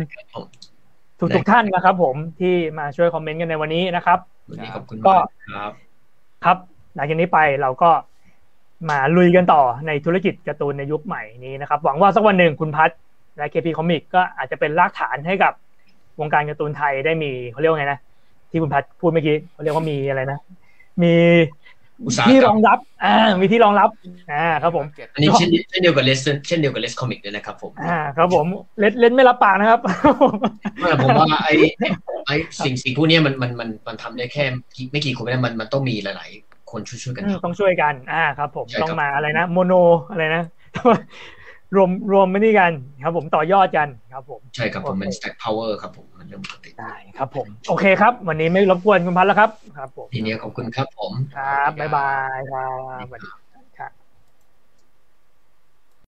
[1.20, 5.72] ทุกทุกๆท่านนะครับ ผมที่มาช่วยคอมเมนต์กันในวันนี้นะครับวันนี้ขอบคุณก็มากครับ
[6.46, 6.58] ครับ
[6.96, 7.90] หลังจากนี้ไปเราก็
[8.90, 12.90] มาลุยกันต่อในธุรกิจการ์ตูนในยุคใหม่นี้นะครับ หวังว่าสักวันหนึ่งคุณพัฒ
[13.38, 15.54] และ KP Comic ก็อาจจะเป็นรากฐานให้กับ
[16.20, 18.00] วงการการ์ตูนไทยได้มีเขาเรียกว่าไงนะ
[18.50, 20.40] ที่คุณพัฒพูดเมื่อกี้เขาเรียกว่ามีอะไรนะ
[21.04, 21.14] มี
[22.06, 23.90] อุตสาหกรรมที่รองรับ อ่า มีที่รองรับ
[24.32, 28.46] อ่า ครับผม อันนี้เช่นเช่นเดียวกับเลสเช่นเดียวกับเลสคอมิกเลยนะครับผม อ่า ครับผม
[28.80, 29.80] เล่นเล่นไม่รับปากนะครับ
[30.80, 31.88] ไม่ผมว่าไอ้ไอ้
[32.28, 32.36] ไอ้
[32.66, 34.46] สิ่งสิ่งพวกเนี้ยมันมันมันมันทำได้แค่
[34.92, 39.74] ไม่กี่คนไม่ได้มันมันต้องมีหลายๆ คนช่วยๆกันอืมทำต้องช่วยกัน อ่า ครับ ผมใช่ครับต้องมาอะไรนะ โมโน
[40.12, 40.44] อะไรนะ
[41.76, 42.72] รวมรวมไม่นี่กัน
[43.04, 52.68] ครับ ผมต่อยอดกันครับผมใช่ครับผมมันโอเค stack power ครับผมมันเรื่องปกติได้ครับผม โอเคครับ วันนี้ไม่รบกวนคุณพัทแล้วครับ ครับผมทีนี้ขอบคุณครับผมครับบ๊ายบายครั
[53.04, 53.30] บสวัสดี